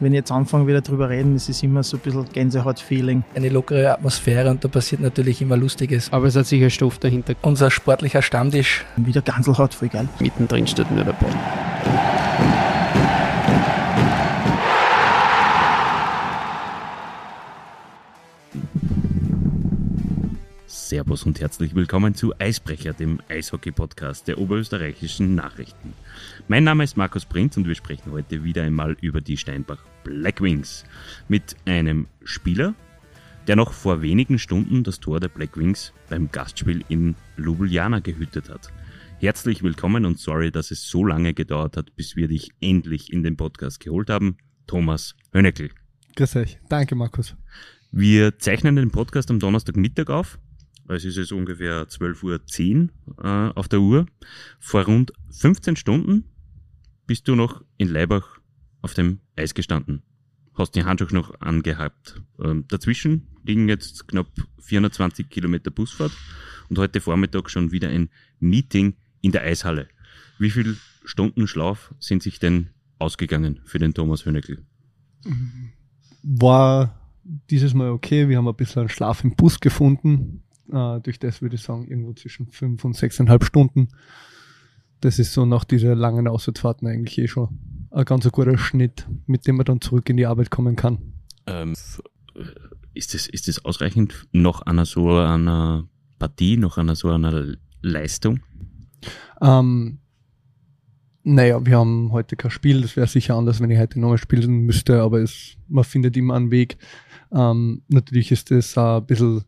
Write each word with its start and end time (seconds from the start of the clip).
wenn 0.00 0.12
ich 0.12 0.18
jetzt 0.18 0.32
anfange 0.32 0.66
wieder 0.66 0.80
drüber 0.80 1.08
reden, 1.08 1.36
ist 1.36 1.48
es 1.48 1.62
immer 1.62 1.82
so 1.82 1.96
ein 1.96 2.00
bisschen 2.00 2.26
Gänsehaut-Feeling. 2.32 3.24
Eine 3.34 3.48
lockere 3.48 3.92
Atmosphäre 3.92 4.50
und 4.50 4.64
da 4.64 4.68
passiert 4.68 5.00
natürlich 5.00 5.40
immer 5.42 5.56
Lustiges. 5.56 6.12
Aber 6.12 6.26
es 6.26 6.36
hat 6.36 6.46
sicher 6.46 6.70
Stoff 6.70 6.98
dahinter. 6.98 7.34
Unser 7.42 7.70
sportlicher 7.70 8.22
Stammtisch. 8.22 8.84
Wieder 8.96 9.22
Ganselhaut, 9.22 9.74
voll 9.74 9.88
geil. 9.88 10.08
Mittendrin 10.20 10.66
steht 10.66 10.90
nur 10.90 11.04
der 11.04 11.12
Ball. 11.12 12.03
Servus 20.94 21.26
und 21.26 21.40
herzlich 21.40 21.74
willkommen 21.74 22.14
zu 22.14 22.38
Eisbrecher, 22.38 22.92
dem 22.92 23.18
Eishockey-Podcast 23.28 24.28
der 24.28 24.38
oberösterreichischen 24.38 25.34
Nachrichten. 25.34 25.92
Mein 26.46 26.62
Name 26.62 26.84
ist 26.84 26.96
Markus 26.96 27.24
Prinz 27.24 27.56
und 27.56 27.66
wir 27.66 27.74
sprechen 27.74 28.12
heute 28.12 28.44
wieder 28.44 28.62
einmal 28.62 28.96
über 29.00 29.20
die 29.20 29.36
Steinbach 29.36 29.84
Blackwings 30.04 30.84
mit 31.26 31.56
einem 31.64 32.06
Spieler, 32.22 32.74
der 33.48 33.56
noch 33.56 33.72
vor 33.72 34.02
wenigen 34.02 34.38
Stunden 34.38 34.84
das 34.84 35.00
Tor 35.00 35.18
der 35.18 35.30
Blackwings 35.30 35.92
beim 36.08 36.30
Gastspiel 36.30 36.84
in 36.88 37.16
Ljubljana 37.38 37.98
gehütet 37.98 38.48
hat. 38.48 38.72
Herzlich 39.18 39.64
willkommen 39.64 40.04
und 40.04 40.20
sorry, 40.20 40.52
dass 40.52 40.70
es 40.70 40.88
so 40.88 41.04
lange 41.04 41.34
gedauert 41.34 41.76
hat, 41.76 41.96
bis 41.96 42.14
wir 42.14 42.28
dich 42.28 42.52
endlich 42.60 43.12
in 43.12 43.24
den 43.24 43.36
Podcast 43.36 43.80
geholt 43.80 44.10
haben. 44.10 44.36
Thomas 44.68 45.16
Hönneckel. 45.32 45.70
Grüß 46.14 46.36
euch. 46.36 46.60
Danke, 46.68 46.94
Markus. 46.94 47.34
Wir 47.90 48.38
zeichnen 48.38 48.76
den 48.76 48.92
Podcast 48.92 49.28
am 49.32 49.40
Donnerstagmittag 49.40 50.08
auf 50.08 50.38
es 50.88 51.04
ist 51.04 51.16
jetzt 51.16 51.32
ungefähr 51.32 51.88
12.10 51.88 52.88
Uhr 53.06 53.24
äh, 53.24 53.52
auf 53.54 53.68
der 53.68 53.80
Uhr. 53.80 54.06
Vor 54.58 54.84
rund 54.84 55.12
15 55.30 55.76
Stunden 55.76 56.24
bist 57.06 57.28
du 57.28 57.34
noch 57.34 57.64
in 57.76 57.88
Leibach 57.88 58.38
auf 58.82 58.94
dem 58.94 59.20
Eis 59.36 59.54
gestanden. 59.54 60.02
Hast 60.54 60.74
die 60.74 60.84
Handschuhe 60.84 61.12
noch 61.12 61.40
angehabt. 61.40 62.20
Ähm, 62.42 62.64
dazwischen 62.68 63.28
liegen 63.42 63.68
jetzt 63.68 64.06
knapp 64.08 64.28
420 64.60 65.28
Kilometer 65.28 65.70
Busfahrt 65.70 66.12
und 66.68 66.78
heute 66.78 67.00
Vormittag 67.00 67.50
schon 67.50 67.72
wieder 67.72 67.88
ein 67.88 68.10
Meeting 68.38 68.94
in 69.20 69.32
der 69.32 69.42
Eishalle. 69.42 69.88
Wie 70.38 70.50
viel 70.50 70.76
Stunden 71.04 71.46
Schlaf 71.46 71.94
sind 71.98 72.22
sich 72.22 72.38
denn 72.38 72.70
ausgegangen 72.98 73.60
für 73.64 73.78
den 73.78 73.94
Thomas 73.94 74.24
Hönekel? 74.24 74.64
War 76.22 77.00
dieses 77.50 77.74
Mal 77.74 77.90
okay. 77.90 78.28
Wir 78.28 78.38
haben 78.38 78.48
ein 78.48 78.54
bisschen 78.54 78.88
Schlaf 78.88 79.24
im 79.24 79.34
Bus 79.34 79.60
gefunden. 79.60 80.43
Äh, 80.72 81.00
durch 81.00 81.18
das 81.18 81.42
würde 81.42 81.56
ich 81.56 81.62
sagen, 81.62 81.86
irgendwo 81.88 82.12
zwischen 82.14 82.46
fünf 82.46 82.84
und 82.84 82.96
sechseinhalb 82.96 83.44
Stunden. 83.44 83.88
Das 85.00 85.18
ist 85.18 85.32
so 85.32 85.44
nach 85.44 85.64
dieser 85.64 85.94
langen 85.94 86.28
Auswärtsfahrten 86.28 86.88
eigentlich 86.88 87.18
eh 87.18 87.28
schon 87.28 87.48
ein 87.90 88.04
ganz 88.04 88.30
guter 88.30 88.56
Schnitt, 88.56 89.06
mit 89.26 89.46
dem 89.46 89.56
man 89.56 89.66
dann 89.66 89.80
zurück 89.80 90.08
in 90.08 90.16
die 90.16 90.26
Arbeit 90.26 90.50
kommen 90.50 90.76
kann. 90.76 90.98
Ähm, 91.46 91.74
ist 92.94 93.14
das, 93.14 93.26
ist 93.26 93.48
das 93.48 93.64
ausreichend 93.64 94.26
noch 94.32 94.62
einer 94.62 94.86
so 94.86 95.10
einer 95.10 95.88
Partie, 96.18 96.56
noch 96.56 96.78
einer 96.78 96.96
so 96.96 97.10
einer 97.10 97.54
Leistung? 97.82 98.40
Ähm, 99.40 99.98
naja, 101.22 101.64
wir 101.64 101.78
haben 101.78 102.12
heute 102.12 102.36
kein 102.36 102.50
Spiel, 102.50 102.82
das 102.82 102.96
wäre 102.96 103.06
sicher 103.06 103.34
anders, 103.34 103.60
wenn 103.60 103.70
ich 103.70 103.78
heute 103.78 104.00
nochmal 104.00 104.18
spielen 104.18 104.60
müsste, 104.60 105.02
aber 105.02 105.20
es, 105.20 105.56
man 105.68 105.84
findet 105.84 106.16
immer 106.16 106.34
einen 106.34 106.50
Weg. 106.50 106.78
Ähm, 107.32 107.82
natürlich 107.88 108.30
ist 108.30 108.50
das 108.50 108.76
ein 108.78 109.06
bisschen 109.06 109.44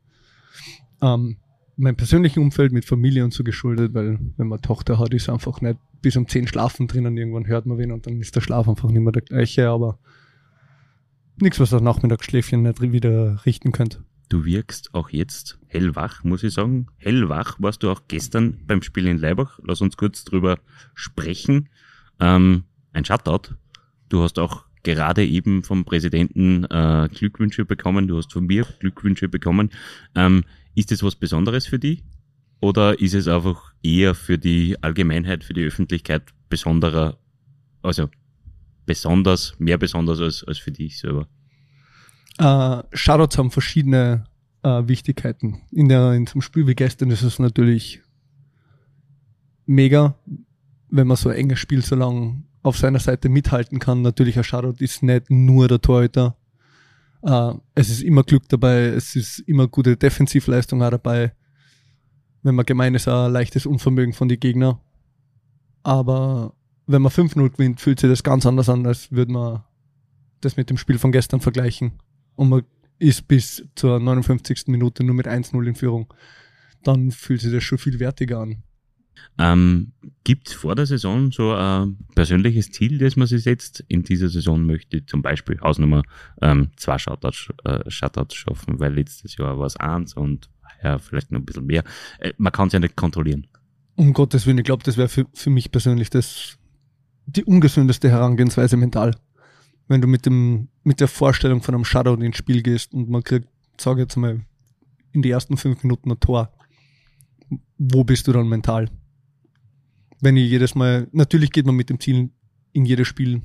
ähm, 1.03 1.37
mein 1.77 1.97
persönlichen 1.97 2.41
Umfeld 2.41 2.73
mit 2.73 2.85
Familie 2.85 3.25
und 3.25 3.35
so 3.35 3.45
geschuldet, 3.45 3.95
weil 3.95 4.19
wenn 4.37 4.49
man 4.49 4.63
Tochter 4.63 4.99
hat, 4.99 5.13
ist 5.13 5.29
einfach 5.29 5.61
nicht 5.61 5.79
bis 6.01 6.17
um 6.17 6.29
10 6.29 6.47
schlafen 6.49 6.87
drinnen, 6.87 7.17
irgendwann 7.17 7.47
hört 7.47 7.67
man 7.67 7.79
wen 7.79 7.93
und 7.93 8.07
dann 8.07 8.21
ist 8.21 8.35
der 8.35 8.41
Schlaf 8.41 8.69
einfach 8.69 8.89
nicht 8.89 9.03
mehr 9.03 9.13
der 9.13 9.23
gleiche, 9.23 9.69
aber 9.69 9.99
nichts, 11.39 11.61
was 11.61 11.71
das 11.71 11.83
Nachmittagsschläfchen 11.83 12.63
nicht 12.63 12.81
wieder 12.81 13.45
richten 13.45 13.73
könnte. 13.73 14.05
Du 14.29 14.45
wirkst 14.45 14.93
auch 14.95 15.11
jetzt 15.11 15.59
hellwach, 15.69 16.25
muss 16.25 16.43
ich 16.43 16.53
sagen. 16.53 16.89
Hellwach 16.97 17.57
warst 17.61 17.83
du 17.83 17.91
auch 17.91 18.03
gestern 18.09 18.59
beim 18.67 18.83
Spiel 18.83 19.07
in 19.07 19.19
Leibach. 19.19 19.61
Lass 19.63 19.81
uns 19.81 19.97
kurz 19.97 20.25
drüber 20.25 20.59
sprechen. 20.95 21.69
Ähm, 22.19 22.65
ein 22.93 23.05
Shutout. 23.05 23.55
Du 24.09 24.23
hast 24.23 24.39
auch 24.41 24.66
gerade 24.87 25.27
eben 25.27 25.65
vom 25.65 25.85
Präsidenten 25.85 26.65
äh, 26.65 27.09
Glückwünsche 27.13 27.65
bekommen. 27.65 28.07
Du 28.07 28.17
hast 28.17 28.33
von 28.33 28.47
mir 28.47 28.65
Glückwünsche 28.79 29.29
bekommen. 29.29 29.71
Ähm, 30.15 30.45
ist 30.77 30.93
das 30.93 31.03
was 31.03 31.17
Besonderes 31.17 31.67
für 31.67 31.81
dich? 31.81 32.05
Oder 32.61 33.01
ist 33.01 33.15
es 33.15 33.27
einfach 33.27 33.73
eher 33.83 34.15
für 34.15 34.39
die 34.39 34.81
Allgemeinheit, 34.83 35.43
für 35.43 35.55
die 35.55 35.65
Öffentlichkeit 35.65 36.23
besonderer, 36.49 37.19
also 37.83 38.09
besonders, 38.87 39.59
mehr 39.59 39.77
besonders 39.77 40.21
als, 40.21 40.45
als 40.45 40.59
für 40.59 40.71
dich 40.71 40.99
selber? 40.99 41.27
Äh, 42.39 42.83
Shoutouts 42.93 43.39
haben 43.39 43.51
verschiedene 43.51 44.25
äh, 44.63 44.87
Wichtigkeiten. 44.87 45.63
In, 45.73 45.89
der, 45.89 46.13
in 46.13 46.29
zum 46.29 46.43
Spiel 46.43 46.67
wie 46.69 46.77
gestern 46.77 47.11
ist 47.11 47.23
es 47.23 47.41
natürlich 47.41 48.03
mega, 49.67 50.17
wenn 50.91 51.09
man 51.09 51.17
so 51.17 51.29
ein 51.29 51.37
enges 51.37 51.59
Spiel 51.59 51.83
so 51.83 51.97
lange 51.97 52.46
auf 52.67 52.77
seiner 52.79 52.99
Seite 52.99 53.29
mithalten 53.29 53.79
kann. 53.79 54.03
Natürlich 54.03 54.45
Shoutout 54.45 54.83
ist 54.83 55.03
nicht 55.03 55.31
nur 55.31 55.69
der 55.69 55.81
Torhüter, 55.81 56.37
Uh, 57.23 57.59
es 57.75 57.89
ist 57.89 58.03
immer 58.03 58.23
Glück 58.23 58.49
dabei, 58.49 58.83
es 58.85 59.17
ist 59.17 59.41
immer 59.41 59.67
gute 59.67 59.97
Defensivleistung 59.97 60.81
auch 60.81 60.91
dabei. 60.91 61.33
Wenn 62.45 62.55
man 62.55 62.65
gemein 62.65 62.95
ist, 62.95 63.09
ein 63.09 63.33
leichtes 63.33 63.67
Unvermögen 63.67 64.13
von 64.13 64.29
den 64.29 64.39
Gegner. 64.39 64.81
Aber 65.83 66.55
wenn 66.87 67.03
man 67.03 67.11
5-0 67.11 67.51
gewinnt, 67.51 67.81
fühlt 67.81 67.99
sich 67.99 68.09
das 68.09 68.23
ganz 68.23 68.47
anders 68.47 68.69
an, 68.69 68.87
als 68.87 69.11
würde 69.11 69.33
man 69.33 69.65
das 70.41 70.57
mit 70.57 70.71
dem 70.71 70.77
Spiel 70.77 70.99
von 70.99 71.11
gestern 71.11 71.41
vergleichen. 71.41 71.95
Und 72.37 72.49
man 72.49 72.63
ist 73.01 73.27
bis 73.27 73.65
zur 73.75 73.99
59. 73.99 74.69
Minute 74.69 75.03
nur 75.03 75.17
mit 75.17 75.27
1-0 75.27 75.67
in 75.67 75.75
Führung. 75.75 76.13
Dann 76.85 77.11
fühlt 77.11 77.41
sich 77.41 77.53
das 77.53 77.65
schon 77.65 77.79
viel 77.79 77.99
wertiger 77.99 78.39
an. 78.39 78.63
Ähm, 79.39 79.93
Gibt 80.25 80.49
es 80.49 80.55
vor 80.55 80.75
der 80.75 80.87
Saison 80.87 81.31
so 81.31 81.53
ein 81.53 81.99
persönliches 82.15 82.71
Ziel, 82.71 82.99
das 82.99 83.17
man 83.17 83.27
sich 83.27 83.43
setzt? 83.43 83.85
In 83.89 84.03
dieser 84.03 84.29
Saison 84.29 84.65
möchte 84.65 84.99
ich 84.99 85.07
zum 85.07 85.23
Beispiel 85.23 85.61
Hausnummer 85.61 86.03
ähm, 86.43 86.71
zwei 86.77 86.99
Shoutouts, 86.99 87.49
äh, 87.65 87.89
Shoutouts 87.91 88.35
schaffen, 88.35 88.81
weil 88.81 88.95
letztes 88.95 89.37
Jahr 89.37 89.59
war 89.59 89.67
es 89.67 89.77
eins 89.77 90.15
und 90.15 90.49
ja, 90.83 90.99
vielleicht 90.99 91.33
noch 91.33 91.41
ein 91.41 91.45
bisschen 91.45 91.67
mehr. 91.67 91.85
Äh, 92.19 92.33
man 92.39 92.53
kann 92.53 92.69
es 92.69 92.73
ja 92.73 92.81
nicht 92.81 92.97
kontrollieren. 92.97 93.47
Um 93.95 94.13
Gottes 94.13 94.47
Willen, 94.47 94.59
ich 94.59 94.65
glaube, 94.65 94.85
das 94.85 94.97
wäre 94.97 95.09
für, 95.09 95.27
für 95.33 95.51
mich 95.51 95.71
persönlich 95.71 96.11
das 96.11 96.59
die 97.27 97.45
ungesündeste 97.45 98.09
Herangehensweise 98.09 98.77
mental. 98.77 99.17
Wenn 99.89 100.01
du 100.01 100.09
mit 100.09 100.27
dem, 100.27 100.69
mit 100.83 101.01
der 101.01 101.09
Vorstellung 101.09 101.63
von 101.63 101.75
einem 101.75 101.85
Shoutout 101.85 102.23
ins 102.23 102.37
Spiel 102.37 102.63
gehst 102.63 102.95
und 102.95 103.09
man 103.09 103.23
kriegt, 103.23 103.49
sage 103.81 104.03
jetzt 104.03 104.17
mal, 104.17 104.41
in 105.13 105.23
die 105.23 105.31
ersten 105.31 105.57
fünf 105.57 105.83
Minuten 105.83 106.11
ein 106.11 106.21
Tor. 106.21 106.53
Wo 107.79 108.05
bist 108.05 108.27
du 108.29 108.33
dann 108.33 108.49
mental? 108.49 108.91
Wenn 110.27 110.37
ich 110.37 110.51
jedes 110.51 110.75
Mal, 110.75 111.07
natürlich 111.13 111.53
geht 111.53 111.67
man 111.67 111.77
mit 111.77 111.89
dem 111.89 112.01
Ziel, 112.01 112.31
in 112.73 112.85
jedes 112.85 113.07
Spiel 113.07 113.43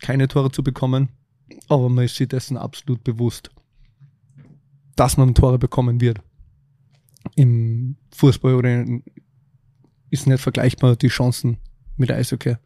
keine 0.00 0.26
Tore 0.26 0.50
zu 0.50 0.64
bekommen, 0.64 1.10
aber 1.68 1.88
man 1.88 2.06
ist 2.06 2.16
sich 2.16 2.26
dessen 2.26 2.56
absolut 2.56 3.04
bewusst, 3.04 3.52
dass 4.96 5.16
man 5.16 5.36
Tore 5.36 5.60
bekommen 5.60 6.00
wird. 6.00 6.20
Im 7.36 7.94
Fußball 8.10 8.56
oder 8.56 8.82
in, 8.82 9.04
ist 10.10 10.26
nicht 10.26 10.40
vergleichbar 10.40 10.96
die 10.96 11.06
Chancen 11.06 11.58
mit 11.96 12.10
Eishockey. 12.10 12.56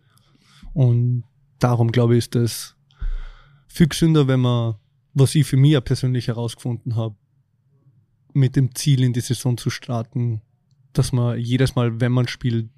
Und 0.72 1.24
darum 1.58 1.92
glaube 1.92 2.14
ich, 2.14 2.24
ist 2.24 2.36
das 2.36 2.74
viel 3.66 3.88
gesünder, 3.88 4.26
wenn 4.28 4.40
man, 4.40 4.76
was 5.12 5.34
ich 5.34 5.46
für 5.46 5.58
mich 5.58 5.72
ja 5.72 5.82
persönlich 5.82 6.28
herausgefunden 6.28 6.96
habe, 6.96 7.16
mit 8.32 8.56
dem 8.56 8.74
Ziel 8.74 9.02
in 9.02 9.12
die 9.12 9.20
Saison 9.20 9.58
zu 9.58 9.68
starten, 9.68 10.40
dass 10.94 11.12
man 11.12 11.38
jedes 11.38 11.74
Mal, 11.74 12.00
wenn 12.00 12.12
man 12.12 12.28
spielt, 12.28 12.70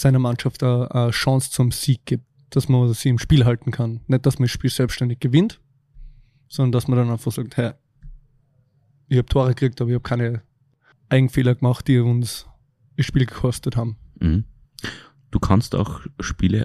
seiner 0.00 0.18
Mannschaft 0.18 0.62
eine, 0.62 0.90
eine 0.90 1.10
Chance 1.10 1.50
zum 1.50 1.72
Sieg 1.72 2.04
gibt, 2.06 2.24
dass 2.50 2.68
man 2.68 2.92
sie 2.94 3.08
im 3.08 3.18
Spiel 3.18 3.44
halten 3.44 3.70
kann. 3.70 4.00
Nicht, 4.06 4.26
dass 4.26 4.38
man 4.38 4.44
das 4.46 4.52
Spiel 4.52 4.70
selbstständig 4.70 5.20
gewinnt, 5.20 5.60
sondern 6.48 6.72
dass 6.72 6.88
man 6.88 6.98
dann 6.98 7.10
einfach 7.10 7.32
sagt, 7.32 7.56
hey, 7.56 7.72
ich 9.08 9.18
habe 9.18 9.28
Tore 9.28 9.48
gekriegt, 9.50 9.80
aber 9.80 9.90
ich 9.90 9.94
habe 9.94 10.02
keine 10.02 10.42
Eigenfehler 11.08 11.54
gemacht, 11.54 11.86
die 11.88 11.98
uns 11.98 12.46
das 12.96 13.06
Spiel 13.06 13.26
gekostet 13.26 13.76
haben. 13.76 13.96
Mhm. 14.20 14.44
Du 15.30 15.38
kannst 15.38 15.74
auch 15.74 16.00
Spiele 16.20 16.64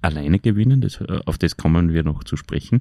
alleine 0.00 0.38
gewinnen, 0.38 0.80
das, 0.80 1.00
auf 1.00 1.38
das 1.38 1.56
kommen 1.56 1.92
wir 1.92 2.02
noch 2.02 2.24
zu 2.24 2.36
sprechen. 2.36 2.80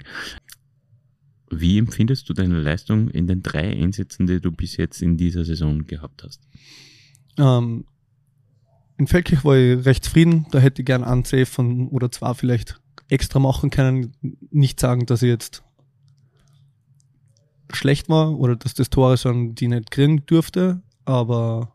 Wie 1.49 1.77
empfindest 1.77 2.29
du 2.29 2.33
deine 2.33 2.59
Leistung 2.59 3.09
in 3.09 3.27
den 3.27 3.43
drei 3.43 3.69
Einsätzen, 3.69 4.25
die 4.25 4.39
du 4.39 4.51
bis 4.51 4.77
jetzt 4.77 5.01
in 5.01 5.17
dieser 5.17 5.43
Saison 5.45 5.85
gehabt 5.85 6.23
hast? 6.23 6.41
Ähm, 7.37 7.85
in 9.01 9.07
Feldkirch 9.07 9.43
war 9.43 9.57
ich 9.57 9.83
recht 9.83 10.05
zufrieden. 10.05 10.45
Da 10.51 10.59
hätte 10.59 10.83
ich 10.83 10.85
gern 10.85 11.03
einen 11.03 11.25
Save 11.25 11.47
von 11.47 11.87
oder 11.87 12.11
zwei 12.11 12.35
vielleicht 12.35 12.79
extra 13.09 13.39
machen 13.39 13.71
können. 13.71 14.13
Nicht 14.51 14.79
sagen, 14.79 15.07
dass 15.07 15.23
ich 15.23 15.29
jetzt 15.29 15.63
schlecht 17.73 18.09
war 18.09 18.37
oder 18.37 18.55
dass 18.55 18.75
das 18.75 18.91
Tore 18.91 19.17
sind, 19.17 19.59
die 19.59 19.67
nicht 19.67 19.89
kriegen 19.89 20.23
dürfte. 20.27 20.83
Aber 21.03 21.73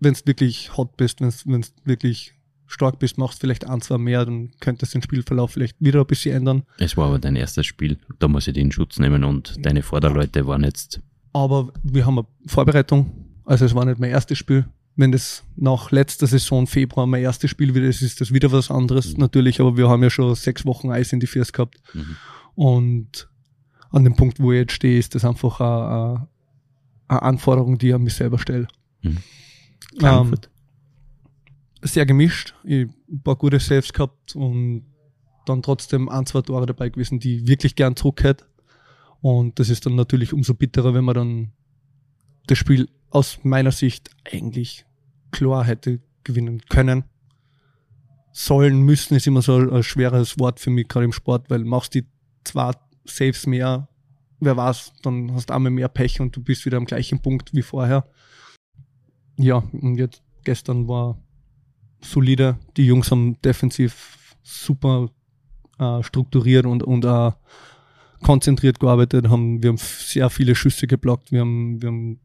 wenn 0.00 0.12
es 0.12 0.26
wirklich 0.26 0.76
hot 0.76 0.96
bist, 0.96 1.20
wenn 1.20 1.28
es 1.60 1.74
wirklich 1.84 2.34
stark 2.66 2.98
bist, 2.98 3.16
machst 3.16 3.40
vielleicht 3.40 3.68
ein, 3.68 3.80
zwei 3.80 3.98
mehr, 3.98 4.24
dann 4.24 4.50
könntest 4.58 4.94
du 4.94 4.98
den 4.98 5.02
Spielverlauf 5.04 5.52
vielleicht 5.52 5.76
wieder 5.78 6.00
ein 6.00 6.06
bisschen 6.06 6.34
ändern. 6.34 6.64
Es 6.78 6.96
war 6.96 7.06
aber 7.06 7.20
dein 7.20 7.36
erstes 7.36 7.66
Spiel. 7.66 7.98
Da 8.18 8.26
muss 8.26 8.48
ich 8.48 8.54
den 8.54 8.72
Schutz 8.72 8.98
nehmen 8.98 9.22
und 9.22 9.64
deine 9.64 9.82
Vorderleute 9.82 10.48
waren 10.48 10.64
jetzt. 10.64 11.00
Aber 11.32 11.72
wir 11.84 12.04
haben 12.06 12.18
eine 12.18 12.26
Vorbereitung. 12.46 13.24
Also 13.44 13.66
es 13.66 13.74
war 13.76 13.84
nicht 13.84 14.00
mein 14.00 14.10
erstes 14.10 14.36
Spiel. 14.36 14.66
Wenn 14.98 15.12
das 15.12 15.44
nach 15.54 15.92
letzter 15.92 16.26
Saison 16.26 16.66
Februar 16.66 17.06
mein 17.06 17.22
erstes 17.22 17.50
Spiel 17.50 17.72
wieder 17.72 17.86
ist, 17.86 18.02
ist 18.02 18.20
das 18.20 18.34
wieder 18.34 18.50
was 18.50 18.68
anderes 18.68 19.12
Mhm. 19.12 19.20
natürlich. 19.20 19.60
Aber 19.60 19.76
wir 19.76 19.88
haben 19.88 20.02
ja 20.02 20.10
schon 20.10 20.34
sechs 20.34 20.66
Wochen 20.66 20.90
Eis 20.90 21.12
in 21.12 21.20
die 21.20 21.28
Füße 21.28 21.52
gehabt. 21.52 21.80
Mhm. 21.94 22.16
Und 22.56 23.28
an 23.90 24.02
dem 24.02 24.16
Punkt, 24.16 24.40
wo 24.40 24.50
ich 24.50 24.58
jetzt 24.58 24.72
stehe, 24.72 24.98
ist 24.98 25.14
das 25.14 25.24
einfach 25.24 25.60
eine, 25.60 26.26
eine 27.06 27.22
Anforderung, 27.22 27.78
die 27.78 27.90
ich 27.90 27.94
an 27.94 28.02
mich 28.02 28.14
selber 28.14 28.40
stelle. 28.40 28.66
Mhm. 29.02 29.18
Ähm, 30.02 30.34
sehr 31.82 32.04
gemischt. 32.04 32.54
Ich 32.64 32.88
ein 33.08 33.22
paar 33.22 33.36
gute 33.36 33.60
Saves 33.60 33.92
gehabt 33.92 34.34
und 34.34 34.84
dann 35.46 35.62
trotzdem 35.62 36.08
ein, 36.08 36.26
zwei 36.26 36.42
Tore 36.42 36.66
dabei 36.66 36.88
gewesen, 36.88 37.20
die 37.20 37.36
ich 37.36 37.46
wirklich 37.46 37.76
gern 37.76 37.94
zurück 37.94 38.24
hätte. 38.24 38.46
Und 39.20 39.60
das 39.60 39.68
ist 39.68 39.86
dann 39.86 39.94
natürlich 39.94 40.32
umso 40.32 40.54
bitterer, 40.54 40.92
wenn 40.92 41.04
man 41.04 41.14
dann 41.14 41.52
das 42.48 42.58
Spiel 42.58 42.88
aus 43.10 43.38
meiner 43.44 43.70
Sicht 43.70 44.10
eigentlich 44.30 44.84
klar 45.30 45.64
hätte 45.64 46.00
gewinnen 46.24 46.62
können. 46.68 47.04
Sollen, 48.32 48.82
müssen 48.82 49.16
ist 49.16 49.26
immer 49.26 49.42
so 49.42 49.56
ein 49.56 49.82
schweres 49.82 50.38
Wort 50.38 50.60
für 50.60 50.70
mich, 50.70 50.88
gerade 50.88 51.04
im 51.04 51.12
Sport, 51.12 51.50
weil 51.50 51.64
machst 51.64 51.94
die 51.94 52.06
zwei 52.44 52.72
Saves 53.04 53.46
mehr, 53.46 53.88
wer 54.40 54.56
weiß, 54.56 54.92
dann 55.02 55.32
hast 55.32 55.50
du 55.50 55.54
einmal 55.54 55.72
mehr 55.72 55.88
Pech 55.88 56.20
und 56.20 56.36
du 56.36 56.42
bist 56.42 56.64
wieder 56.64 56.76
am 56.76 56.84
gleichen 56.84 57.20
Punkt 57.20 57.54
wie 57.54 57.62
vorher. 57.62 58.06
Ja, 59.36 59.56
und 59.72 59.96
jetzt 59.96 60.22
gestern 60.44 60.88
war 60.88 61.18
solide. 62.00 62.58
Die 62.76 62.86
Jungs 62.86 63.10
haben 63.10 63.40
defensiv 63.42 64.34
super 64.42 65.10
äh, 65.78 66.02
strukturiert 66.02 66.66
und, 66.66 66.82
und 66.82 67.04
äh, 67.04 67.32
konzentriert 68.22 68.80
gearbeitet. 68.80 69.28
Haben, 69.28 69.62
wir 69.62 69.70
haben 69.70 69.78
sehr 69.78 70.30
viele 70.30 70.54
Schüsse 70.54 70.86
geblockt. 70.86 71.32
Wir 71.32 71.40
haben, 71.40 71.80
wir 71.80 71.88
haben, 71.88 72.20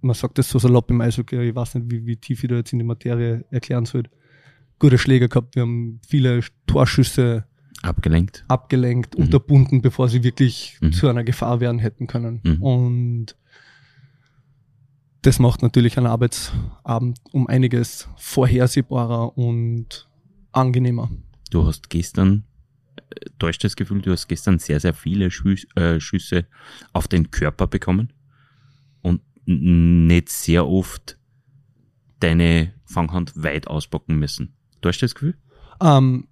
man 0.00 0.14
sagt 0.14 0.38
das 0.38 0.48
so 0.48 0.58
salopp 0.58 0.90
im 0.90 1.00
Eishockey, 1.00 1.40
ich 1.50 1.54
weiß 1.54 1.74
nicht, 1.76 1.90
wie, 1.90 2.06
wie 2.06 2.16
tief 2.16 2.42
ich 2.42 2.48
da 2.50 2.56
jetzt 2.56 2.72
in 2.72 2.78
die 2.78 2.84
Materie 2.84 3.44
erklären 3.50 3.84
soll. 3.86 4.04
Gute 4.78 4.96
Schläge 4.98 5.28
gehabt. 5.28 5.54
Wir 5.56 5.62
haben 5.62 6.00
viele 6.06 6.40
Torschüsse 6.66 7.44
Abgelenkt. 7.82 8.44
abgelenkt, 8.48 9.16
Mhm. 9.18 9.24
unterbunden, 9.24 9.82
bevor 9.82 10.08
sie 10.08 10.22
wirklich 10.22 10.78
Mhm. 10.80 10.92
zu 10.92 11.08
einer 11.08 11.24
Gefahr 11.24 11.60
werden 11.60 11.78
hätten 11.78 12.06
können. 12.06 12.40
Mhm. 12.44 12.62
Und 12.62 13.36
das 15.22 15.38
macht 15.38 15.62
natürlich 15.62 15.98
einen 15.98 16.06
Arbeitsabend 16.06 17.18
um 17.32 17.46
einiges 17.46 18.08
vorhersehbarer 18.16 19.36
und 19.36 20.08
angenehmer. 20.52 21.10
Du 21.50 21.66
hast 21.66 21.90
gestern, 21.90 22.44
äh, 22.96 23.26
täuscht 23.38 23.62
das 23.64 23.76
Gefühl, 23.76 24.00
du 24.00 24.12
hast 24.12 24.28
gestern 24.28 24.58
sehr, 24.58 24.80
sehr 24.80 24.94
viele 24.94 25.26
äh, 25.76 26.00
Schüsse 26.00 26.46
auf 26.94 27.06
den 27.06 27.30
Körper 27.30 27.66
bekommen 27.66 28.12
nicht 29.50 30.28
sehr 30.28 30.66
oft 30.66 31.18
deine 32.20 32.72
Fanghand 32.84 33.32
weit 33.34 33.66
auspacken 33.66 34.18
müssen. 34.18 34.54
Täuscht 34.80 35.02
das 35.02 35.14
Gefühl? 35.14 35.36
Ähm, 35.80 36.28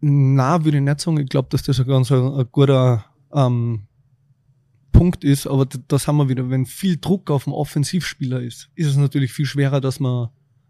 na, 0.00 0.64
würde 0.64 0.78
ich 0.78 0.84
nicht 0.84 1.00
sagen. 1.00 1.18
Ich 1.18 1.28
glaube, 1.28 1.48
dass 1.50 1.62
das 1.62 1.80
ein 1.80 1.86
ganz 1.86 2.10
ein, 2.12 2.32
ein 2.32 2.46
guter 2.52 3.04
ähm, 3.32 3.86
Punkt 4.92 5.24
ist, 5.24 5.46
aber 5.46 5.66
das 5.66 6.06
haben 6.06 6.16
wir 6.16 6.28
wieder. 6.28 6.50
Wenn 6.50 6.66
viel 6.66 6.96
Druck 6.98 7.30
auf 7.30 7.44
dem 7.44 7.52
Offensivspieler 7.52 8.40
ist, 8.40 8.70
ist 8.74 8.86
es 8.86 8.96
natürlich 8.96 9.32
viel 9.32 9.46
schwerer, 9.46 9.80
dass 9.80 10.00
man 10.00 10.28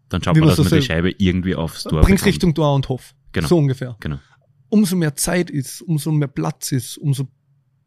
Dann 0.09 0.23
schaut 0.23 0.37
man, 0.37 0.47
dass 0.47 0.57
so 0.57 0.63
man 0.63 0.73
die 0.73 0.81
Scheibe 0.81 1.11
irgendwie 1.17 1.55
aufs 1.55 1.83
Tor 1.83 2.01
bringt. 2.01 2.25
Richtung 2.25 2.53
Tor 2.53 2.75
und 2.75 2.89
Hoff. 2.89 3.15
Genau. 3.31 3.47
So 3.47 3.57
ungefähr. 3.57 3.95
Genau. 3.99 4.19
umso 4.69 4.95
mehr 4.95 5.15
Zeit 5.15 5.49
ist, 5.49 5.81
umso 5.81 6.11
mehr 6.11 6.27
Platz 6.27 6.71
ist, 6.71 6.97
umso 6.97 7.27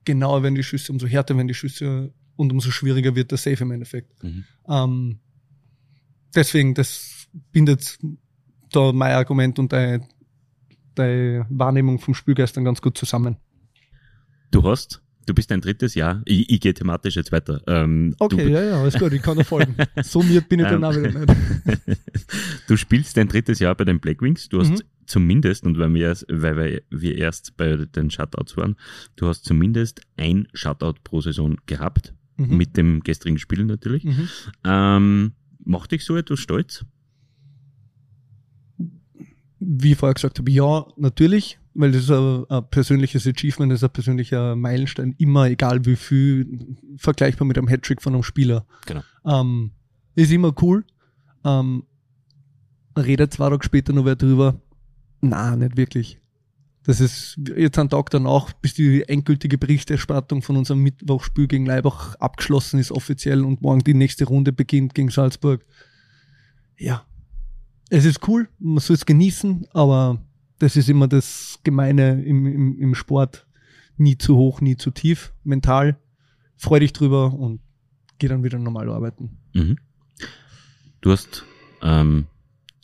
genauer 0.04 0.42
werden 0.42 0.54
die 0.54 0.62
Schüsse, 0.62 0.92
umso 0.92 1.06
härter 1.06 1.36
werden 1.36 1.48
die 1.48 1.54
Schüsse 1.54 2.12
und 2.36 2.52
umso 2.52 2.70
schwieriger 2.70 3.14
wird 3.14 3.30
der 3.30 3.38
Safe 3.38 3.62
im 3.62 3.70
Endeffekt. 3.72 4.22
Mhm. 4.22 4.44
Ähm, 4.68 5.18
deswegen, 6.34 6.74
das 6.74 7.28
bindet 7.52 7.98
da 8.72 8.92
mein 8.92 9.12
Argument 9.12 9.58
und 9.58 9.72
deine, 9.72 10.06
deine 10.94 11.46
Wahrnehmung 11.50 11.98
vom 11.98 12.14
Spiel 12.14 12.34
gestern 12.34 12.64
ganz 12.64 12.80
gut 12.80 12.96
zusammen. 12.96 13.36
Du 14.50 14.62
hast, 14.64 15.02
du 15.26 15.34
bist 15.34 15.50
dein 15.50 15.60
drittes 15.60 15.94
Jahr, 15.94 16.22
ich, 16.24 16.48
ich 16.50 16.60
gehe 16.60 16.74
thematisch 16.74 17.16
jetzt 17.16 17.32
weiter. 17.32 17.62
Ähm, 17.66 18.14
du, 18.28 18.36
ja, 18.38 18.62
ja, 18.62 18.80
alles 18.82 18.98
gut, 18.98 19.12
ich 19.12 19.22
kann 19.22 19.36
da 19.38 19.44
folgen. 19.44 19.76
so 20.02 20.22
mir 20.22 20.40
bin 20.42 20.60
ich 20.60 20.66
dann 20.66 20.76
Ähm, 20.76 20.84
auch 20.84 20.94
wieder 20.96 21.10
nicht. 21.26 21.98
du 22.68 22.76
spielst 22.76 23.16
dein 23.16 23.28
drittes 23.28 23.58
Jahr 23.58 23.74
bei 23.74 23.84
den 23.84 24.00
Blackwings. 24.00 24.48
Du 24.48 24.60
hast 24.60 24.70
Mhm. 24.70 24.80
zumindest, 25.06 25.64
und 25.64 25.78
weil 25.78 25.92
wir, 25.94 26.06
erst- 26.08 26.26
weil 26.28 26.82
wir 26.90 27.16
erst 27.16 27.56
bei 27.56 27.76
den 27.76 28.10
Shutouts 28.10 28.56
waren, 28.56 28.76
du 29.16 29.26
hast 29.28 29.44
zumindest 29.44 30.00
ein 30.16 30.48
Shutout 30.54 30.94
pro 31.04 31.20
Saison 31.20 31.56
gehabt. 31.66 32.14
Mhm. 32.48 32.56
Mit 32.56 32.76
dem 32.76 33.00
gestrigen 33.00 33.38
Spiel 33.38 33.64
natürlich. 33.64 34.04
Mhm. 34.04 34.28
Ähm, 34.64 35.32
macht 35.64 35.92
dich 35.92 36.04
so 36.04 36.16
etwas 36.16 36.40
stolz? 36.40 36.84
wie 39.64 39.92
ich 39.92 39.98
vorher 39.98 40.14
gesagt 40.14 40.38
habe, 40.38 40.50
ja, 40.50 40.86
natürlich, 40.96 41.58
weil 41.74 41.92
das 41.92 42.04
ist 42.04 42.10
ein, 42.10 42.44
ein 42.48 42.68
persönliches 42.68 43.26
Achievement, 43.26 43.70
das 43.70 43.80
ist 43.80 43.84
ein 43.84 43.92
persönlicher 43.92 44.56
Meilenstein, 44.56 45.14
immer 45.18 45.46
egal 45.46 45.84
wie 45.84 45.96
viel, 45.96 46.76
vergleichbar 46.96 47.46
mit 47.46 47.58
einem 47.58 47.68
Hattrick 47.68 48.02
von 48.02 48.14
einem 48.14 48.22
Spieler. 48.22 48.66
Genau. 48.86 49.02
Ähm, 49.24 49.70
ist 50.14 50.32
immer 50.32 50.52
cool. 50.62 50.84
Ähm, 51.44 51.84
redet 52.98 53.32
zwei 53.32 53.50
Tage 53.50 53.64
später 53.64 53.92
noch 53.92 54.04
wer 54.04 54.16
drüber. 54.16 54.60
Na, 55.20 55.56
nicht 55.56 55.76
wirklich. 55.76 56.18
Das 56.84 57.00
ist 57.00 57.38
jetzt 57.56 57.78
ein 57.78 57.88
Tag 57.88 58.10
danach, 58.10 58.52
bis 58.54 58.74
die 58.74 59.08
endgültige 59.08 59.56
Berichterstattung 59.56 60.42
von 60.42 60.56
unserem 60.56 60.80
Mittwochspiel 60.80 61.46
gegen 61.46 61.64
Leibach 61.64 62.16
abgeschlossen 62.16 62.80
ist 62.80 62.90
offiziell 62.90 63.44
und 63.44 63.62
morgen 63.62 63.84
die 63.84 63.94
nächste 63.94 64.24
Runde 64.24 64.52
beginnt 64.52 64.94
gegen 64.94 65.10
Salzburg. 65.10 65.64
Ja, 66.76 67.06
es 67.88 68.04
ist 68.04 68.26
cool, 68.26 68.48
man 68.58 68.80
soll 68.80 68.96
es 68.96 69.06
genießen, 69.06 69.66
aber 69.72 70.20
das 70.58 70.76
ist 70.76 70.88
immer 70.88 71.06
das 71.06 71.60
Gemeine 71.62 72.22
im, 72.24 72.46
im, 72.46 72.78
im 72.78 72.94
Sport. 72.94 73.46
Nie 73.96 74.18
zu 74.18 74.36
hoch, 74.36 74.60
nie 74.60 74.76
zu 74.76 74.90
tief, 74.90 75.32
mental. 75.44 75.98
Freu 76.56 76.80
dich 76.80 76.92
drüber 76.92 77.34
und 77.34 77.60
geh 78.18 78.26
dann 78.28 78.42
wieder 78.42 78.58
normal 78.58 78.88
arbeiten. 78.88 79.38
Mhm. 79.52 79.76
Du 81.00 81.12
hast 81.12 81.44
ähm, 81.82 82.26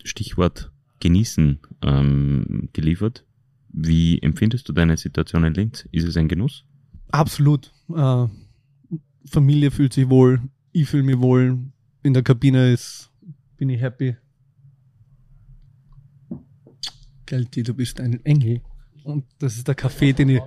Stichwort 0.04 0.70
genießen 1.00 1.60
ähm, 1.82 2.68
geliefert. 2.72 3.24
Wie 3.70 4.20
empfindest 4.22 4.68
du 4.68 4.72
deine 4.72 4.96
Situation 4.96 5.44
in 5.44 5.54
Linz? 5.54 5.86
Ist 5.92 6.04
es 6.04 6.16
ein 6.16 6.28
Genuss? 6.28 6.64
Absolut. 7.10 7.72
Äh, 7.94 8.26
Familie 9.26 9.70
fühlt 9.70 9.92
sich 9.92 10.08
wohl, 10.08 10.40
ich 10.72 10.88
fühle 10.88 11.02
mich 11.02 11.18
wohl. 11.18 11.58
In 12.02 12.14
der 12.14 12.22
Kabine 12.22 12.72
ist, 12.72 13.10
bin 13.56 13.68
ich 13.68 13.80
happy. 13.80 14.16
Gelti, 17.26 17.62
du 17.62 17.74
bist 17.74 18.00
ein 18.00 18.24
Engel. 18.24 18.62
Und 19.04 19.24
das 19.38 19.56
ist 19.56 19.68
der 19.68 19.74
Kaffee, 19.74 20.12
den 20.12 20.30
ich, 20.30 20.40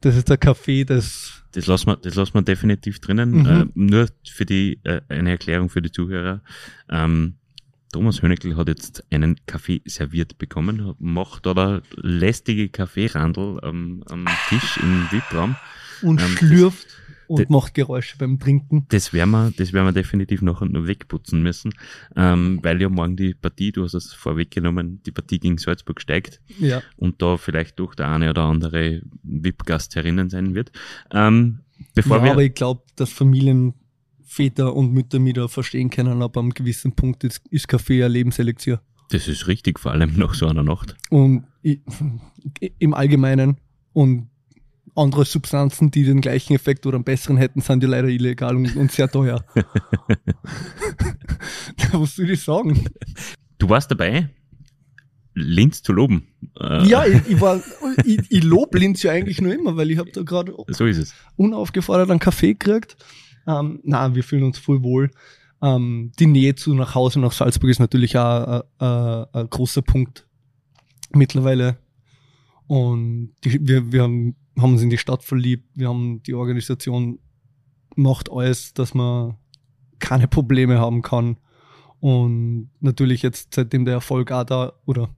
das 0.00 0.16
ist 0.16 0.28
der 0.28 0.38
Kaffee, 0.38 0.84
das, 0.84 1.44
Das 1.52 1.66
lassen 1.66 1.88
wir, 1.88 1.96
das 1.96 2.14
lassen 2.14 2.34
wir 2.34 2.42
definitiv 2.42 3.00
drinnen. 3.00 3.30
Mhm. 3.30 3.46
Äh, 3.46 3.66
nur 3.74 4.08
für 4.24 4.46
die, 4.46 4.80
äh, 4.84 5.00
eine 5.08 5.30
Erklärung 5.30 5.68
für 5.68 5.82
die 5.82 5.90
Zuhörer. 5.90 6.42
Ähm, 6.88 7.34
Thomas 7.92 8.22
Hönekel 8.22 8.56
hat 8.56 8.68
jetzt 8.68 9.04
einen 9.10 9.36
Kaffee 9.46 9.82
serviert 9.84 10.38
bekommen, 10.38 10.94
macht 10.98 11.46
da 11.46 11.82
lästige 11.96 12.68
Kaffeerandel 12.68 13.60
am, 13.62 14.02
am 14.08 14.26
Tisch 14.48 14.78
im 14.78 15.06
VIP-Raum. 15.10 15.56
und 16.02 16.20
Ähm, 16.20 16.36
schlürft 16.36 16.86
und 17.26 17.48
macht 17.50 17.74
Geräusche 17.74 18.16
beim 18.18 18.38
Trinken. 18.40 18.86
Das 18.88 19.12
werden 19.12 19.30
wir, 19.30 19.52
das 19.56 19.72
werden 19.72 19.86
wir 19.86 19.92
definitiv 19.92 20.42
noch 20.42 20.60
noch 20.62 20.86
wegputzen 20.86 21.42
müssen, 21.42 21.72
ähm, 22.16 22.58
weil 22.62 22.80
ja 22.80 22.88
morgen 22.88 23.16
die 23.16 23.34
Partie, 23.34 23.70
du 23.70 23.84
hast 23.84 23.94
es 23.94 24.12
vorweggenommen, 24.12 25.00
die 25.04 25.12
Partie 25.12 25.38
gegen 25.38 25.58
Salzburg 25.58 26.00
steigt 26.00 26.40
Ja. 26.58 26.82
und 26.96 27.22
da 27.22 27.36
vielleicht 27.36 27.78
doch 27.78 27.94
der 27.94 28.08
eine 28.08 28.30
oder 28.30 28.42
andere 28.42 29.02
VIP-Gast 29.22 29.94
herinnen 29.94 30.28
sein 30.28 30.54
wird. 30.54 30.72
Ähm, 31.12 31.60
bevor 31.94 32.18
ja, 32.18 32.24
wir, 32.24 32.32
aber 32.32 32.42
ich 32.42 32.54
glaube, 32.54 32.82
dass 32.96 33.10
Familienväter 34.30 34.74
und 34.74 34.92
Mütter 34.92 35.18
da 35.32 35.48
verstehen 35.48 35.90
können, 35.90 36.22
aber 36.22 36.40
am 36.40 36.50
gewissen 36.50 36.92
Punkt 36.92 37.24
ist, 37.24 37.42
ist 37.50 37.68
Kaffee 37.68 38.02
eine 38.04 38.14
Lebenselixier. 38.14 38.80
das 39.10 39.26
ist 39.26 39.48
richtig, 39.48 39.80
vor 39.80 39.92
allem 39.92 40.16
nach 40.16 40.34
so 40.34 40.46
einer 40.46 40.62
Nacht. 40.62 40.96
Und 41.10 41.44
ich, 41.62 41.80
im 42.78 42.94
Allgemeinen 42.94 43.56
und 43.92 44.28
andere 44.94 45.24
Substanzen, 45.24 45.90
die 45.90 46.04
den 46.04 46.20
gleichen 46.20 46.54
Effekt 46.54 46.86
oder 46.86 46.96
einen 46.96 47.04
besseren 47.04 47.36
hätten, 47.36 47.60
sind 47.60 47.82
ja 47.82 47.88
leider 47.88 48.08
illegal 48.08 48.56
und, 48.56 48.76
und 48.76 48.92
sehr 48.92 49.10
teuer. 49.10 49.44
Was 51.92 52.16
soll 52.16 52.30
ich 52.30 52.42
sagen? 52.42 52.84
Du 53.58 53.68
warst 53.68 53.90
dabei, 53.90 54.30
Linz 55.34 55.82
zu 55.82 55.92
loben. 55.92 56.28
Äh, 56.58 56.86
Ja, 56.86 57.04
ich, 57.04 57.20
ich 57.28 57.40
war, 57.40 57.60
ich, 58.04 58.20
ich 58.30 58.44
lob 58.44 58.74
Linz 58.74 59.02
ja 59.02 59.12
eigentlich 59.12 59.40
nur 59.40 59.54
immer, 59.54 59.76
weil 59.76 59.90
ich 59.90 59.98
habe 59.98 60.10
da 60.12 60.22
gerade 60.22 60.54
So 60.68 60.88
unaufgefordert 61.36 62.10
einen 62.10 62.20
Kaffee 62.20 62.54
gekriegt. 62.54 62.96
Ähm, 63.50 63.80
na, 63.82 64.14
wir 64.14 64.24
fühlen 64.24 64.44
uns 64.44 64.58
voll 64.58 64.82
wohl. 64.82 65.10
Ähm, 65.62 66.12
die 66.18 66.26
Nähe 66.26 66.54
zu 66.54 66.74
nach 66.74 66.94
Hause, 66.94 67.20
nach 67.20 67.32
Salzburg 67.32 67.70
ist 67.70 67.80
natürlich 67.80 68.16
auch 68.16 68.64
äh, 68.80 68.84
äh, 68.84 69.26
ein 69.32 69.50
großer 69.50 69.82
Punkt 69.82 70.26
mittlerweile. 71.12 71.78
Und 72.66 73.34
die, 73.44 73.66
wir, 73.66 73.92
wir 73.92 74.02
haben, 74.02 74.36
haben 74.58 74.72
uns 74.72 74.82
in 74.82 74.90
die 74.90 74.98
Stadt 74.98 75.24
verliebt, 75.24 75.68
wir 75.74 75.88
haben 75.88 76.22
die 76.22 76.34
Organisation 76.34 77.18
macht 77.96 78.30
alles, 78.30 78.72
dass 78.74 78.94
man 78.94 79.36
keine 79.98 80.28
Probleme 80.28 80.78
haben 80.78 81.02
kann. 81.02 81.36
Und 81.98 82.70
natürlich 82.80 83.22
jetzt, 83.22 83.54
seitdem 83.54 83.84
der 83.84 83.94
Erfolg 83.94 84.32
auch 84.32 84.44
da 84.44 84.72
oder 84.86 85.10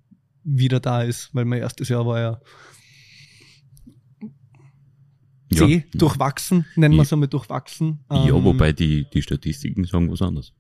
wieder 0.43 0.81
da 0.81 1.03
ist, 1.03 1.33
weil 1.35 1.45
mein 1.45 1.61
erstes 1.61 1.89
Jahr 1.89 2.07
war 2.07 2.21
ja 2.21 2.41
C, 5.52 5.75
Ja. 5.75 5.82
durchwachsen, 5.99 6.64
nennen 6.76 6.94
wir 6.97 7.02
es 7.02 7.12
einmal 7.12 7.28
durchwachsen. 7.28 8.00
Ja, 8.11 8.26
Ähm, 8.26 8.44
wobei 8.44 8.73
die, 8.73 9.06
die 9.12 9.23
Statistiken 9.23 9.85
sagen 9.85 10.11
was 10.11 10.23
anderes. 10.23 10.52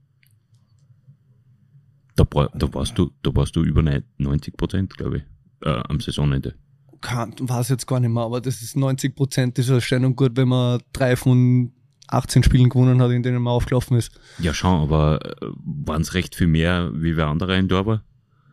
Da, 2.14 2.24
da, 2.54 2.74
warst 2.74 2.98
du, 2.98 3.10
da 3.22 3.34
warst 3.34 3.56
du 3.56 3.62
über 3.64 3.82
nein- 3.82 4.04
90 4.18 4.56
Prozent, 4.56 4.96
glaube 4.96 5.18
ich, 5.18 5.22
äh, 5.66 5.70
am 5.88 6.00
Saisonende. 6.00 6.54
kann, 7.00 7.34
weiß 7.40 7.68
jetzt 7.70 7.86
gar 7.86 7.98
nicht 8.00 8.10
mehr, 8.10 8.22
aber 8.22 8.40
das 8.40 8.62
ist 8.62 8.76
90 8.76 9.16
Prozent, 9.16 9.58
das 9.58 9.68
ist 9.68 9.92
und 9.92 10.14
gut, 10.16 10.36
wenn 10.36 10.48
man 10.48 10.80
drei 10.92 11.16
von 11.16 11.72
18 12.08 12.42
Spielen 12.42 12.68
gewonnen 12.68 13.00
hat, 13.00 13.10
in 13.10 13.22
denen 13.22 13.42
man 13.42 13.52
aufgelaufen 13.54 13.96
ist. 13.96 14.12
Ja, 14.38 14.52
schon, 14.54 14.82
aber 14.82 15.20
äh, 15.42 15.46
waren 15.64 16.02
es 16.02 16.14
recht 16.14 16.34
viel 16.36 16.46
mehr 16.46 16.90
wie 16.94 17.16
wer 17.16 17.26
andere 17.28 17.56
in 17.58 17.66
Dorber? 17.68 18.04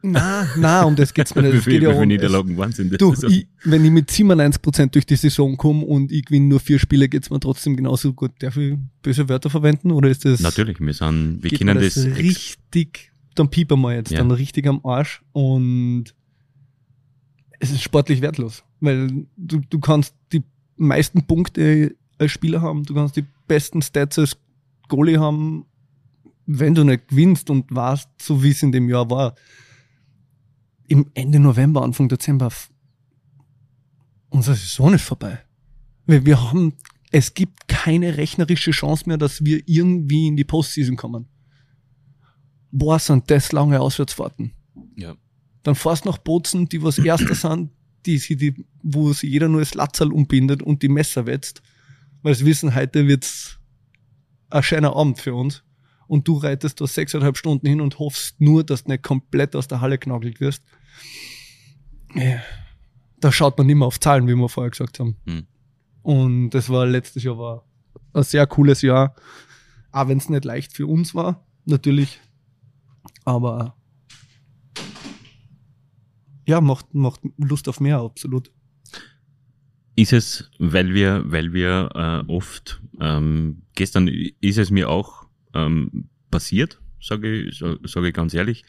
Na, 0.01 0.47
na, 0.57 0.83
um 0.83 0.95
das 0.97 1.13
geht's 1.13 1.35
mir 1.35 1.41
nicht. 1.41 1.53
wie 1.65 1.71
viele 1.71 1.89
um, 1.93 2.07
Niederlagen 2.07 2.55
der 2.55 2.97
Du, 2.97 3.13
ich, 3.27 3.47
wenn 3.65 3.83
ich 3.83 3.91
mit 3.91 4.09
97% 4.09 4.87
durch 4.91 5.05
die 5.05 5.15
Saison 5.17 5.57
komme 5.57 5.83
und 5.85 6.11
ich 6.11 6.25
gewinne 6.25 6.45
nur 6.47 6.59
vier 6.59 6.79
Spiele, 6.79 7.09
geht's 7.09 7.29
mir 7.29 7.39
trotzdem 7.39 7.75
genauso 7.75 8.13
gut. 8.13 8.31
Darf 8.39 8.55
ich 8.57 8.75
böse 9.01 9.27
Wörter 9.27 9.49
verwenden 9.49 9.91
oder 9.91 10.09
ist 10.09 10.23
das, 10.25 10.39
Natürlich, 10.39 10.79
wir 10.79 10.93
sind, 10.93 11.39
wir 11.43 11.65
mir 11.65 11.75
das, 11.75 11.97
ex- 11.97 12.17
richtig, 12.17 13.11
dann 13.35 13.49
piepen 13.49 13.79
wir 13.81 13.93
jetzt, 13.95 14.11
Ja. 14.11 14.19
dann 14.19 14.31
richtig 14.31 14.67
am 14.67 14.79
Arsch 14.85 15.21
und 15.33 16.05
es 17.59 17.71
ist 17.71 17.81
sportlich 17.83 18.21
wertlos, 18.21 18.63
weil 18.79 19.25
du, 19.35 19.61
du 19.69 19.79
kannst 19.79 20.13
die 20.31 20.43
meisten 20.77 21.23
Punkte 21.23 21.95
als 22.17 22.31
Spieler 22.31 22.61
haben, 22.61 22.83
du 22.83 22.93
kannst 22.93 23.15
die 23.17 23.25
besten 23.47 23.81
Stats 23.81 24.17
als 24.19 24.37
Goalie 24.87 25.19
haben, 25.19 25.65
wenn 26.45 26.73
du 26.73 26.83
nicht 26.83 27.09
gewinnst 27.09 27.49
und 27.49 27.65
warst, 27.75 28.09
so 28.21 28.41
wie 28.43 28.49
es 28.51 28.63
in 28.63 28.71
dem 28.71 28.87
Jahr 28.89 29.09
war. 29.09 29.35
Im 30.89 31.11
Ende 31.13 31.39
November, 31.39 31.83
Anfang 31.83 32.09
Dezember, 32.09 32.51
unsere 34.29 34.55
Saison 34.55 34.93
ist 34.93 35.03
vorbei. 35.03 35.39
Wir, 36.07 36.25
wir 36.25 36.41
haben, 36.41 36.73
es 37.11 37.35
gibt 37.35 37.67
keine 37.67 38.17
rechnerische 38.17 38.71
Chance 38.71 39.03
mehr, 39.05 39.17
dass 39.17 39.45
wir 39.45 39.61
irgendwie 39.67 40.27
in 40.27 40.35
die 40.35 40.43
Postseason 40.43 40.95
kommen. 40.95 41.27
Boah, 42.71 42.97
sind 42.97 43.29
das 43.29 43.51
lange 43.51 43.79
Auswärtsfahrten. 43.79 44.51
Ja. 44.95 45.15
Dann 45.61 45.75
fährst 45.75 46.05
nach 46.05 46.17
Bozen, 46.17 46.67
die 46.67 46.81
was 46.81 46.97
Erster 46.97 47.35
sind, 47.49 47.69
die, 48.07 48.17
sie 48.17 48.35
die, 48.35 48.65
wo 48.81 49.13
sich 49.13 49.29
jeder 49.29 49.47
nur 49.47 49.59
das 49.59 49.75
Latzerl 49.75 50.11
umbindet 50.11 50.63
und 50.63 50.81
die 50.81 50.89
Messer 50.89 51.27
wetzt. 51.27 51.61
Weil 52.23 52.33
sie 52.33 52.45
wissen, 52.45 52.73
heute 52.73 53.07
wird's 53.07 53.59
ein 54.49 54.63
schöner 54.63 54.95
Abend 54.95 55.19
für 55.19 55.35
uns. 55.35 55.63
Und 56.07 56.27
du 56.27 56.37
reitest 56.37 56.81
da 56.81 56.87
sechseinhalb 56.87 57.37
Stunden 57.37 57.67
hin 57.67 57.81
und 57.81 57.99
hoffst 57.99 58.41
nur, 58.41 58.63
dass 58.63 58.85
du 58.85 58.91
nicht 58.91 59.03
komplett 59.03 59.55
aus 59.55 59.67
der 59.67 59.81
Halle 59.81 59.99
knackelt 59.99 60.39
wirst. 60.39 60.63
Ja. 62.15 62.41
Da 63.19 63.31
schaut 63.31 63.57
man 63.57 63.67
mehr 63.67 63.85
auf 63.87 63.99
Zahlen, 63.99 64.27
wie 64.27 64.35
wir 64.35 64.49
vorher 64.49 64.71
gesagt 64.71 64.99
haben. 64.99 65.17
Hm. 65.25 65.45
Und 66.01 66.49
das 66.51 66.69
war 66.69 66.85
letztes 66.85 67.23
Jahr 67.23 67.37
war 67.37 67.65
ein 68.13 68.23
sehr 68.23 68.47
cooles 68.47 68.81
Jahr. 68.81 69.15
Auch 69.91 70.07
wenn 70.07 70.17
es 70.17 70.29
nicht 70.29 70.45
leicht 70.45 70.73
für 70.73 70.87
uns 70.87 71.13
war, 71.15 71.45
natürlich. 71.65 72.19
Aber 73.25 73.75
ja, 76.47 76.61
macht, 76.61 76.93
macht 76.93 77.21
Lust 77.37 77.69
auf 77.69 77.79
mehr, 77.79 77.99
absolut. 77.99 78.51
Ist 79.95 80.13
es, 80.13 80.49
weil 80.57 80.93
wir, 80.93 81.23
weil 81.25 81.53
wir 81.53 81.89
äh, 81.93 82.31
oft, 82.31 82.81
ähm, 82.99 83.63
gestern 83.75 84.07
ist 84.07 84.57
es 84.57 84.71
mir 84.71 84.89
auch 84.89 85.27
ähm, 85.53 86.09
passiert, 86.31 86.81
sage 87.01 87.41
ich, 87.43 87.59
sage 87.59 88.07
ich 88.07 88.13
ganz 88.13 88.33
ehrlich. 88.33 88.63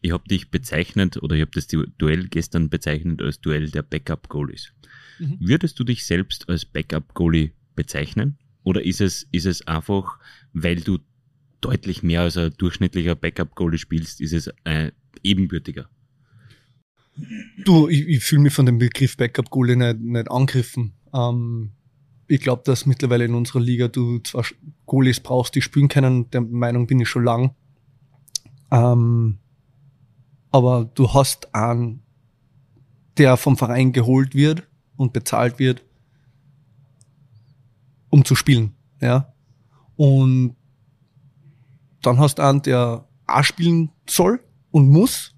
Ich 0.00 0.12
habe 0.12 0.28
dich 0.28 0.50
bezeichnet 0.50 1.22
oder 1.22 1.36
ich 1.36 1.42
habe 1.42 1.50
das 1.54 1.66
Du- 1.66 1.86
Duell 1.98 2.28
gestern 2.28 2.68
bezeichnet 2.70 3.22
als 3.22 3.40
Duell 3.40 3.70
der 3.70 3.82
Backup-Goalies. 3.82 4.72
Mhm. 5.18 5.38
Würdest 5.40 5.78
du 5.78 5.84
dich 5.84 6.04
selbst 6.06 6.48
als 6.48 6.64
Backup-Goalie 6.64 7.52
bezeichnen? 7.74 8.38
Oder 8.64 8.84
ist 8.84 9.00
es, 9.00 9.26
ist 9.32 9.46
es 9.46 9.66
einfach, 9.66 10.18
weil 10.52 10.76
du 10.80 10.98
deutlich 11.60 12.02
mehr 12.02 12.22
als 12.22 12.36
ein 12.36 12.52
durchschnittlicher 12.58 13.14
Backup-Goalie 13.14 13.78
spielst, 13.78 14.20
ist 14.20 14.32
es 14.32 14.50
äh, 14.64 14.92
ebenbürtiger? 15.22 15.88
Du, 17.64 17.88
ich, 17.88 18.08
ich 18.08 18.24
fühle 18.24 18.42
mich 18.42 18.54
von 18.54 18.66
dem 18.66 18.78
Begriff 18.78 19.16
Backup 19.16 19.50
Goalie 19.50 19.76
nicht, 19.76 20.00
nicht 20.00 20.30
angegriffen. 20.30 20.94
Ähm, 21.12 21.72
ich 22.26 22.40
glaube, 22.40 22.62
dass 22.64 22.86
mittlerweile 22.86 23.26
in 23.26 23.34
unserer 23.34 23.60
Liga 23.60 23.88
du 23.88 24.18
zwar 24.20 24.46
Goalies 24.86 25.20
brauchst, 25.20 25.54
die 25.54 25.60
spielen 25.60 25.88
können, 25.88 26.30
der 26.30 26.40
Meinung 26.40 26.86
bin 26.86 27.00
ich 27.00 27.08
schon 27.08 27.24
lang. 27.24 27.54
Ähm, 28.72 29.38
aber 30.50 30.90
du 30.94 31.12
hast 31.12 31.54
einen, 31.54 32.02
der 33.18 33.36
vom 33.36 33.56
Verein 33.56 33.92
geholt 33.92 34.34
wird 34.34 34.66
und 34.96 35.12
bezahlt 35.12 35.58
wird, 35.58 35.84
um 38.08 38.24
zu 38.24 38.34
spielen, 38.34 38.74
ja. 39.00 39.32
Und 39.96 40.56
dann 42.00 42.18
hast 42.18 42.38
du 42.38 42.42
einen, 42.42 42.62
der 42.62 43.06
auch 43.26 43.44
spielen 43.44 43.90
soll 44.08 44.40
und 44.70 44.88
muss, 44.88 45.34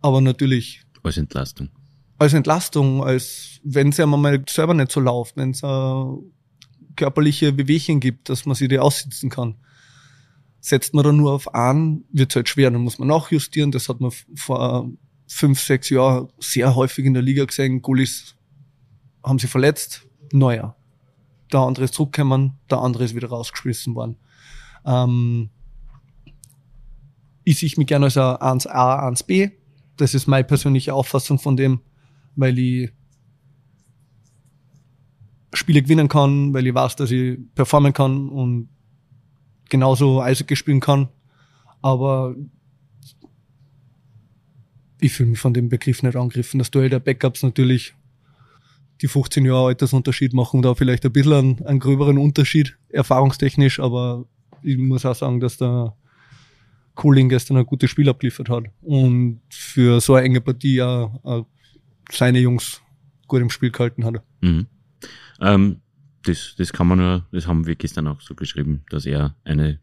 aber 0.00 0.20
natürlich 0.20 0.82
Als 1.02 1.16
Entlastung. 1.16 1.70
als 2.18 2.34
Entlastung, 2.34 3.02
als 3.04 3.60
wenn 3.62 3.88
es 3.90 4.00
einem 4.00 4.20
mal 4.20 4.42
selber 4.48 4.74
nicht 4.74 4.90
so 4.90 5.00
läuft, 5.00 5.36
wenn 5.36 5.52
es 5.52 5.62
äh, 5.62 6.04
körperliche 6.96 7.52
Bewegchen 7.52 8.00
gibt, 8.00 8.28
dass 8.28 8.44
man 8.44 8.56
sich 8.56 8.68
die 8.68 8.78
aussitzen 8.78 9.30
kann. 9.30 9.54
Setzt 10.60 10.92
man 10.94 11.04
dann 11.04 11.16
nur 11.16 11.32
auf 11.32 11.54
an, 11.54 12.04
wird 12.12 12.36
halt 12.36 12.48
schwer, 12.48 12.70
dann 12.70 12.82
muss 12.82 12.98
man 12.98 13.08
nachjustieren. 13.08 13.70
Das 13.70 13.88
hat 13.88 14.00
man 14.00 14.12
vor 14.34 14.90
fünf, 15.26 15.60
sechs 15.60 15.90
Jahren 15.90 16.28
sehr 16.38 16.74
häufig 16.74 17.04
in 17.06 17.14
der 17.14 17.22
Liga 17.22 17.44
gesehen. 17.44 17.82
Gullis 17.82 18.36
haben 19.22 19.38
sie 19.38 19.46
verletzt, 19.46 20.06
neuer. 20.32 20.76
Der 21.52 21.60
andere 21.60 21.86
ist 21.86 21.94
zurückgekommen, 21.94 22.58
der 22.70 22.78
andere 22.78 23.04
ist 23.04 23.14
wieder 23.14 23.28
rausgeschmissen 23.28 23.94
worden. 23.94 24.16
Ähm, 24.84 25.50
ich 27.44 27.58
sehe 27.58 27.70
mich 27.76 27.86
gerne 27.86 28.06
als 28.06 28.16
ein 28.16 28.36
1A, 28.36 29.12
1B. 29.12 29.52
Das 29.96 30.14
ist 30.14 30.26
meine 30.26 30.44
persönliche 30.44 30.94
Auffassung 30.94 31.38
von 31.38 31.56
dem, 31.56 31.80
weil 32.36 32.58
ich 32.58 32.92
Spiele 35.52 35.82
gewinnen 35.82 36.08
kann, 36.08 36.54
weil 36.54 36.66
ich 36.66 36.74
weiß, 36.74 36.96
dass 36.96 37.10
ich 37.10 37.38
performen 37.54 37.92
kann 37.92 38.28
und 38.28 38.68
genauso 39.70 40.20
Eishockey 40.20 40.56
spielen 40.56 40.80
kann. 40.80 41.08
Aber 41.80 42.34
ich 45.00 45.12
fühle 45.12 45.30
mich 45.30 45.38
von 45.38 45.54
dem 45.54 45.68
Begriff 45.68 46.02
nicht 46.02 46.16
angegriffen. 46.16 46.58
Das 46.58 46.70
Duell 46.70 46.90
der 46.90 47.00
Backups 47.00 47.42
natürlich, 47.42 47.94
die 49.00 49.08
15 49.08 49.44
Jahre 49.46 49.68
Altersunterschied 49.68 50.34
machen 50.34 50.62
da 50.62 50.74
vielleicht 50.74 51.06
ein 51.06 51.12
bisschen 51.12 51.32
einen, 51.32 51.66
einen 51.66 51.80
gröberen 51.80 52.18
Unterschied, 52.18 52.76
erfahrungstechnisch, 52.90 53.80
aber 53.80 54.26
ich 54.62 54.76
muss 54.76 55.06
auch 55.06 55.14
sagen, 55.14 55.40
dass 55.40 55.56
der 55.56 55.96
Cooling 56.96 57.30
gestern 57.30 57.56
ein 57.56 57.64
gutes 57.64 57.88
Spiel 57.88 58.10
abgeliefert 58.10 58.50
hat 58.50 58.64
und 58.82 59.40
für 59.48 60.00
so 60.00 60.14
eine 60.14 60.26
enge 60.26 60.42
Partie 60.42 60.82
auch, 60.82 61.12
auch 61.24 61.46
seine 62.10 62.40
Jungs 62.40 62.82
gut 63.26 63.40
im 63.40 63.48
Spiel 63.48 63.70
gehalten 63.70 64.04
hat. 64.04 64.22
Mhm. 64.42 64.66
Ähm, 65.40 65.80
das, 66.24 66.54
das 66.56 66.72
kann 66.72 66.86
man 66.86 66.98
nur, 66.98 67.26
das 67.32 67.46
haben 67.46 67.66
wir 67.66 67.76
gestern 67.76 68.06
auch 68.06 68.20
so 68.20 68.34
geschrieben, 68.34 68.84
dass 68.90 69.06
er 69.06 69.36
eine 69.44 69.80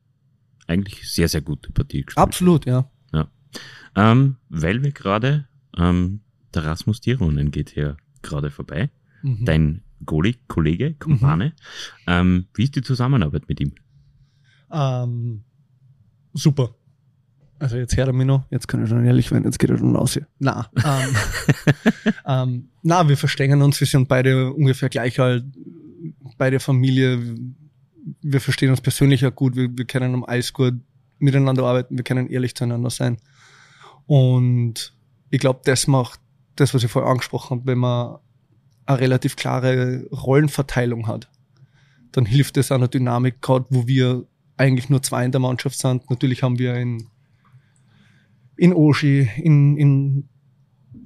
eigentlich 0.67 1.11
sehr, 1.11 1.29
sehr 1.29 1.41
gute 1.41 1.71
Partie 1.71 2.03
gespielt 2.03 2.23
Absolut, 2.23 2.65
ja. 2.65 2.77
hat. 2.77 2.91
Ähm, 3.97 4.35
weil 4.49 4.83
wir 4.83 4.91
gerade, 4.91 5.47
ähm, 5.75 6.21
der 6.53 6.65
Rasmus 6.65 7.01
Tironen 7.01 7.49
geht 7.49 7.71
hier 7.71 7.97
gerade 8.21 8.51
vorbei. 8.51 8.89
Mhm. 9.23 9.45
Dein 9.45 9.81
Goalie, 10.05 10.35
Kollege, 10.47 10.93
Kumpane. 10.93 11.53
Ähm, 12.05 12.45
wie 12.53 12.63
ist 12.65 12.75
die 12.75 12.83
Zusammenarbeit 12.83 13.49
mit 13.49 13.59
ihm? 13.59 13.73
Ähm, 14.71 15.43
super. 16.33 16.75
Also 17.59 17.77
jetzt 17.77 17.97
hört 17.97 18.07
er 18.07 18.13
mich 18.13 18.27
noch, 18.27 18.45
jetzt 18.51 18.67
kann 18.67 18.83
ich 18.83 18.89
dann 18.91 19.03
ehrlich 19.03 19.31
werden, 19.31 19.45
jetzt 19.45 19.57
geht 19.57 19.71
er 19.71 19.77
dann 19.77 19.95
raus 19.95 20.13
hier. 20.13 20.27
Na, 20.37 20.69
ähm, 20.75 21.15
ähm, 22.27 22.69
na, 22.83 23.09
wir 23.09 23.17
verstehen 23.17 23.59
uns, 23.63 23.79
wir 23.79 23.87
sind 23.87 24.07
beide 24.07 24.53
ungefähr 24.53 24.89
gleich 24.89 25.19
alt, 25.19 25.43
beide 26.37 26.59
Familie, 26.59 27.37
wir 28.21 28.41
verstehen 28.41 28.69
uns 28.69 28.81
persönlich 28.81 29.25
auch 29.25 29.35
gut, 29.35 29.55
wir, 29.55 29.69
wir 29.75 29.85
können 29.85 30.13
am 30.13 30.25
Eis 30.25 30.53
gut 30.53 30.75
miteinander 31.19 31.65
arbeiten, 31.65 31.97
wir 31.97 32.03
können 32.03 32.29
ehrlich 32.29 32.55
zueinander 32.55 32.89
sein. 32.89 33.17
Und 34.05 34.93
ich 35.29 35.39
glaube, 35.39 35.61
das 35.65 35.87
macht 35.87 36.19
das, 36.55 36.73
was 36.73 36.83
ich 36.83 36.91
vorher 36.91 37.11
angesprochen 37.11 37.57
habe, 37.57 37.67
wenn 37.67 37.77
man 37.79 38.17
eine 38.85 38.99
relativ 38.99 39.35
klare 39.35 40.07
Rollenverteilung 40.11 41.07
hat, 41.07 41.29
dann 42.11 42.25
hilft 42.25 42.57
es 42.57 42.71
einer 42.71 42.87
Dynamik, 42.87 43.41
gerade 43.41 43.65
wo 43.69 43.87
wir 43.87 44.25
eigentlich 44.55 44.89
nur 44.89 45.03
zwei 45.03 45.25
in 45.25 45.31
der 45.31 45.41
Mannschaft 45.41 45.77
sind. 45.77 46.09
Natürlich 46.09 46.41
haben 46.41 46.57
wir 46.57 46.75
in, 46.75 47.07
in 48.55 48.73
Oshi, 48.73 49.29
in, 49.37 49.77
in 49.77 50.29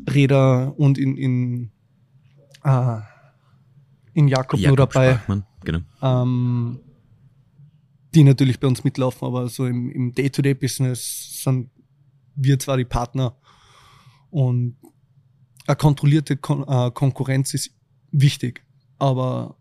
Reda 0.10 0.68
und 0.68 0.98
in, 0.98 1.18
in, 1.18 1.72
äh, 2.64 2.98
in 4.14 4.28
Jakob, 4.28 4.60
nur 4.60 4.78
dabei. 4.78 5.20
Genau. 5.64 5.80
ähm, 6.02 6.80
die 8.14 8.24
natürlich 8.24 8.60
bei 8.60 8.68
uns 8.68 8.84
mitlaufen, 8.84 9.26
aber 9.28 9.48
so 9.48 9.66
im, 9.66 9.90
im 9.92 10.14
Day-to-Day-Business 10.14 11.44
sind 11.44 11.70
wir 12.36 12.60
zwar 12.60 12.78
die 12.78 12.86
Partner 12.86 13.38
und 14.30 14.78
eine 15.68 15.76
kontrollierte 15.76 16.38
Kon 16.38 16.66
äh, 16.68 16.92
Konkurrenz 16.92 17.54
ist 17.54 17.72
wichtig, 18.12 18.66
aber 18.98 19.58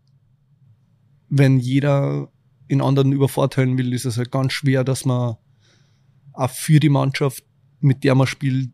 wenn 1.29 1.59
jeder 1.59 2.29
in 2.67 2.81
anderen 2.81 3.11
übervorteilen 3.11 3.77
will, 3.77 3.93
ist 3.93 4.05
es 4.05 4.17
halt 4.17 4.31
ganz 4.31 4.53
schwer, 4.53 4.83
dass 4.83 5.05
man 5.05 5.37
auch 6.33 6.49
für 6.49 6.79
die 6.79 6.89
Mannschaft, 6.89 7.43
mit 7.79 8.03
der 8.03 8.15
man 8.15 8.27
spielt, 8.27 8.71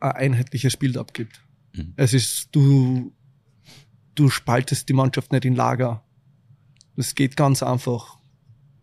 ein 0.00 0.12
einheitliches 0.12 0.76
Bild 0.76 0.96
abgibt. 0.96 1.40
Mhm. 1.74 1.92
Es 1.96 2.12
ist, 2.12 2.48
du, 2.52 3.14
du 4.16 4.28
spaltest 4.30 4.88
die 4.88 4.94
Mannschaft 4.94 5.32
nicht 5.32 5.44
in 5.44 5.54
Lager. 5.54 6.02
Das 6.96 7.14
geht 7.14 7.36
ganz 7.36 7.62
einfach. 7.62 8.18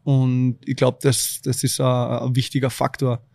Und 0.04 0.60
ich 0.66 0.76
glaube, 0.76 1.00
das, 1.02 1.42
das 1.44 1.64
ist 1.64 1.82
ein, 1.82 2.36
wichtiger 2.36 2.70
Faktor, 2.70 3.26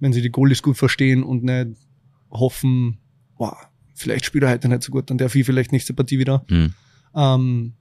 wenn 0.00 0.12
sie 0.12 0.22
die 0.22 0.30
Goalies 0.30 0.62
gut 0.62 0.76
verstehen 0.76 1.22
und 1.22 1.44
nicht 1.44 1.78
hoffen, 2.30 2.98
wow, 3.36 3.56
vielleicht 3.94 4.24
spielt 4.24 4.44
er 4.44 4.50
heute 4.50 4.68
nicht 4.68 4.82
so 4.82 4.92
gut, 4.92 5.10
dann 5.10 5.18
darf 5.18 5.34
ich 5.34 5.46
vielleicht 5.46 5.72
nächste 5.72 5.94
Partie 5.94 6.18
wieder. 6.18 6.44
Mhm. 6.50 6.74
Ähm, 7.14 7.74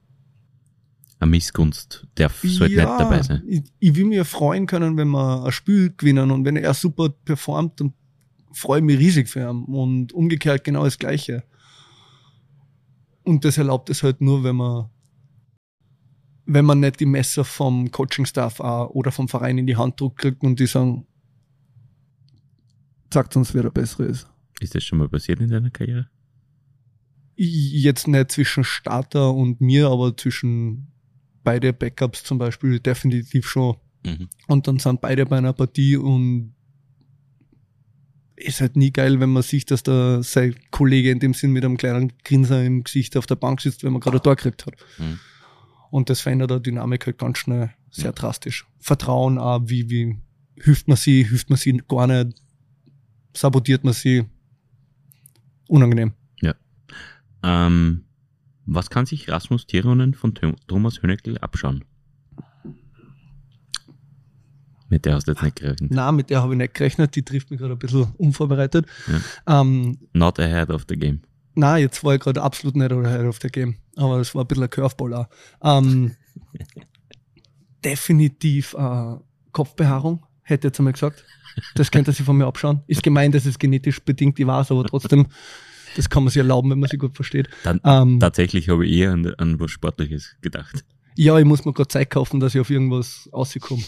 Eine 1.19 1.31
Missgunst 1.31 2.07
darf 2.15 2.41
sollte 2.43 2.75
nicht 2.75 2.85
dabei 2.85 3.23
sein. 3.23 3.43
Ich, 3.47 3.63
ich 3.79 3.95
will 3.95 4.05
mir 4.05 4.25
freuen 4.25 4.67
können, 4.67 4.97
wenn 4.97 5.09
wir 5.09 5.45
ein 5.45 5.51
Spiel 5.51 5.93
gewinnen 5.95 6.31
und 6.31 6.45
wenn 6.45 6.55
er 6.55 6.73
super 6.73 7.09
performt, 7.09 7.81
dann 7.81 7.93
freue 8.53 8.79
ich 8.79 8.85
mich 8.85 8.99
riesig 8.99 9.27
für 9.27 9.49
ihn. 9.49 9.63
Und 9.65 10.13
umgekehrt 10.13 10.63
genau 10.63 10.83
das 10.83 10.99
Gleiche. 10.99 11.43
Und 13.31 13.45
das 13.45 13.57
erlaubt 13.57 13.89
es 13.89 14.03
halt 14.03 14.19
nur, 14.19 14.43
wenn 14.43 14.57
man, 14.57 14.89
wenn 16.45 16.65
man 16.65 16.81
nicht 16.81 16.99
die 16.99 17.05
Messer 17.05 17.45
vom 17.45 17.89
Coaching-Staff 17.89 18.59
oder 18.59 19.09
vom 19.09 19.29
Verein 19.29 19.57
in 19.57 19.65
die 19.65 19.77
Hand 19.77 20.01
drückt 20.01 20.17
kriegt 20.17 20.43
und 20.43 20.59
die 20.59 20.65
sagen, 20.65 21.07
sagt 23.13 23.37
uns, 23.37 23.53
wer 23.53 23.63
der 23.63 23.69
Bessere 23.69 24.03
ist. 24.03 24.27
Ist 24.59 24.75
das 24.75 24.83
schon 24.83 24.97
mal 24.97 25.07
passiert 25.07 25.39
in 25.39 25.49
deiner 25.49 25.69
Karriere? 25.69 26.09
Jetzt 27.37 28.09
nicht 28.09 28.33
zwischen 28.33 28.65
Starter 28.65 29.33
und 29.33 29.61
mir, 29.61 29.87
aber 29.87 30.17
zwischen 30.17 30.91
beide 31.45 31.71
Backups 31.71 32.25
zum 32.25 32.37
Beispiel 32.37 32.81
definitiv 32.81 33.47
schon. 33.47 33.77
Mhm. 34.05 34.27
Und 34.49 34.67
dann 34.67 34.77
sind 34.77 34.99
beide 34.99 35.25
bei 35.25 35.37
einer 35.37 35.53
Partie 35.53 35.95
und 35.95 36.53
ist 38.45 38.61
halt 38.61 38.75
nie 38.75 38.91
geil, 38.91 39.19
wenn 39.19 39.31
man 39.31 39.43
sieht, 39.43 39.71
dass 39.71 39.83
da 39.83 40.21
sein 40.23 40.55
Kollege 40.71 41.11
in 41.11 41.19
dem 41.19 41.33
Sinn 41.33 41.51
mit 41.51 41.63
einem 41.65 41.77
kleinen 41.77 42.13
Grinser 42.23 42.63
im 42.63 42.83
Gesicht 42.83 43.15
auf 43.17 43.25
der 43.25 43.35
Bank 43.35 43.61
sitzt, 43.61 43.83
wenn 43.83 43.91
man 43.93 44.01
gerade 44.01 44.17
ein 44.17 44.23
Tor 44.23 44.35
gekriegt 44.35 44.65
hat. 44.65 44.75
Mhm. 44.97 45.19
Und 45.89 46.09
das 46.09 46.21
verändert 46.21 46.51
die 46.51 46.61
Dynamik 46.71 47.05
halt 47.05 47.17
ganz 47.17 47.37
schnell 47.37 47.73
sehr 47.89 48.05
Ja. 48.05 48.11
drastisch. 48.13 48.65
Vertrauen 48.79 49.37
auch, 49.37 49.61
wie, 49.65 49.89
wie 49.89 50.17
hilft 50.61 50.87
man 50.87 50.97
sie, 50.97 51.23
hilft 51.25 51.49
man 51.49 51.57
sie 51.57 51.81
gar 51.87 52.07
nicht, 52.07 52.41
sabotiert 53.33 53.83
man 53.83 53.93
sie. 53.93 54.25
Unangenehm. 55.67 56.13
Ähm, 57.43 58.03
was 58.67 58.91
kann 58.91 59.07
sich 59.07 59.27
Rasmus 59.27 59.65
Tironen 59.65 60.13
von 60.13 60.35
Tho- 60.35 60.55
Thomas 60.67 61.01
Höneckl 61.01 61.39
abschauen? 61.39 61.83
Mit 64.91 65.05
der 65.05 65.15
hast 65.15 65.27
du 65.27 65.31
jetzt 65.31 65.41
nicht 65.41 65.55
gerechnet. 65.55 65.89
Na, 65.91 66.11
mit 66.11 66.29
der 66.29 66.43
habe 66.43 66.53
ich 66.53 66.57
nicht 66.59 66.73
gerechnet, 66.75 67.15
die 67.15 67.23
trifft 67.23 67.49
mich 67.49 67.59
gerade 67.59 67.73
ein 67.73 67.79
bisschen 67.79 68.13
unvorbereitet. 68.17 68.85
Ähm, 69.47 69.97
Not 70.13 70.37
ahead 70.39 70.69
of 70.69 70.85
the 70.87 70.95
game. 70.95 71.21
Na, 71.55 71.77
jetzt 71.77 72.03
war 72.03 72.13
ich 72.13 72.19
gerade 72.21 72.41
absolut 72.43 72.75
nicht 72.75 72.91
ahead 72.91 73.25
of 73.25 73.39
the 73.41 73.47
game. 73.49 73.75
Aber 73.95 74.19
das 74.19 74.35
war 74.35 74.43
ein 74.43 74.47
bisschen 74.47 74.63
ein 74.65 74.69
Curveball 74.69 75.13
auch. 75.15 75.27
Ähm, 75.63 76.15
definitiv 77.83 78.73
äh, 78.77 79.15
Kopfbehaarung, 79.51 80.25
hätte 80.43 80.67
ich 80.67 80.71
jetzt 80.71 80.79
einmal 80.79 80.93
gesagt. 80.93 81.23
Das 81.75 81.91
könnte 81.91 82.11
sie 82.13 82.23
von 82.23 82.37
mir 82.37 82.45
abschauen. 82.45 82.81
Ist 82.87 83.03
gemein, 83.03 83.31
dass 83.31 83.45
es 83.45 83.59
genetisch 83.59 84.01
bedingt, 84.01 84.39
ich 84.39 84.47
weiß, 84.47 84.71
aber 84.71 84.85
trotzdem, 84.85 85.27
das 85.95 86.09
kann 86.09 86.23
man 86.23 86.29
sich 86.29 86.37
erlauben, 86.37 86.69
wenn 86.71 86.79
man 86.79 86.89
sie 86.89 86.97
gut 86.97 87.15
versteht. 87.15 87.49
Dann, 87.63 87.81
Ähm, 87.83 88.19
tatsächlich 88.19 88.69
habe 88.69 88.85
ich 88.85 88.93
eher 88.93 89.11
an, 89.11 89.25
an 89.37 89.59
was 89.59 89.71
Sportliches 89.71 90.35
gedacht. 90.41 90.85
ja, 91.17 91.37
ich 91.37 91.45
muss 91.45 91.65
mir 91.65 91.73
gerade 91.73 91.89
Zeit 91.89 92.09
kaufen, 92.09 92.39
dass 92.39 92.55
ich 92.55 92.61
auf 92.61 92.69
irgendwas 92.69 93.29
rauskomme. 93.33 93.83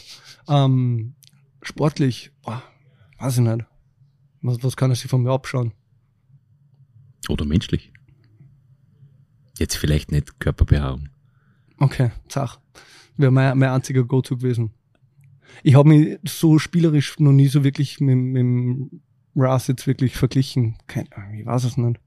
Ähm, 0.48 1.16
sportlich, 1.62 2.32
boah, 2.44 2.62
weiß 3.20 3.38
ich 3.38 3.44
nicht. 3.44 3.66
Was, 4.42 4.64
was 4.64 4.76
kann 4.76 4.92
er 4.92 4.96
sich 4.96 5.10
von 5.10 5.24
mir 5.24 5.32
abschauen? 5.32 5.72
Oder 7.30 7.46
menschlich. 7.46 7.92
Jetzt 9.58 9.78
vielleicht 9.78 10.12
nicht 10.12 10.40
Körperbehaarung. 10.40 11.10
Okay, 11.78 12.12
zach. 12.28 12.60
Wäre 13.18 13.32
mein, 13.32 13.58
mein 13.58 13.70
einziger 13.70 14.04
Go-To 14.04 14.38
gewesen. 14.38 14.72
Ich 15.64 15.76
habe 15.76 15.88
mich 15.90 16.20
so 16.26 16.58
spielerisch 16.60 17.20
noch 17.20 17.32
nie 17.32 17.48
so 17.48 17.64
wirklich 17.64 18.00
mit, 18.00 18.18
mit 18.18 18.40
dem 18.42 19.02
Ras 19.36 19.68
jetzt 19.68 19.86
wirklich 19.88 20.16
verglichen. 20.16 20.76
Kein, 20.88 21.08
ich 21.38 21.46
weiß 21.46 21.64
es 21.66 21.78
nicht. 21.78 22.00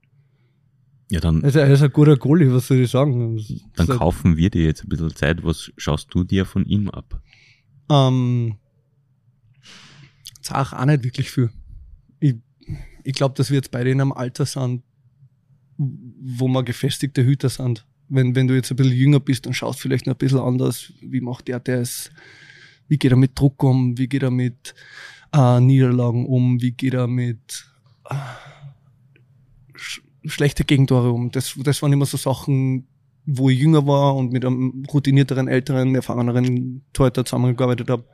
Ja, 1.09 1.21
dann, 1.21 1.43
Also, 1.43 1.59
er 1.59 1.69
ist 1.71 1.81
ein 1.81 1.91
guter 1.91 2.17
Goalie, 2.17 2.51
was 2.53 2.67
soll 2.67 2.79
ich 2.79 2.91
sagen? 2.91 3.41
dann 3.75 3.87
kaufen 3.87 4.35
wir 4.35 4.49
dir 4.49 4.63
jetzt 4.65 4.83
ein 4.83 4.89
bisschen 4.89 5.15
Zeit. 5.15 5.43
Was 5.43 5.71
schaust 5.77 6.13
du 6.13 6.25
dir 6.25 6.45
von 6.45 6.65
ihm 6.65 6.89
ab? 6.89 7.21
Ähm, 7.89 8.57
zach 10.41 10.73
auch 10.73 10.85
nicht 10.85 11.03
wirklich 11.03 11.29
viel. 11.31 11.49
Ich, 12.19 12.35
ich 13.03 13.13
glaube, 13.13 13.35
dass 13.35 13.49
wir 13.49 13.57
jetzt 13.57 13.71
beide 13.71 13.91
in 13.91 14.01
einem 14.01 14.11
Alter 14.11 14.45
sind, 14.45 14.83
wo 15.77 16.47
wir 16.47 16.63
gefestigte 16.63 17.23
Hüter 17.23 17.49
sind. 17.49 17.85
Wenn, 18.09 18.35
wenn 18.35 18.47
du 18.47 18.55
jetzt 18.55 18.71
ein 18.71 18.77
bisschen 18.77 18.95
jünger 18.95 19.19
bist, 19.19 19.45
dann 19.45 19.53
schaust 19.53 19.79
vielleicht 19.79 20.07
noch 20.07 20.15
ein 20.15 20.17
bisschen 20.17 20.39
anders. 20.39 20.93
Wie 21.01 21.21
macht 21.21 21.47
der 21.47 21.59
das? 21.59 22.09
Wie 22.87 22.97
geht 22.97 23.11
er 23.11 23.17
mit 23.17 23.37
Druck 23.37 23.61
um? 23.63 23.97
Wie 23.97 24.07
geht 24.07 24.23
er 24.23 24.31
mit 24.31 24.73
äh, 25.33 25.59
Niederlagen 25.59 26.25
um? 26.25 26.61
Wie 26.61 26.71
geht 26.71 26.93
er 26.93 27.07
mit 27.07 27.65
äh, 28.09 28.15
sch 29.75 30.01
schlechte 30.25 30.63
Gegentore 30.63 31.11
um? 31.11 31.31
Das, 31.31 31.53
das 31.57 31.81
waren 31.81 31.93
immer 31.93 32.05
so 32.05 32.17
Sachen, 32.17 32.87
wo 33.27 33.49
ich 33.49 33.59
jünger 33.59 33.85
war 33.85 34.15
und 34.15 34.31
mit 34.31 34.45
einem 34.45 34.85
routinierteren, 34.91 35.49
älteren, 35.49 35.93
erfahreneren 35.93 36.81
Torhüter 36.93 37.25
zusammengearbeitet 37.25 37.89
habe. 37.89 38.05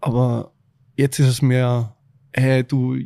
Aber 0.00 0.52
jetzt 0.96 1.18
ist 1.18 1.26
es 1.26 1.42
mehr, 1.42 1.96
hey, 2.32 2.62
du 2.62 2.96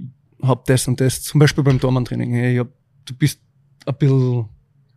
hab 0.43 0.67
das 0.67 0.87
und 0.87 1.01
das, 1.01 1.23
zum 1.23 1.41
Beispiel 1.41 1.65
beim 1.65 1.81
Tormann-Training, 1.81 2.35
hey, 2.35 2.57
hab, 2.57 2.69
du 3.07 3.15
bist 3.15 3.41
ein 3.87 3.97
bisschen 3.97 4.49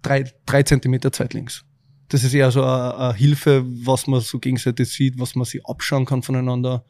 drei, 0.01 0.25
drei 0.45 0.63
Zentimeter 0.63 1.11
zweitlinks. 1.11 1.63
Das 2.09 2.25
ist 2.25 2.33
eher 2.33 2.51
so 2.51 2.61
eine, 2.61 2.97
eine 2.97 3.13
Hilfe, 3.13 3.63
was 3.65 4.07
man 4.07 4.19
so 4.19 4.39
gegenseitig 4.39 4.89
sieht, 4.89 5.17
was 5.19 5.35
man 5.35 5.45
sich 5.45 5.65
abschauen 5.65 6.05
kann 6.05 6.21
voneinander. 6.21 6.85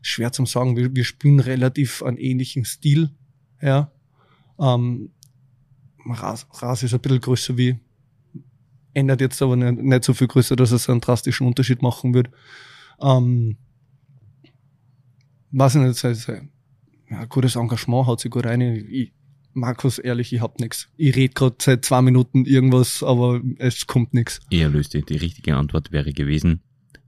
Schwer 0.00 0.32
zum 0.32 0.46
sagen, 0.46 0.76
wir, 0.76 0.96
wir 0.96 1.04
spielen 1.04 1.40
relativ 1.40 2.02
einen 2.02 2.16
ähnlichen 2.16 2.64
Stil, 2.64 3.10
ja. 3.60 3.90
Ähm, 4.58 5.10
Ras, 6.06 6.46
Ras 6.50 6.82
ist 6.82 6.94
ein 6.94 7.00
bisschen 7.00 7.20
größer 7.20 7.56
wie, 7.56 7.78
ändert 8.92 9.20
jetzt 9.20 9.40
aber 9.42 9.56
nicht, 9.56 9.82
nicht 9.82 10.04
so 10.04 10.14
viel 10.14 10.28
größer, 10.28 10.56
dass 10.56 10.70
es 10.70 10.88
einen 10.88 11.00
drastischen 11.00 11.46
Unterschied 11.46 11.82
machen 11.82 12.14
wird. 12.14 12.30
Ähm, 13.00 13.56
weiß 15.50 15.76
ich 15.76 15.80
nicht, 15.82 16.04
heißt, 16.04 16.32
ja, 17.10 17.24
gutes 17.26 17.56
Engagement 17.56 18.06
haut 18.06 18.20
sich 18.20 18.30
gut 18.30 18.46
rein. 18.46 18.60
Ich, 18.60 19.12
Markus, 19.52 19.98
ehrlich, 19.98 20.32
ich 20.32 20.40
hab 20.40 20.58
nix. 20.58 20.88
Ich 20.96 21.14
red 21.14 21.34
gerade 21.34 21.56
seit 21.60 21.84
zwei 21.84 22.02
Minuten 22.02 22.44
irgendwas, 22.44 23.02
aber 23.02 23.40
es 23.58 23.86
kommt 23.86 24.12
nix. 24.12 24.40
Er 24.50 24.68
löste. 24.68 25.02
Die 25.02 25.16
richtige 25.16 25.56
Antwort 25.56 25.92
wäre 25.92 26.12
gewesen 26.12 26.60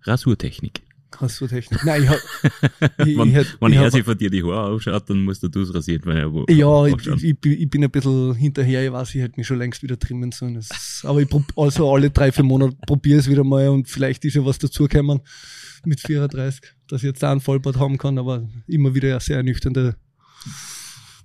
Rasurtechnik. 0.02 0.85
Rasurtechnik. 1.20 1.84
Nein, 1.84 2.02
ich 2.04 2.08
hab, 2.08 2.18
ich, 3.06 3.16
wenn 3.18 3.28
ich, 3.36 3.46
wenn 3.60 3.72
ich 3.72 3.78
er 3.78 3.84
hab- 3.84 3.92
sich 3.92 4.04
von 4.04 4.16
dir 4.18 4.30
die 4.30 4.42
Haare 4.42 4.72
aufschaut, 4.74 5.08
dann 5.10 5.22
musst 5.24 5.42
du 5.42 5.60
es 5.60 5.74
rasieren, 5.74 6.02
wenn 6.04 6.16
er 6.16 6.32
wo 6.32 6.44
Ja, 6.48 6.86
ich, 6.86 7.06
ich, 7.06 7.24
ich, 7.24 7.40
bin- 7.40 7.52
ich 7.52 7.72
ein 7.84 7.90
bisschen 7.90 8.34
hinterher, 8.34 8.84
ich 8.84 8.92
weiß, 8.92 9.14
ich 9.14 9.20
hätte 9.22 9.34
mich 9.38 9.46
schon 9.46 9.58
längst 9.58 9.82
wieder 9.82 9.98
trimmen 9.98 10.32
sollen. 10.32 10.54
Das, 10.54 11.02
aber 11.04 11.20
ich 11.20 11.28
prob, 11.28 11.44
also 11.56 11.92
alle 11.92 12.10
drei, 12.10 12.32
vier 12.32 12.44
Monate 12.44 12.76
probiere 12.86 13.18
es 13.20 13.28
wieder 13.30 13.44
mal 13.44 13.68
und 13.68 13.88
vielleicht 13.88 14.24
ist 14.24 14.34
ja 14.34 14.44
was 14.44 14.58
dazugekommen 14.58 15.20
mit 15.84 16.00
34, 16.00 16.60
dass 16.88 17.02
ich 17.02 17.06
jetzt 17.08 17.22
da 17.22 17.30
einen 17.30 17.40
Vollbart 17.40 17.78
haben 17.78 17.96
kann, 17.98 18.18
aber 18.18 18.48
immer 18.66 18.94
wieder 18.94 19.08
ja 19.08 19.20
sehr 19.20 19.36
ernüchternde 19.36 19.96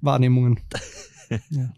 Wahrnehmungen. 0.02 0.60
ja. 1.50 1.72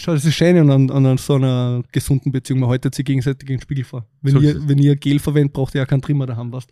Schau, 0.00 0.14
das 0.14 0.24
ist 0.24 0.34
schön 0.34 0.56
an, 0.70 0.90
an, 0.90 1.06
an 1.06 1.18
so 1.18 1.34
einer 1.34 1.82
gesunden 1.92 2.32
Beziehung. 2.32 2.60
Man 2.60 2.68
haltet 2.70 2.94
sich 2.96 3.04
gegenseitig 3.04 3.46
den 3.46 3.60
Spiegel 3.60 3.84
vor. 3.84 4.08
Wenn, 4.22 4.32
So 4.32 4.40
ist 4.40 4.54
ihr, 4.56 4.68
wenn 4.68 4.78
ihr 4.78 4.96
Gel 4.96 5.18
verwendet, 5.20 5.52
braucht 5.52 5.74
ihr 5.74 5.78
ja 5.80 5.86
keinen 5.86 6.02
Trimmer 6.02 6.26
daheim, 6.26 6.50
was? 6.50 6.66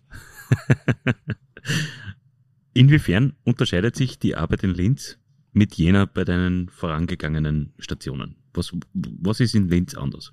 Inwiefern 2.74 3.34
unterscheidet 3.44 3.96
sich 3.96 4.18
die 4.18 4.36
Arbeit 4.36 4.62
in 4.62 4.70
Linz 4.70 5.18
mit 5.52 5.74
jener 5.74 6.06
bei 6.06 6.24
deinen 6.24 6.68
vorangegangenen 6.68 7.72
Stationen? 7.78 8.36
Was, 8.52 8.72
was 8.92 9.40
ist 9.40 9.54
in 9.54 9.68
Linz 9.68 9.94
anders? 9.94 10.32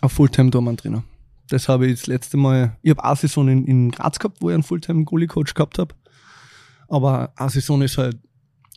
Ein 0.00 0.08
Fulltime-Dormann-Trainer. 0.08 1.04
Das 1.48 1.68
habe 1.68 1.86
ich 1.86 2.00
das 2.00 2.06
letzte 2.06 2.36
Mal, 2.36 2.76
ich 2.82 2.90
habe 2.90 3.04
eine 3.04 3.16
Saison 3.16 3.48
in, 3.48 3.66
in 3.66 3.90
Graz 3.90 4.18
gehabt, 4.18 4.38
wo 4.40 4.50
ich 4.50 4.54
einen 4.54 4.62
Fulltime-Goalie-Coach 4.62 5.54
gehabt 5.54 5.78
habe. 5.78 5.94
Aber 6.88 7.32
eine 7.36 7.50
Saison 7.50 7.82
ist 7.82 7.98
halt, 7.98 8.18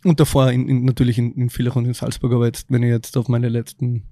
und 0.04 0.20
davor 0.20 0.50
in, 0.50 0.68
in, 0.68 0.84
natürlich 0.84 1.18
in, 1.18 1.34
in 1.34 1.50
Villach 1.50 1.76
und 1.76 1.86
in 1.86 1.94
Salzburg, 1.94 2.32
aber 2.32 2.46
jetzt, 2.46 2.70
wenn 2.70 2.82
ich 2.82 2.90
jetzt 2.90 3.16
auf 3.16 3.28
meine 3.28 3.48
letzten 3.48 4.04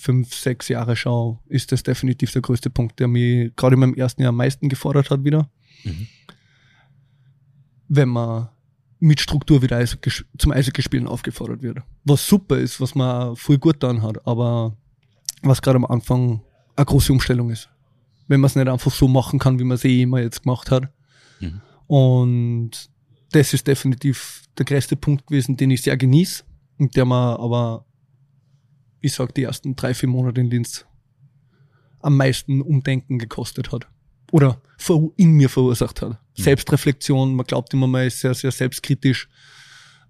fünf, 0.00 0.34
sechs 0.34 0.68
Jahre 0.68 0.96
schaue, 0.96 1.38
ist 1.46 1.72
das 1.72 1.82
definitiv 1.82 2.32
der 2.32 2.42
größte 2.42 2.70
Punkt, 2.70 2.98
der 2.98 3.08
mich 3.08 3.54
gerade 3.56 3.74
in 3.74 3.80
meinem 3.80 3.94
ersten 3.94 4.22
Jahr 4.22 4.30
am 4.30 4.36
meisten 4.36 4.68
gefordert 4.68 5.10
hat 5.10 5.24
wieder. 5.24 5.50
Mhm. 5.84 6.06
Wenn 7.88 8.08
man 8.08 8.48
mit 8.98 9.20
Struktur 9.20 9.62
wieder 9.62 9.76
Eishockey, 9.76 10.10
zum 10.38 10.52
Eishockeyspielen 10.52 11.06
aufgefordert 11.06 11.62
wird. 11.62 11.78
Was 12.04 12.26
super 12.26 12.58
ist, 12.58 12.80
was 12.80 12.94
man 12.94 13.34
voll 13.36 13.58
gut 13.58 13.82
dann 13.82 14.02
hat, 14.02 14.26
aber 14.26 14.76
was 15.42 15.62
gerade 15.62 15.76
am 15.76 15.86
Anfang 15.86 16.42
eine 16.76 16.86
große 16.86 17.12
Umstellung 17.12 17.50
ist. 17.50 17.68
Wenn 18.28 18.40
man 18.40 18.48
es 18.48 18.56
nicht 18.56 18.68
einfach 18.68 18.92
so 18.92 19.08
machen 19.08 19.38
kann, 19.38 19.58
wie 19.58 19.64
man 19.64 19.74
es 19.74 19.84
eh 19.84 20.02
immer 20.02 20.20
jetzt 20.20 20.42
gemacht 20.42 20.70
hat. 20.70 20.88
Mhm. 21.40 21.60
Und 21.86 22.70
das 23.32 23.54
ist 23.54 23.66
definitiv 23.66 24.42
der 24.56 24.66
größte 24.66 24.96
Punkt 24.96 25.26
gewesen, 25.26 25.56
den 25.56 25.70
ich 25.70 25.82
sehr 25.82 25.96
genieße 25.96 26.44
und 26.78 26.94
der 26.96 27.04
mir 27.04 27.38
aber, 27.38 27.86
ich 29.00 29.12
sag, 29.12 29.34
die 29.34 29.44
ersten 29.44 29.76
drei, 29.76 29.94
vier 29.94 30.08
Monate 30.08 30.40
in 30.40 30.50
Dienst 30.50 30.86
am 32.00 32.16
meisten 32.16 32.62
Umdenken 32.62 33.18
gekostet 33.18 33.72
hat. 33.72 33.86
Oder 34.32 34.60
in 35.16 35.32
mir 35.32 35.48
verursacht 35.48 36.00
hat. 36.02 36.10
Mhm. 36.10 36.42
Selbstreflexion, 36.42 37.34
man 37.34 37.46
glaubt 37.46 37.74
immer, 37.74 37.86
man 37.86 38.06
ist 38.06 38.20
sehr, 38.20 38.32
sehr 38.34 38.52
selbstkritisch. 38.52 39.28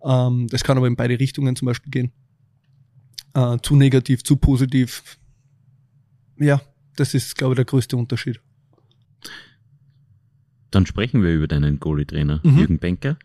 Ähm, 0.03 0.47
das 0.49 0.63
kann 0.63 0.77
aber 0.77 0.87
in 0.87 0.97
beide 0.97 1.19
Richtungen 1.19 1.57
zum 1.57 1.67
Beispiel 1.67 1.91
gehen. 1.91 2.13
Äh, 3.35 3.59
zu 3.63 3.77
negativ, 3.77 4.23
zu 4.23 4.37
positiv. 4.37 5.19
Ja, 6.39 6.61
das 6.97 7.15
ist, 7.15 7.37
glaube 7.37 7.55
ich, 7.55 7.57
der 7.57 7.65
größte 7.65 7.97
Unterschied. 7.97 8.41
Dann 10.71 10.87
sprechen 10.87 11.23
wir 11.23 11.35
über 11.35 11.49
deinen 11.49 11.81
Goalie-Trainer, 11.81 12.41
Mhm. 12.45 12.59
Jürgen 12.59 12.79
Benker. 12.79 13.19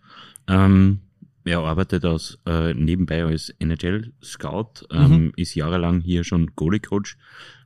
Ähm, 0.48 1.02
er 1.46 1.60
arbeitet 1.60 2.04
aus, 2.06 2.40
äh, 2.46 2.74
nebenbei 2.74 3.24
als 3.24 3.50
NHL-Scout, 3.60 4.86
ähm, 4.92 5.12
Mhm. 5.26 5.34
ist 5.38 5.56
jahrelang 5.56 6.02
hier 6.02 6.24
schon 6.24 6.52
Goalie-Coach. 6.56 7.18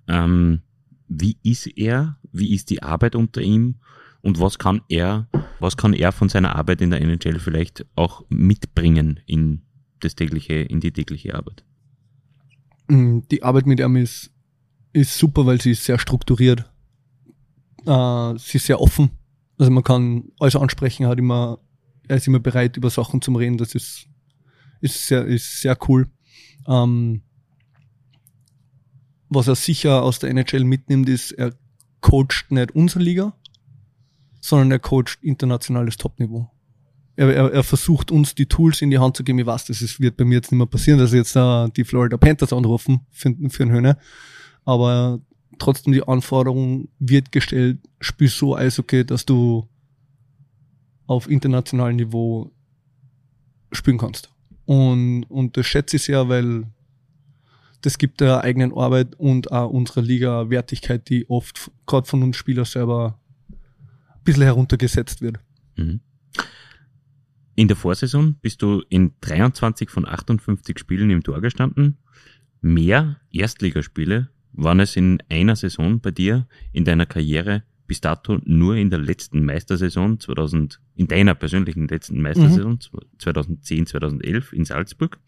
Ähm, 0.08 0.62
wie 1.08 1.38
ist 1.44 1.66
er? 1.78 2.18
Wie 2.32 2.54
ist 2.54 2.70
die 2.70 2.84
Arbeit 2.84 3.16
unter 3.16 3.42
ihm? 3.42 3.76
Und 4.22 4.40
was 4.40 4.60
kann 4.60 4.82
er, 4.90 5.28
was 5.60 5.78
kann 5.78 5.94
er 5.94 6.12
von 6.12 6.28
seiner 6.30 6.56
Arbeit 6.56 6.82
in 6.82 6.90
der 6.92 7.02
NHL 7.02 7.40
vielleicht 7.40 7.86
auch 7.96 8.26
mitbringen 8.30 9.20
in 9.26 9.62
das 10.02 10.16
tägliche, 10.16 10.54
in 10.56 10.82
die 10.82 10.92
tägliche 10.92 11.36
Arbeit? 11.36 11.64
Mm, 12.90 13.20
Die 13.32 13.44
Arbeit 13.44 13.66
mit 13.66 13.80
ihm 13.80 13.96
ist, 13.96 14.32
ist 14.94 15.18
super, 15.18 15.46
weil 15.46 15.62
sie 15.62 15.72
ist 15.72 15.86
sehr 15.86 16.00
strukturiert. 16.00 16.70
Äh, 17.86 18.38
sie 18.38 18.58
ist 18.58 18.66
sehr 18.66 18.82
offen. 18.82 19.12
Also 19.58 19.72
man 19.72 19.84
kann 19.84 20.26
alles 20.40 20.56
ansprechen, 20.56 21.08
hat 21.08 21.18
immer, 21.20 21.60
er 22.10 22.18
ist 22.18 22.28
immer 22.28 22.40
bereit, 22.40 22.76
über 22.76 22.90
Sachen 22.90 23.22
zu 23.22 23.32
reden. 23.34 23.58
Das 23.58 23.76
ist, 23.76 24.08
ist 24.82 25.08
sehr, 25.08 25.26
ist 25.26 25.62
sehr 25.62 25.78
cool. 25.88 26.08
Ähm, 26.68 27.22
was 29.30 29.48
er 29.48 29.56
sicher 29.56 30.02
aus 30.02 30.18
der 30.20 30.32
NHL 30.32 30.64
mitnimmt, 30.64 31.08
ist, 31.08 31.32
er 31.32 31.54
coacht 32.02 32.48
nicht 32.50 32.72
unsere 32.72 33.04
Liga, 33.04 33.34
sondern 34.42 34.72
er 34.72 34.80
coacht 34.80 35.20
internationales 35.22 35.98
Topniveau. 35.98 36.50
Er, 37.16 37.32
er, 37.34 37.54
er 37.54 37.64
versucht 37.64 38.12
uns 38.12 38.34
die 38.34 38.48
Tools 38.48 38.82
in 38.82 38.90
die 38.90 38.98
Hand 38.98 39.16
zu 39.16 39.24
geben. 39.24 39.40
Ich 39.40 39.46
weiß, 39.46 39.66
das 39.66 39.82
ist, 39.84 40.00
wird 40.00 40.18
bei 40.18 40.26
mir 40.26 40.36
jetzt 40.36 40.52
nicht 40.52 40.58
mehr 40.58 40.66
passieren, 40.66 40.98
dass 40.98 41.14
jetzt 41.14 41.36
äh, 41.36 41.70
die 41.70 41.84
Florida 41.84 42.18
Panthers 42.18 42.54
anrufen 42.54 43.02
für, 43.12 43.36
für 43.50 43.64
einen 43.64 43.72
Höhne. 43.72 43.98
Aber 44.66 45.22
trotzdem 45.60 45.94
die 45.94 46.08
Anforderung 46.08 46.88
wird 46.98 47.32
gestellt, 47.32 47.80
spiel 48.00 48.30
so 48.30 48.56
Eishockey, 48.56 49.06
dass 49.06 49.26
du 49.26 49.68
auf 51.10 51.28
internationalem 51.28 51.96
Niveau 51.96 52.52
spielen 53.72 53.98
kannst. 53.98 54.30
Und, 54.66 55.24
und 55.24 55.58
das 55.58 55.66
schätze 55.66 55.96
ich 55.96 56.04
sehr, 56.04 56.30
weil 56.30 56.68
das 57.82 57.98
gibt 57.98 58.22
der 58.22 58.42
eigenen 58.42 58.78
Arbeit 58.78 59.16
und 59.16 59.52
auch 59.52 59.72
unserer 59.72 60.04
Liga 60.04 60.52
Wertigkeit, 60.52 61.10
die 61.10 61.28
oft 61.28 61.72
gerade 61.88 62.08
von 62.08 62.22
uns 62.22 62.38
Spielern 62.38 62.66
selber 62.66 63.20
ein 63.50 64.24
bisschen 64.24 64.44
heruntergesetzt 64.44 65.22
wird. 65.24 65.40
Mhm. 65.78 66.02
In 67.56 67.68
der 67.68 67.76
Vorsaison 67.76 68.36
bist 68.36 68.62
du 68.62 68.84
in 68.90 69.14
23 69.22 69.90
von 69.90 70.08
58 70.08 70.78
Spielen 70.78 71.10
im 71.10 71.24
Tor 71.24 71.42
gestanden. 71.42 71.98
Mehr 72.62 73.20
Erstligaspiele 73.32 74.30
waren 74.54 74.80
es 74.80 74.96
in 74.96 75.24
einer 75.28 75.56
Saison 75.56 76.02
bei 76.02 76.12
dir 76.12 76.48
in 76.72 76.86
deiner 76.86 77.08
Karriere 77.08 77.64
bis 77.90 78.00
dato 78.00 78.40
nur 78.46 78.78
in 78.78 78.90
der 78.90 79.00
letzten 79.00 79.44
Meistersaison 79.44 80.22
2000, 80.22 80.80
in 80.96 81.08
deiner 81.08 81.36
persönlichen 81.36 81.90
letzten 81.90 82.22
Meistersaison 82.22 82.80
2010, 83.18 83.88
2011 83.88 84.54
in 84.54 84.64
Salzburg. 84.64 85.20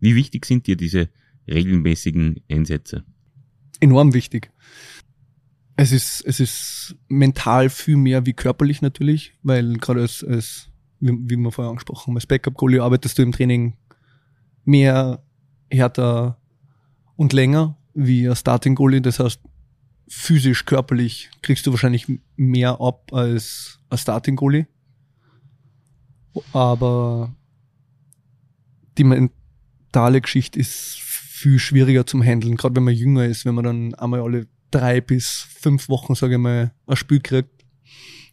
Wie 0.00 0.16
wichtig 0.16 0.44
sind 0.46 0.66
dir 0.66 0.76
diese 0.76 1.10
regelmäßigen 1.46 2.40
Einsätze? 2.50 3.04
enorm 3.80 4.14
wichtig. 4.14 4.50
Es 5.76 5.92
ist, 5.92 6.22
es 6.26 6.40
ist 6.40 6.96
mental 7.08 7.70
viel 7.70 7.96
mehr 7.96 8.26
wie 8.26 8.34
körperlich 8.34 8.82
natürlich, 8.82 9.32
weil 9.42 9.74
gerade 9.74 10.02
als, 10.02 10.22
als 10.22 10.68
wie, 11.00 11.12
wie 11.12 11.36
wir 11.36 11.50
vorher 11.50 11.70
angesprochen 11.70 12.08
haben, 12.08 12.16
als 12.16 12.26
Backup-Goalie 12.26 12.82
arbeitest 12.82 13.18
du 13.18 13.22
im 13.22 13.32
Training 13.32 13.76
mehr, 14.64 15.22
härter 15.70 16.38
und 17.16 17.32
länger 17.32 17.78
wie 17.94 18.28
als 18.28 18.40
Starting-Goalie. 18.40 19.00
Das 19.00 19.18
heißt, 19.18 19.40
physisch, 20.10 20.64
körperlich 20.66 21.30
kriegst 21.40 21.66
du 21.66 21.70
wahrscheinlich 21.70 22.06
mehr 22.36 22.80
ab 22.80 23.12
als 23.12 23.78
als 23.88 24.02
Starting-Goalie. 24.02 24.66
Aber 26.52 27.34
die 28.98 29.04
mentale 29.04 30.20
Geschichte 30.20 30.58
ist 30.58 31.00
viel 31.00 31.58
schwieriger 31.58 32.06
zum 32.06 32.22
Handeln, 32.22 32.56
gerade 32.56 32.76
wenn 32.76 32.84
man 32.84 32.94
jünger 32.94 33.24
ist, 33.24 33.44
wenn 33.46 33.54
man 33.54 33.64
dann 33.64 33.94
einmal 33.94 34.20
alle 34.20 34.46
drei 34.70 35.00
bis 35.00 35.46
fünf 35.60 35.88
Wochen, 35.88 36.14
sage 36.14 36.34
ich 36.34 36.40
mal, 36.40 36.72
ein 36.86 36.96
Spiel 36.96 37.20
kriegt. 37.20 37.64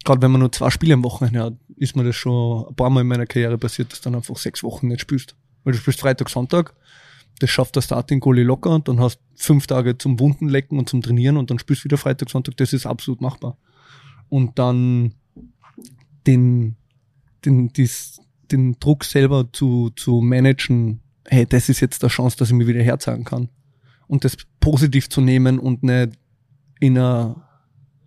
Gerade 0.04 0.22
wenn 0.22 0.32
man 0.32 0.42
nur 0.42 0.52
zwei 0.52 0.70
Spiele 0.70 0.94
am 0.94 1.04
Wochenende 1.04 1.44
hat, 1.44 1.54
ist 1.76 1.96
mir 1.96 2.04
das 2.04 2.16
schon 2.16 2.68
ein 2.68 2.76
paar 2.76 2.90
Mal 2.90 3.02
in 3.02 3.08
meiner 3.08 3.26
Karriere 3.26 3.58
passiert, 3.58 3.92
dass 3.92 4.02
du 4.02 4.10
dann 4.10 4.16
einfach 4.16 4.38
sechs 4.38 4.64
Wochen 4.64 4.88
nicht 4.88 5.02
spielst. 5.02 5.36
Weil 5.64 5.74
du 5.74 5.80
spielst 5.80 6.00
Freitag, 6.00 6.30
Sonntag, 6.30 6.76
das 7.40 7.50
schafft 7.50 7.76
der 7.76 7.82
Starting 7.82 8.20
Goalie 8.20 8.44
locker 8.44 8.72
und 8.72 8.88
dann 8.88 9.00
hast 9.00 9.20
fünf 9.36 9.68
Tage 9.68 9.98
zum 9.98 10.20
Wunden 10.20 10.50
lecken 10.50 10.80
und 10.80 10.90
zum 10.90 11.02
Trainieren 11.02 11.38
und 11.38 11.52
dann 11.52 11.60
spielst 11.60 11.84
du 11.84 11.86
wieder 11.86 11.98
Freitag, 11.98 12.30
Sonntag, 12.30 12.58
das 12.58 12.74
ist 12.74 12.86
absolut 12.86 13.22
machbar. 13.22 13.58
Und 14.30 14.58
dann 14.58 15.14
den, 16.26 16.76
den, 17.46 17.70
dies, 17.70 18.20
den 18.52 18.80
Druck 18.80 19.04
selber 19.04 19.50
zu, 19.52 19.92
zu 19.92 20.22
managen, 20.22 21.02
hey, 21.28 21.46
das 21.46 21.70
ist 21.70 21.80
jetzt 21.80 22.02
der 22.02 22.10
Chance, 22.10 22.38
dass 22.38 22.50
ich 22.50 22.56
mir 22.56 22.68
wieder 22.68 22.82
herzeigen 22.82 23.24
kann. 23.24 23.50
Und 24.08 24.24
das 24.24 24.38
positiv 24.60 25.10
zu 25.10 25.22
nehmen 25.22 25.60
und 25.60 25.84
nicht 25.84 26.18
in 26.80 26.98
ein, 26.98 27.36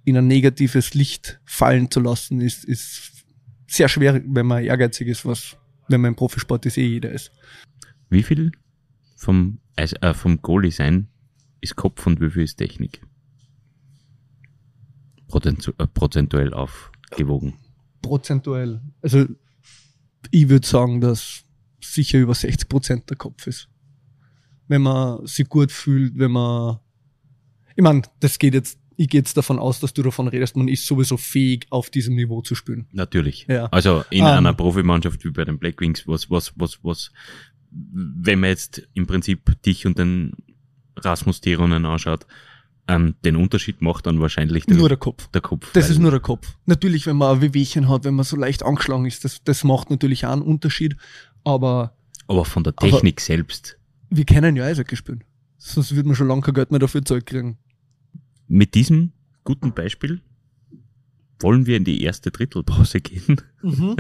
in 0.04 0.16
ein 0.16 0.26
negatives 0.26 0.94
Licht 0.94 1.40
fallen 1.44 1.90
zu 1.90 2.00
lassen, 2.00 2.40
ist, 2.40 2.64
ist 2.64 3.12
sehr 3.66 3.88
schwer, 3.88 4.20
wenn 4.26 4.46
man 4.46 4.64
ehrgeizig 4.64 5.08
ist, 5.08 5.24
was, 5.24 5.56
wenn 5.88 6.00
man 6.00 6.10
im 6.10 6.16
Profisport 6.16 6.66
ist, 6.66 6.78
eh 6.78 6.86
jeder 6.86 7.12
ist. 7.12 7.30
Wie 8.08 8.22
viel 8.22 8.50
vom, 9.20 9.58
Eis- 9.76 9.92
äh, 10.00 10.14
vom 10.14 10.40
Goalie 10.40 10.70
sein 10.72 11.08
ist 11.60 11.76
Kopf 11.76 12.06
und 12.06 12.20
wie 12.22 12.30
viel 12.30 12.42
ist 12.44 12.56
Technik? 12.56 13.02
Prozentu 15.28 15.72
äh, 15.78 15.86
prozentuell 15.86 16.54
aufgewogen. 16.54 17.54
Prozentuell. 18.02 18.80
Also, 19.02 19.26
ich 20.30 20.48
würde 20.48 20.66
sagen, 20.66 21.00
dass 21.00 21.44
sicher 21.82 22.18
über 22.18 22.34
60 22.34 22.68
Prozent 22.68 23.10
der 23.10 23.16
Kopf 23.16 23.46
ist. 23.46 23.68
Wenn 24.68 24.82
man 24.82 25.26
sich 25.26 25.48
gut 25.48 25.70
fühlt, 25.70 26.18
wenn 26.18 26.30
man, 26.32 26.78
ich 27.76 27.82
meine, 27.82 28.02
das 28.20 28.38
geht 28.38 28.54
jetzt, 28.54 28.78
ich 28.96 29.08
gehe 29.08 29.20
jetzt 29.20 29.36
davon 29.36 29.58
aus, 29.58 29.80
dass 29.80 29.92
du 29.94 30.02
davon 30.02 30.28
redest, 30.28 30.56
man 30.56 30.68
ist 30.68 30.86
sowieso 30.86 31.16
fähig, 31.16 31.66
auf 31.70 31.90
diesem 31.90 32.14
Niveau 32.16 32.42
zu 32.42 32.54
spielen. 32.54 32.86
Natürlich. 32.92 33.46
Ja. 33.48 33.66
Also 33.66 34.04
in 34.10 34.20
Ähm. 34.20 34.26
einer 34.26 34.54
Profimannschaft 34.54 35.24
wie 35.24 35.30
bei 35.30 35.44
den 35.44 35.58
Black 35.58 35.80
Wings, 35.80 36.06
was, 36.06 36.30
was, 36.30 36.52
was, 36.56 36.78
was, 36.82 37.10
wenn 37.70 38.40
man 38.40 38.50
jetzt 38.50 38.88
im 38.94 39.06
Prinzip 39.06 39.60
dich 39.62 39.86
und 39.86 39.98
den 39.98 40.32
Rasmus 40.96 41.40
Tironen 41.40 41.86
anschaut, 41.86 42.26
ähm, 42.88 43.14
den 43.24 43.36
Unterschied 43.36 43.82
macht 43.82 44.06
dann 44.06 44.20
wahrscheinlich 44.20 44.66
der, 44.66 44.76
Nur 44.76 44.88
der 44.88 44.98
Kopf. 44.98 45.28
der 45.28 45.40
Kopf. 45.40 45.72
Das 45.72 45.90
ist 45.90 45.98
nur 45.98 46.10
der 46.10 46.20
Kopf. 46.20 46.56
Natürlich, 46.66 47.06
wenn 47.06 47.16
man 47.16 47.36
ein 47.36 47.42
Wehwehchen 47.42 47.88
hat, 47.88 48.04
wenn 48.04 48.14
man 48.14 48.24
so 48.24 48.36
leicht 48.36 48.64
angeschlagen 48.64 49.06
ist, 49.06 49.24
das, 49.24 49.44
das 49.44 49.62
macht 49.64 49.90
natürlich 49.90 50.26
auch 50.26 50.32
einen 50.32 50.42
Unterschied. 50.42 50.96
Aber 51.44 51.94
aber 52.26 52.44
von 52.44 52.62
der 52.64 52.74
Technik 52.76 53.20
selbst. 53.20 53.76
wir 54.08 54.24
können 54.24 54.56
ja 54.56 54.64
Eishockey 54.64 54.96
spielen. 54.96 55.24
Sonst 55.58 55.94
würde 55.94 56.08
man 56.08 56.16
schon 56.16 56.28
lange 56.28 56.42
kein 56.42 56.54
Geld 56.54 56.70
mehr 56.70 56.80
dafür 56.80 57.04
zurückkriegen. 57.04 57.58
Mit 58.48 58.74
diesem 58.74 59.12
guten 59.44 59.72
Beispiel 59.72 60.20
wollen 61.40 61.66
wir 61.66 61.76
in 61.76 61.84
die 61.84 62.02
erste 62.02 62.30
Drittelpause 62.30 63.00
gehen. 63.00 63.40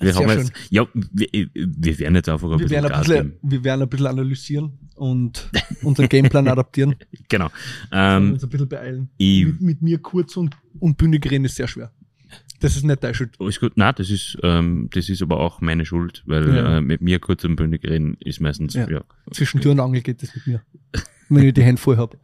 Wir 0.00 0.12
Sehr 0.12 0.22
haben 0.22 0.30
schön. 0.30 0.38
jetzt, 0.40 0.52
ja, 0.70 0.86
wir, 0.94 1.28
wir 1.54 1.98
werden 1.98 2.14
jetzt 2.14 2.28
einfach 2.28 2.46
ein 2.50 2.58
Wir 2.58 2.66
bisschen 2.66 2.70
werden 2.82 2.86
ein 2.86 2.98
Gas 2.98 3.06
bisschen, 3.08 3.32
wir 3.42 3.64
werden 3.64 3.82
ein 3.82 3.88
bisschen 3.88 4.06
analysieren. 4.06 4.72
und 4.96 5.50
unseren 5.82 6.08
Gameplan 6.08 6.48
adaptieren. 6.48 6.94
Genau. 7.28 7.48
Ähm, 7.92 8.32
uns 8.34 8.44
ein 8.44 8.50
bisschen 8.50 8.68
beeilen. 8.68 9.08
Mit, 9.18 9.60
mit 9.60 9.82
mir 9.82 9.98
kurz 9.98 10.36
und, 10.36 10.56
und 10.78 10.96
bündig 10.96 11.28
reden 11.30 11.44
ist 11.44 11.56
sehr 11.56 11.68
schwer. 11.68 11.90
Das 12.60 12.74
ist 12.76 12.84
nicht 12.84 13.04
deine 13.04 13.14
Schuld. 13.14 13.34
alles 13.38 13.60
gut. 13.60 13.76
Nein, 13.76 13.92
das 13.98 14.08
ist, 14.08 14.38
ähm, 14.42 14.88
das 14.92 15.08
ist 15.10 15.20
aber 15.20 15.38
auch 15.40 15.60
meine 15.60 15.84
Schuld, 15.84 16.22
weil 16.26 16.48
Ja. 16.56 16.78
äh, 16.78 16.80
mit 16.80 17.02
mir 17.02 17.18
kurz 17.18 17.44
und 17.44 17.56
bündig 17.56 17.84
reden 17.84 18.16
ist 18.20 18.40
meistens, 18.40 18.72
Ja. 18.74 18.88
ja. 18.88 19.04
Zwischen 19.32 19.60
Tür 19.60 19.72
und 19.72 19.80
Angel 19.80 20.00
geht 20.00 20.22
das 20.22 20.34
mit 20.34 20.46
mir. 20.46 20.62
Wenn 21.28 21.42
ich 21.46 21.52
die 21.54 21.62
Hände 21.62 21.80
voll 21.82 21.96
habe. 21.98 22.16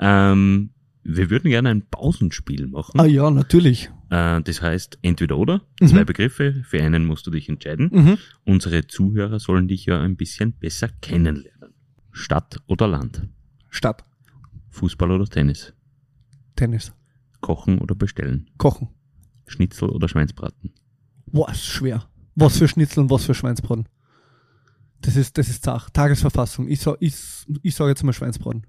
Ähm, 0.00 0.70
wir 1.04 1.30
würden 1.30 1.50
gerne 1.50 1.68
ein 1.68 1.82
Pausenspiel 1.90 2.66
machen. 2.66 2.98
Ah 2.98 3.04
ja, 3.04 3.30
natürlich. 3.30 3.90
Äh, 4.14 4.42
das 4.42 4.62
heißt 4.62 4.98
entweder 5.02 5.36
oder, 5.38 5.62
Mhm. 5.80 5.88
zwei 5.88 6.04
Begriffe, 6.04 6.62
für 6.64 6.80
einen 6.82 7.04
musst 7.04 7.26
du 7.26 7.30
dich 7.30 7.48
entscheiden. 7.48 7.90
Mhm. 7.92 8.18
Unsere 8.44 8.86
Zuhörer 8.86 9.40
sollen 9.40 9.66
dich 9.66 9.86
ja 9.86 10.00
ein 10.00 10.16
bisschen 10.16 10.52
besser 10.52 10.88
kennenlernen. 11.00 11.72
Stadt 12.12 12.60
oder 12.66 12.86
Land? 12.86 13.26
Stadt. 13.70 14.04
Fußball 14.70 15.10
oder 15.10 15.24
Tennis? 15.26 15.72
Tennis. 16.54 16.92
Kochen 17.40 17.78
oder 17.78 17.94
bestellen? 17.94 18.48
Kochen. 18.56 18.88
Schnitzel 19.46 19.88
oder 19.90 20.08
Schweinsbraten? 20.08 20.72
Boah, 21.26 21.50
ist 21.50 21.64
schwer. 21.66 22.08
Was 22.36 22.58
für 22.58 22.68
Schnitzel 22.68 23.00
und 23.00 23.10
was 23.10 23.24
für 23.24 23.34
Schweinsbraten. 23.34 23.88
Das 25.00 25.16
ist, 25.16 25.36
das 25.38 25.48
ist 25.48 25.64
Sach. 25.64 25.90
Tagesverfassung. 25.90 26.68
Ich 26.68 26.80
sag, 26.80 26.96
ich, 27.00 27.14
ich 27.62 27.74
sag 27.74 27.88
jetzt 27.88 28.02
mal 28.04 28.12
Schweinsbraten. 28.12 28.66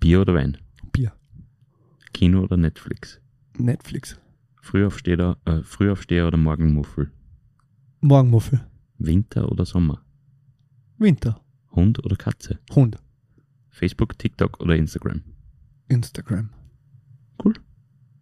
Bier 0.00 0.20
oder 0.20 0.34
Wein? 0.34 0.58
Bier. 0.92 1.12
Kino 2.12 2.42
oder 2.42 2.56
Netflix? 2.56 3.20
Netflix. 3.58 4.18
Frühaufsteher, 4.60 5.36
äh, 5.44 5.62
Frühaufsteher 5.62 6.26
oder 6.26 6.36
Morgenmuffel? 6.38 7.10
Morgenmuffel. 8.00 8.60
Winter 8.98 9.50
oder 9.50 9.64
Sommer? 9.64 10.02
Winter. 10.98 11.40
Hund 11.72 12.04
oder 12.04 12.16
Katze? 12.16 12.58
Hund. 12.74 12.96
Facebook, 13.70 14.18
TikTok 14.18 14.60
oder 14.60 14.76
Instagram? 14.76 15.22
Instagram. 15.88 16.50
Cool. 17.44 17.54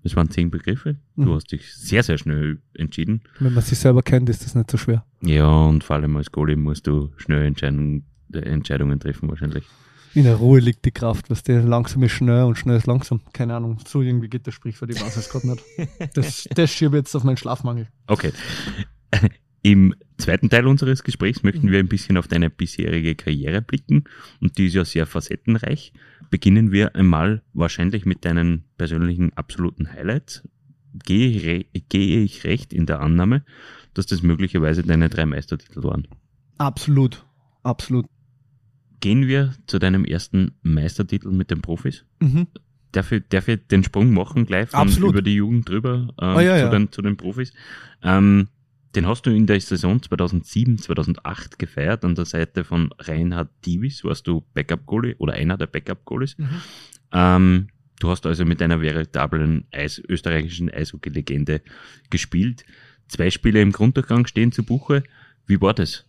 Das 0.03 0.17
waren 0.17 0.31
zehn 0.31 0.51
Begriffe. 0.51 0.97
Du 1.17 1.23
Mhm. 1.31 1.35
hast 1.35 1.53
dich 1.53 1.73
sehr, 1.75 2.03
sehr 2.03 2.19
schnell 2.19 2.61
entschieden. 2.75 3.23
Wenn 3.39 3.55
man 3.55 3.63
sich 3.63 3.79
selber 3.79 4.03
kennt, 4.03 4.29
ist 4.29 4.45
das 4.45 4.55
nicht 4.55 4.71
so 4.71 4.79
schwer. 4.79 5.05
Ja, 5.21 5.47
und 5.67 5.85
vor 5.85 5.97
allem 5.97 6.17
als 6.17 6.33
Goalie 6.33 6.57
musst 6.57 6.87
du 6.87 7.13
schnell 7.19 7.45
Entscheidungen, 7.45 8.05
äh, 8.33 8.39
Entscheidungen 8.39 8.99
treffen 8.99 9.29
wahrscheinlich. 9.29 9.65
In 10.15 10.25
der 10.25 10.37
Ruhe 10.37 10.61
liegt 10.61 10.85
die 10.85 10.91
Kraft, 10.91 11.31
was 11.31 11.43
der 11.43 11.63
langsam 11.63 12.03
ist 12.03 12.13
schnell 12.13 12.45
und 12.45 12.59
schnell 12.59 12.77
ist 12.77 12.87
langsam. 12.87 13.21
Keine 13.33 13.57
Ahnung, 13.57 13.79
so 13.87 14.03
irgendwie 14.03 14.29
geht 14.29 14.47
das 14.47 14.55
Sprichwort, 14.55 14.91
ich 14.91 15.01
weiß 15.01 15.17
es 15.17 15.29
gerade 15.29 15.49
nicht. 15.49 15.65
Das, 16.15 16.49
das 16.55 16.71
schiebe 16.71 16.97
ich 16.97 17.03
jetzt 17.03 17.15
auf 17.15 17.25
meinen 17.25 17.37
Schlafmangel. 17.37 17.89
Okay. 18.07 18.33
Im 19.63 19.95
zweiten 20.19 20.51
Teil 20.51 20.67
unseres 20.67 21.05
Gesprächs 21.05 21.43
möchten 21.43 21.71
wir 21.71 21.79
ein 21.79 21.89
bisschen 21.89 22.17
auf 22.17 22.27
deine 22.27 22.51
bisherige 22.51 23.15
Karriere 23.15 23.63
blicken 23.63 24.05
und 24.41 24.59
die 24.59 24.67
ist 24.67 24.75
ja 24.75 24.85
sehr 24.85 25.07
facettenreich. 25.07 25.93
Beginnen 26.31 26.73
wir 26.73 26.97
einmal 26.97 27.43
wahrscheinlich 27.53 28.05
mit 28.05 28.25
deinen 28.25 28.65
persönlichen 28.77 29.33
absoluten 29.35 29.93
Highlights. 29.93 30.43
Gehe 31.05 31.67
ich, 31.73 31.89
gehe 31.89 32.23
ich 32.23 32.45
recht 32.45 32.73
in 32.73 32.87
der 32.87 33.01
Annahme, 33.01 33.45
dass 33.95 34.07
das 34.07 34.23
möglicherweise 34.23 34.83
deine 34.83 35.09
drei 35.09 35.27
Meistertitel 35.27 35.85
waren? 35.85 36.09
Absolut. 36.59 37.25
Absolut. 37.63 38.07
Gehen 39.03 39.27
wir 39.27 39.53
zu 39.67 39.81
deinem 39.81 40.05
ersten 40.05 40.53
Meistertitel 40.63 41.31
mit 41.33 41.51
den 41.51 41.61
Profis? 41.61 42.05
Mhm. 42.21 42.47
Darf 42.93 43.11
ich, 43.11 43.25
darf 43.31 43.49
ich 43.49 43.67
den 43.67 43.83
Sprung 43.83 44.15
machen 44.15 44.47
gleich 44.47 44.69
von 44.69 44.79
Absolut. 44.79 45.11
über 45.11 45.23
die 45.23 45.35
Jugend 45.35 45.69
drüber 45.69 46.07
ähm, 46.21 46.37
Ah, 46.37 46.41
ja, 46.41 46.55
zu, 46.55 46.61
ja. 46.61 46.71
Den, 46.71 46.93
zu 46.93 47.03
den 47.03 47.17
Profis? 47.17 47.53
Ähm, 48.05 48.47
den 48.95 49.09
hast 49.09 49.27
du 49.27 49.31
in 49.31 49.49
der 49.49 49.61
Saison 49.61 50.01
2007, 50.01 50.79
2008 50.79 51.59
gefeiert. 51.59 52.05
An 52.05 52.15
der 52.15 52.27
Seite 52.27 52.63
von 52.63 52.91
Reinhard 53.01 53.51
Divis 53.67 54.05
warst 54.05 54.29
du 54.29 54.45
Backup-Goalie 54.55 55.17
oder 55.19 55.33
einer 55.33 55.57
der 55.59 55.67
Backup-Goalies. 55.67 56.39
Mhm. 56.39 56.49
Ähm, 57.11 57.69
du 57.99 58.09
hast 58.09 58.25
also 58.25 58.45
mit 58.45 58.63
einer 58.63 58.81
veritablen 58.81 59.65
Eis 59.73 59.99
österreichischen 59.99 60.71
Eishockey-Legende 60.71 61.61
gespielt. 62.09 62.65
Zwei 63.09 63.31
Spiele 63.31 63.61
im 63.61 63.73
Grunddurchgang 63.73 64.29
stehen 64.29 64.53
zu 64.53 64.63
Buche. 64.63 65.03
Wie 65.47 65.61
war 65.61 65.75
das? 65.75 66.05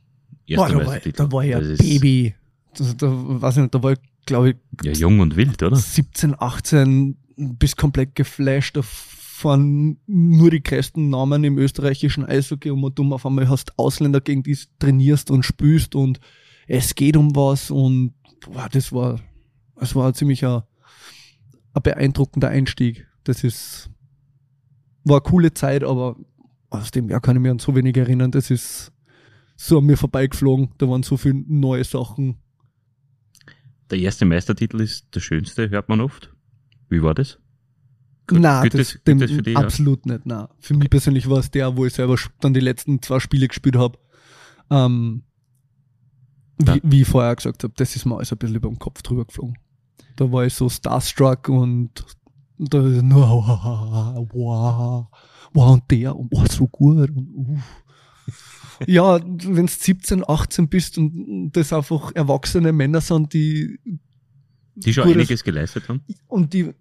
Boah, 0.47 0.69
da, 0.69 0.85
war, 0.85 0.99
da 0.99 1.31
war 1.31 1.43
ist 1.43 1.79
Baby. 1.79 2.35
Das, 2.77 2.97
da 2.97 3.07
weiß 3.09 3.57
ich 3.57 3.61
nicht, 3.63 3.75
da 3.75 3.83
war 3.83 3.93
ich, 3.93 3.99
glaube 4.25 4.51
ich, 4.51 4.55
Ja, 4.83 4.91
jung 4.91 5.19
und 5.19 5.35
wild, 5.35 5.61
oder? 5.63 5.75
17, 5.75 6.35
18, 6.39 7.17
bis 7.35 7.75
komplett 7.75 8.15
geflasht 8.15 8.77
von 8.83 9.97
nur 10.07 10.51
die 10.51 10.63
größten 10.63 11.09
Namen 11.09 11.43
im 11.43 11.57
österreichischen 11.57 12.25
Eishockey 12.25 12.71
und 12.71 12.97
du 12.97 13.13
auf 13.13 13.25
einmal 13.25 13.49
hast 13.49 13.77
Ausländer, 13.77 14.21
gegen 14.21 14.43
die 14.43 14.53
du 14.53 14.61
trainierst 14.79 15.31
und 15.31 15.43
spürst 15.43 15.95
und 15.95 16.19
es 16.67 16.95
geht 16.95 17.17
um 17.17 17.35
was 17.35 17.69
und 17.69 18.13
boah, 18.45 18.69
das 18.71 18.91
war, 18.93 19.19
das 19.75 19.95
war 19.95 20.13
ziemlich 20.13 20.45
ein, 20.45 20.61
ein 21.73 21.81
beeindruckender 21.81 22.49
Einstieg. 22.49 23.05
Das 23.23 23.43
ist, 23.43 23.89
war 25.03 25.17
eine 25.17 25.29
coole 25.29 25.53
Zeit, 25.53 25.83
aber 25.83 26.15
aus 26.69 26.91
dem 26.91 27.09
Jahr 27.09 27.21
kann 27.21 27.35
ich 27.35 27.41
mich 27.41 27.51
an 27.51 27.59
so 27.59 27.75
wenig 27.75 27.97
erinnern. 27.97 28.31
Das 28.31 28.49
ist 28.49 28.91
so 29.55 29.79
an 29.79 29.85
mir 29.85 29.97
vorbeigeflogen. 29.97 30.69
Da 30.77 30.87
waren 30.87 31.03
so 31.03 31.17
viele 31.17 31.43
neue 31.47 31.83
Sachen. 31.83 32.37
Der 33.93 34.01
erste 34.01 34.25
Meistertitel 34.25 34.81
ist 34.81 35.13
der 35.13 35.19
schönste, 35.19 35.69
hört 35.69 35.87
man 35.87 36.01
oft. 36.01 36.33
Wie 36.89 37.03
war 37.03 37.13
das? 37.13 37.37
Gut- 38.25 38.39
Nein, 38.39 38.67
das, 38.71 38.93
das- 38.93 39.03
dem, 39.03 39.19
das 39.19 39.29
dich, 39.29 39.45
ja? 39.53 39.59
absolut 39.59 40.07
nicht. 40.07 40.25
Nein. 40.25 40.47
Für 40.59 40.73
mich 40.73 40.89
persönlich 40.89 41.29
war 41.29 41.37
es 41.37 41.51
der, 41.51 41.77
wo 41.77 41.85
ich 41.85 41.93
selber 41.93 42.17
dann 42.39 42.55
die 42.55 42.59
letzten 42.59 43.03
zwei 43.03 43.19
Spiele 43.19 43.47
gespielt 43.47 43.75
habe. 43.75 43.99
Ähm, 44.71 45.21
Ja. 46.65 46.73
wie, 46.75 46.81
wie 46.83 47.01
ich 47.01 47.07
vorher 47.07 47.35
gesagt 47.35 47.63
habe, 47.63 47.73
das 47.77 47.95
ist 47.95 48.05
mir 48.05 48.15
alles 48.15 48.31
ein 48.31 48.37
bisschen 48.39 48.55
über 48.55 48.67
den 48.69 48.79
Kopf 48.79 49.03
drüber 49.03 49.25
geflogen. 49.25 49.57
Da 50.15 50.31
war 50.31 50.43
ich 50.43 50.55
so 50.55 50.69
starstruck 50.69 51.49
und 51.49 51.91
da 52.57 52.79
nur 52.79 53.21
wow, 53.29 54.27
wow, 54.33 55.07
wow 55.53 55.71
und 55.73 55.83
der 55.91 56.15
und 56.15 56.31
wow, 56.31 56.47
so 56.51 56.67
gut 56.67 57.11
und 57.11 57.27
uh. 57.35 57.59
Ja, 58.87 59.19
wenn 59.23 59.65
du 59.65 59.71
17, 59.71 60.23
18 60.27 60.67
bist 60.67 60.97
und 60.97 61.51
das 61.53 61.73
einfach 61.73 62.11
erwachsene 62.15 62.71
Männer 62.71 63.01
sind, 63.01 63.33
die 63.33 63.79
Die 64.75 64.93
schon 64.93 65.09
einiges 65.11 65.43
geleistet 65.43 65.87
haben. 65.89 66.01
und 66.27 66.53
die, 66.53 66.71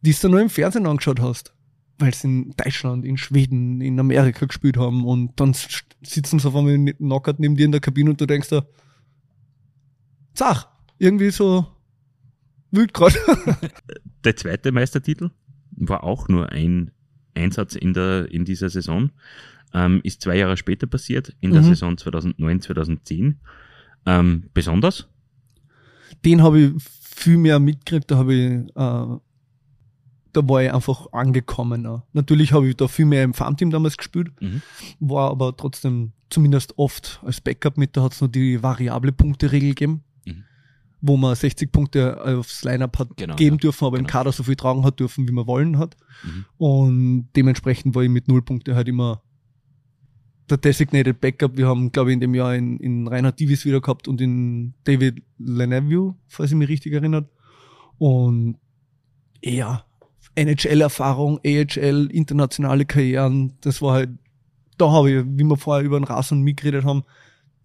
die 0.00 0.12
du 0.12 0.28
nur 0.28 0.40
im 0.40 0.50
Fernsehen 0.50 0.86
angeschaut 0.86 1.20
hast, 1.20 1.54
weil 1.98 2.14
sie 2.14 2.26
in 2.28 2.54
Deutschland, 2.56 3.04
in 3.04 3.16
Schweden, 3.16 3.80
in 3.80 3.98
Amerika 4.00 4.46
gespielt 4.46 4.76
haben 4.76 5.04
und 5.04 5.38
dann 5.38 5.54
sitzen 6.02 6.38
sie 6.38 6.48
auf 6.48 6.56
einmal 6.56 6.76
knockert 6.94 7.38
neben 7.38 7.56
dir 7.56 7.66
in 7.66 7.72
der 7.72 7.80
Kabine 7.80 8.10
und 8.10 8.20
du 8.20 8.26
denkst 8.26 8.48
da, 8.48 8.66
zach, 10.34 10.68
irgendwie 10.98 11.30
so 11.30 11.66
wild 12.70 12.92
grad. 12.94 13.16
Der 14.24 14.36
zweite 14.36 14.72
Meistertitel 14.72 15.30
war 15.72 16.04
auch 16.04 16.28
nur 16.28 16.50
ein 16.50 16.90
Einsatz 17.34 17.74
in, 17.74 17.92
der, 17.92 18.30
in 18.30 18.44
dieser 18.44 18.68
Saison. 18.68 19.10
Ähm, 19.74 20.00
ist 20.04 20.20
zwei 20.22 20.36
Jahre 20.36 20.56
später 20.56 20.86
passiert, 20.86 21.34
in 21.40 21.52
der 21.52 21.62
Mhm. 21.62 21.66
Saison 21.66 21.96
2009, 21.96 22.60
2010. 22.60 23.40
Ähm, 24.06 24.44
besonders? 24.52 25.08
Den 26.24 26.42
habe 26.42 26.60
ich 26.60 26.72
viel 27.00 27.38
mehr 27.38 27.58
mitgekriegt, 27.58 28.10
da 28.10 28.16
habe 28.16 28.34
ich, 28.34 28.52
äh, 28.76 29.18
da 30.34 30.48
war 30.48 30.62
ich 30.62 30.72
einfach 30.72 31.06
angekommener. 31.12 32.04
Natürlich 32.12 32.52
habe 32.52 32.68
ich 32.68 32.76
da 32.76 32.88
viel 32.88 33.04
mehr 33.06 33.22
im 33.24 33.34
Farmteam 33.34 33.70
damals 33.70 33.96
gespielt, 33.96 34.28
Mhm. 34.40 34.62
war 35.00 35.30
aber 35.30 35.56
trotzdem 35.56 36.12
zumindest 36.30 36.78
oft 36.78 37.20
als 37.24 37.40
Backup 37.40 37.76
mit, 37.76 37.96
da 37.96 38.02
hat 38.02 38.12
es 38.12 38.20
noch 38.20 38.28
die 38.28 38.62
variable 38.62 39.12
Punkte-Regel 39.12 39.70
gegeben, 39.70 40.02
Mhm. 40.26 40.44
wo 41.00 41.16
man 41.16 41.34
60 41.34 41.70
Punkte 41.72 42.22
aufs 42.24 42.64
Line-Up 42.64 42.98
hat 42.98 43.16
Genau, 43.16 43.36
geben 43.36 43.56
ja. 43.56 43.60
dürfen, 43.60 43.84
aber 43.86 43.98
im 43.98 44.04
Genau. 44.04 44.12
Kader 44.12 44.32
so 44.32 44.42
viel 44.42 44.56
tragen 44.56 44.84
hat 44.84 44.98
dürfen, 45.00 45.28
wie 45.28 45.32
man 45.32 45.46
wollen 45.46 45.78
hat. 45.78 45.96
Mhm. 46.24 46.44
Und 46.58 47.28
dementsprechend 47.36 47.94
war 47.94 48.02
ich 48.02 48.10
mit 48.10 48.28
null 48.28 48.42
Punkte 48.42 48.74
halt 48.74 48.88
immer 48.88 49.22
der 50.52 50.58
Designated 50.58 51.20
Backup. 51.20 51.56
Wir 51.56 51.66
haben, 51.66 51.90
glaube 51.90 52.10
ich, 52.10 52.14
in 52.14 52.20
dem 52.20 52.34
Jahr 52.34 52.54
in, 52.54 52.78
in 52.78 53.08
Reinhard 53.08 53.40
Divis 53.40 53.64
wieder 53.64 53.80
gehabt 53.80 54.06
und 54.06 54.20
in 54.20 54.74
David 54.84 55.22
Leneview, 55.38 56.14
falls 56.28 56.50
ich 56.50 56.56
mich 56.56 56.68
richtig 56.68 56.92
erinnert. 56.92 57.28
Und 57.98 58.58
ja, 59.42 59.84
NHL-Erfahrung, 60.34 61.40
AHL, 61.44 62.08
internationale 62.10 62.84
Karrieren, 62.84 63.54
das 63.60 63.82
war 63.82 63.94
halt, 63.94 64.10
da 64.78 64.90
habe 64.90 65.10
ich, 65.10 65.24
wie 65.26 65.44
wir 65.44 65.56
vorher 65.56 65.84
über 65.84 65.98
den 65.98 66.04
Rasen 66.04 66.42
mitgeredet 66.42 66.84
haben, 66.84 67.04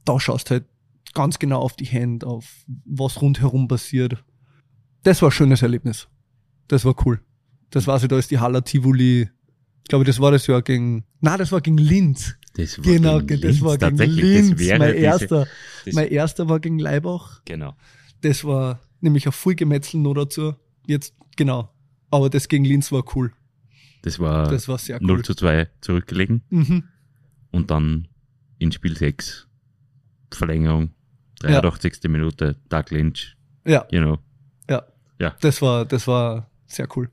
da 0.05 0.19
schaust 0.19 0.51
halt 0.51 0.65
ganz 1.13 1.39
genau 1.39 1.59
auf 1.59 1.75
die 1.75 1.85
Hände, 1.85 2.27
auf 2.27 2.65
was 2.85 3.21
rundherum 3.21 3.67
passiert. 3.67 4.23
Das 5.03 5.21
war 5.21 5.29
ein 5.29 5.33
schönes 5.33 5.61
Erlebnis. 5.61 6.07
Das 6.67 6.85
war 6.85 6.95
cool. 7.05 7.21
Das 7.69 7.87
war 7.87 7.99
so, 7.99 8.07
da 8.07 8.17
ist 8.17 8.31
die 8.31 8.39
Haller 8.39 8.63
Tivoli, 8.63 9.29
ich 9.83 9.89
glaube, 9.89 10.05
das 10.05 10.19
war 10.19 10.31
das 10.31 10.47
Jahr 10.47 10.61
gegen, 10.61 11.05
na, 11.21 11.37
das 11.37 11.51
war 11.51 11.61
gegen 11.61 11.77
Linz. 11.77 12.35
Das 12.57 12.77
war 12.77 12.83
Genau, 12.83 13.19
gegen 13.19 13.41
das 13.41 13.51
Linz 13.51 13.61
war 13.61 13.77
gegen. 13.77 13.97
Linz. 13.97 14.49
Das 14.51 14.59
wäre 14.59 14.79
mein 14.79 14.93
diese, 14.93 15.03
erster, 15.05 15.47
das, 15.85 15.93
mein 15.93 16.07
erster 16.09 16.49
war 16.49 16.59
gegen 16.59 16.79
Leibach. 16.79 17.41
Genau. 17.45 17.75
Das 18.21 18.43
war 18.43 18.79
nämlich 18.99 19.25
ein 19.27 19.31
Vollgemetzel 19.31 19.99
noch 19.99 20.15
dazu. 20.15 20.55
Jetzt, 20.87 21.13
genau. 21.35 21.69
Aber 22.09 22.29
das 22.29 22.47
gegen 22.47 22.65
Linz 22.65 22.91
war 22.91 23.03
cool. 23.15 23.31
Das 24.01 24.19
war, 24.19 24.49
Das 24.49 24.67
war 24.67 24.77
sehr 24.77 24.99
0 25.01 25.17
cool. 25.17 25.23
zu 25.23 25.35
2 25.35 25.69
zurückgelegen 25.81 26.41
Mhm. 26.49 26.83
und 27.51 27.69
dann 27.71 28.07
in 28.57 28.71
Spiel 28.71 28.97
6 28.97 29.47
Verlängerung 30.31 30.91
83. 31.41 32.09
Minute, 32.09 32.55
Doug 32.69 32.85
Lynch, 32.89 33.35
Ja, 33.65 33.85
you 33.91 34.01
know. 34.01 34.17
das 35.41 35.61
war, 35.61 35.85
das 35.85 36.07
war 36.07 36.49
sehr 36.67 36.87
cool. 36.95 37.09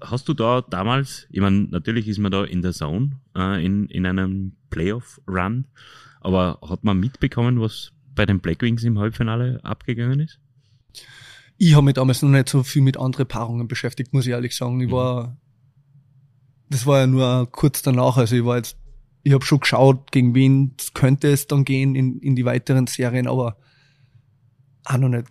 Hast 0.00 0.28
du 0.28 0.34
da 0.34 0.60
damals, 0.60 1.26
ich 1.30 1.40
meine, 1.40 1.68
natürlich 1.70 2.06
ist 2.08 2.18
man 2.18 2.30
da 2.30 2.44
in 2.44 2.62
der 2.62 2.72
Zone, 2.72 3.12
äh, 3.34 3.64
in, 3.64 3.86
in 3.88 4.04
einem 4.06 4.52
Playoff-Run, 4.70 5.66
aber 6.20 6.58
hat 6.68 6.84
man 6.84 6.98
mitbekommen, 7.00 7.60
was 7.60 7.92
bei 8.14 8.26
den 8.26 8.40
Black 8.40 8.62
Wings 8.62 8.84
im 8.84 8.98
Halbfinale 8.98 9.60
abgegangen 9.62 10.20
ist? 10.20 10.38
Ich 11.58 11.74
habe 11.74 11.84
mich 11.84 11.94
damals 11.94 12.20
noch 12.22 12.28
nicht 12.28 12.48
so 12.48 12.62
viel 12.62 12.82
mit 12.82 12.98
anderen 12.98 13.26
Paarungen 13.26 13.68
beschäftigt, 13.68 14.12
muss 14.12 14.26
ich 14.26 14.32
ehrlich 14.32 14.54
sagen. 14.54 14.80
Ich 14.80 14.88
Mhm. 14.88 14.92
war, 14.92 15.36
das 16.68 16.84
war 16.84 17.00
ja 17.00 17.06
nur 17.06 17.50
kurz 17.50 17.80
danach, 17.82 18.18
also 18.18 18.36
ich 18.36 18.44
war 18.44 18.56
jetzt, 18.58 18.76
ich 19.22 19.32
habe 19.32 19.44
schon 19.44 19.60
geschaut, 19.60 20.12
gegen 20.12 20.34
wen 20.34 20.74
könnte 20.92 21.28
es 21.28 21.46
dann 21.46 21.64
gehen 21.64 21.94
in, 21.94 22.20
in 22.20 22.36
die 22.36 22.44
weiteren 22.44 22.86
Serien, 22.86 23.26
aber 23.26 23.56
auch 24.84 24.98
noch 24.98 25.08
nicht 25.08 25.26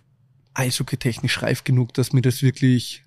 eishockey-technisch 0.54 1.42
reif 1.42 1.64
genug, 1.64 1.94
dass 1.94 2.12
mir 2.12 2.22
das 2.22 2.42
wirklich 2.42 3.04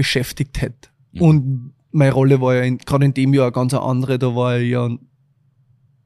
beschäftigt 0.00 0.62
hätte. 0.62 0.88
Mhm. 1.12 1.22
Und 1.22 1.74
meine 1.92 2.12
Rolle 2.12 2.40
war 2.40 2.54
ja 2.54 2.74
gerade 2.74 3.04
in 3.04 3.12
dem 3.12 3.34
Jahr 3.34 3.46
eine 3.46 3.52
ganz 3.52 3.74
andere, 3.74 4.18
da 4.18 4.34
war 4.34 4.58
ich 4.58 4.70
ja, 4.70 4.88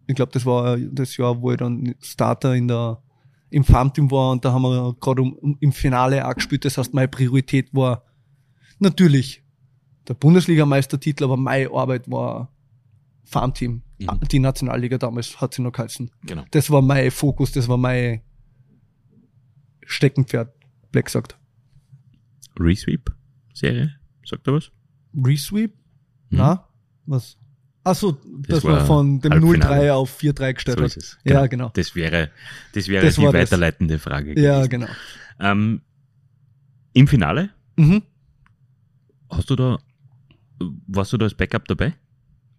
ich 0.08 0.16
glaube, 0.16 0.32
das 0.32 0.44
war 0.44 0.76
das 0.76 1.16
Jahr, 1.16 1.40
wo 1.40 1.52
ich 1.52 1.58
dann 1.58 1.94
Starter 2.00 2.56
in 2.56 2.66
der 2.66 3.00
im 3.50 3.62
Farmteam 3.62 4.10
war 4.10 4.32
und 4.32 4.44
da 4.44 4.52
haben 4.52 4.62
wir 4.62 4.96
gerade 4.98 5.22
um, 5.22 5.32
um, 5.34 5.56
im 5.60 5.70
Finale 5.70 6.26
auch 6.26 6.34
gespielt. 6.34 6.64
Das 6.64 6.76
heißt, 6.76 6.92
meine 6.92 7.06
Priorität 7.06 7.72
war 7.72 8.02
natürlich 8.80 9.44
der 10.08 10.14
Bundesligameistertitel, 10.14 11.22
aber 11.22 11.36
meine 11.36 11.70
Arbeit 11.70 12.10
war 12.10 12.52
Farmteam. 13.22 13.82
Mhm. 14.00 14.20
Die 14.32 14.40
Nationalliga 14.40 14.98
damals 14.98 15.40
hat 15.40 15.54
sie 15.54 15.62
noch 15.62 15.70
geheißen. 15.70 16.10
Genau. 16.24 16.42
Das 16.50 16.68
war 16.68 16.82
mein 16.82 17.12
Fokus, 17.12 17.52
das 17.52 17.68
war 17.68 17.76
mein 17.76 18.22
Steckenpferd, 19.86 20.52
Black 20.90 21.04
gesagt. 21.04 21.38
Resweep-Serie? 23.54 23.94
Sagt 24.24 24.46
er 24.46 24.54
was? 24.54 24.70
Resweep? 25.16 25.72
Mhm. 26.30 26.38
Na? 26.38 26.68
Was? 27.06 27.36
Ach 27.86 27.94
so, 27.94 28.12
das, 28.12 28.22
Das 28.56 28.64
war 28.64 28.78
war 28.78 28.86
von 28.86 29.20
dem 29.20 29.30
Halbfinale. 29.32 29.90
0-3 29.90 29.92
auf 29.92 30.18
4-3 30.18 30.54
gestellt 30.54 30.78
So 30.78 30.84
hat. 30.84 30.96
es. 30.96 31.18
Ja, 31.24 31.46
genau. 31.46 31.70
Das 31.74 31.94
wäre, 31.94 32.30
das 32.72 32.88
wäre 32.88 33.04
Das 33.04 33.16
die 33.16 33.22
war 33.22 33.32
das. 33.32 33.42
weiterleitende 33.42 33.98
Frage. 33.98 34.40
Ja, 34.40 34.56
gewesen. 34.64 34.70
genau. 34.70 34.86
Ähm, 35.40 35.82
Im 36.94 37.06
Finale, 37.08 37.50
Mhm. 37.76 38.02
hast 39.30 39.50
du 39.50 39.56
da, 39.56 39.78
warst 40.86 41.12
du 41.12 41.18
da 41.18 41.24
als 41.26 41.34
Backup 41.34 41.66
dabei? 41.68 41.94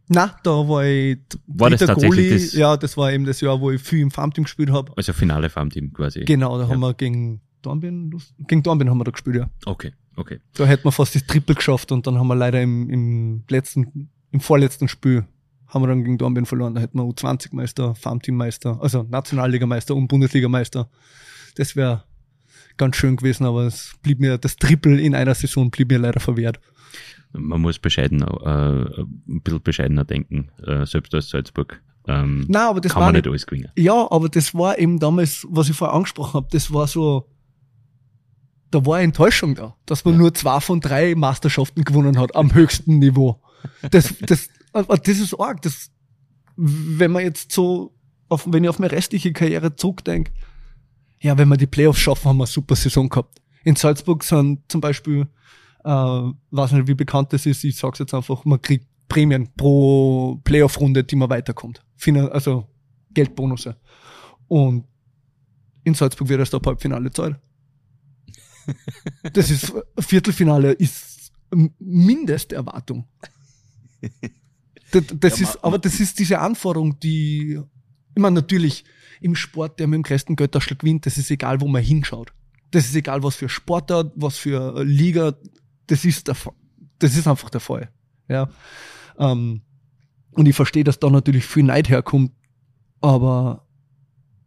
Na, 0.08 0.36
da 0.44 0.52
war 0.52 0.86
ich 0.86 1.18
War 1.48 1.72
das 1.72 1.80
tatsächlich 1.80 2.10
Goalie. 2.30 2.34
das- 2.34 2.54
Ja, 2.54 2.78
das 2.78 2.96
war 2.96 3.12
eben 3.12 3.26
das 3.26 3.42
Jahr, 3.42 3.60
wo 3.60 3.72
ich 3.72 3.82
viel 3.82 4.02
im 4.02 4.12
Farmteam 4.12 4.44
gespielt 4.44 4.70
habe. 4.70 4.94
Also 4.96 5.14
Finale 5.14 5.50
Farmteam 5.50 5.92
quasi. 5.94 6.20
Genau, 6.26 6.58
da 6.60 6.66
Ja. 6.66 6.70
haben 6.70 6.80
wir 6.82 6.94
gegen 6.94 7.42
Dornbirn, 7.64 8.12
gegen 8.48 8.62
Dornbirn 8.62 8.90
haben 8.92 9.00
wir 9.00 9.06
da 9.06 9.12
gespielt, 9.12 9.38
ja. 9.38 9.50
Okay, 9.66 9.94
okay. 10.16 10.40
Da 10.54 10.66
hätten 10.66 10.86
wir 10.86 10.92
fast 10.92 11.16
das 11.16 11.26
Triple 11.26 11.56
geschafft 11.56 11.92
und 11.92 12.08
dann 12.08 12.18
haben 12.18 12.28
wir 12.28 12.36
leider 12.36 12.62
im, 12.62 12.90
im 12.90 13.44
letzten, 13.50 14.10
im 14.32 14.40
vorletzten 14.40 14.88
Spiel 14.88 15.26
haben 15.68 15.84
wir 15.84 15.88
dann 15.88 16.04
gegen 16.04 16.18
Dornbirn 16.18 16.46
verloren. 16.46 16.76
Da 16.76 16.82
hätten 16.82 16.98
wir 16.98 17.04
U20-Meister, 17.04 17.96
Farmteam-Meister, 17.96 18.80
also 18.82 19.04
Nationalligameister 19.04 19.96
und 19.96 20.08
Bundesligameister. 20.08 20.90
Das 21.56 21.76
wäre 21.76 22.04
ganz 22.78 22.96
schön 22.96 23.16
gewesen, 23.16 23.46
aber 23.46 23.64
es 23.64 23.94
blieb 24.02 24.20
mir, 24.20 24.38
das 24.38 24.58
Triple 24.58 25.00
in 25.00 25.16
einer 25.16 25.36
Saison 25.36 25.72
blieb 25.72 25.90
mir 25.92 26.00
leider 26.00 26.20
verwehrt. 26.20 26.60
Man 27.34 27.62
muss 27.62 27.80
bescheiden, 27.80 28.22
äh, 28.22 29.02
ein 29.02 29.42
bisschen 29.42 29.62
bescheidener 29.62 30.06
denken, 30.06 30.50
äh, 30.66 30.86
selbst 30.86 31.14
als 31.14 31.30
Salzburg. 31.30 31.82
Ähm, 32.08 32.46
Na, 32.48 32.70
aber 32.70 32.82
das 32.82 32.94
kann 32.94 33.02
war 33.02 33.08
man 33.08 33.16
nicht 33.16 33.28
alles 33.28 33.46
gewinnen. 33.46 33.72
Ja, 33.76 34.08
aber 34.12 34.30
das 34.30 34.54
war 34.54 34.78
eben 34.78 35.00
damals, 35.00 35.46
was 35.50 35.70
ich 35.70 35.76
vorher 35.76 35.96
angesprochen 35.96 36.34
habe, 36.34 36.48
das 36.52 36.72
war 36.72 36.88
so, 36.88 37.28
da 38.76 38.86
war 38.86 38.96
eine 38.98 39.06
Enttäuschung 39.06 39.56
da, 39.56 39.76
dass 39.86 40.04
man 40.06 40.16
Ja. 40.16 40.20
nur 40.20 40.34
zwei 40.34 40.60
von 40.60 40.80
drei 40.82 41.16
Meisterschaften 41.16 41.84
gewonnen 41.84 42.20
hat 42.20 42.36
am 42.36 42.54
höchsten 42.54 43.00
Niveau. 43.00 43.42
Das, 43.90 44.14
das, 44.20 44.50
das 44.74 45.08
ist 45.20 45.40
arg. 45.40 45.62
Das, 45.62 45.90
wenn 46.58 47.12
man 47.12 47.24
jetzt 47.24 47.52
so, 47.52 47.94
auf, 48.30 48.46
wenn 48.52 48.64
ich 48.64 48.70
auf 48.70 48.80
meine 48.80 48.92
restliche 48.92 49.32
Karriere 49.34 49.76
zurückdenke, 49.76 50.32
ja, 51.20 51.38
wenn 51.38 51.48
wir 51.48 51.58
die 51.58 51.68
Playoffs 51.68 52.00
schaffen, 52.00 52.26
haben 52.30 52.38
wir 52.38 52.44
eine 52.44 52.52
super 52.52 52.76
Saison 52.76 53.10
gehabt. 53.10 53.42
In 53.64 53.76
Salzburg 53.76 54.24
sind 54.24 54.60
zum 54.68 54.82
Beispiel, 54.82 55.28
äh, 55.84 55.90
weiß 55.90 56.74
nicht, 56.74 56.88
wie 56.88 56.94
bekannt 56.94 57.34
das 57.34 57.46
ist, 57.46 57.64
ich 57.64 57.78
sag's 57.78 58.00
jetzt 58.00 58.14
einfach, 58.14 58.46
man 58.46 58.62
kriegt 58.62 58.86
Prämien 59.08 59.50
pro 59.56 60.40
Playoff-Runde, 60.44 61.04
die 61.04 61.16
man 61.16 61.30
weiterkommt. 61.30 61.82
Also 62.32 62.68
Geldbonusse. 63.14 63.78
Und 64.48 64.86
in 65.84 65.94
Salzburg 65.94 66.28
wird 66.28 66.40
erst 66.40 66.54
ab 66.54 66.66
Halbfinale 66.68 67.10
zahlt. 67.12 67.38
Das 69.34 69.50
ist, 69.50 69.74
Viertelfinale 70.00 70.72
ist 70.74 71.32
Mindesterwartung. 71.80 73.08
Das, 74.92 75.04
das 75.20 75.40
Ja, 75.40 75.50
ist, 75.50 75.64
aber 75.64 75.80
das 75.80 76.00
ist 76.00 76.20
diese 76.20 76.40
Anforderung, 76.40 77.00
die, 77.00 77.60
ich 78.16 78.22
meine, 78.22 78.36
natürlich, 78.36 78.86
im 79.22 79.36
Sport, 79.36 79.80
der 79.80 79.88
mit 79.88 79.98
dem 79.98 80.04
größten 80.04 80.36
Götterschlag 80.36 80.80
gewinnt, 80.80 81.06
das 81.06 81.18
ist 81.18 81.32
egal, 81.32 81.62
wo 81.62 81.68
man 81.68 81.82
hinschaut. 81.82 82.34
Das 82.72 82.86
ist 82.86 82.96
egal, 82.96 83.24
was 83.24 83.36
für 83.36 83.50
Sportart, 83.50 84.12
was 84.16 84.38
für 84.38 84.84
Liga, 84.84 85.36
das 85.88 86.06
ist 86.06 86.28
der, 86.28 86.36
das 87.00 87.16
ist 87.16 87.28
einfach 87.28 87.50
der 87.50 87.62
Fall. 87.62 87.90
Ja. 88.28 88.50
Ähm, 89.18 89.62
und 90.32 90.46
ich 90.48 90.56
verstehe, 90.56 90.84
dass 90.84 91.00
da 91.00 91.10
natürlich 91.10 91.46
viel 91.46 91.64
Neid 91.64 91.90
herkommt, 91.90 92.32
aber 93.02 93.66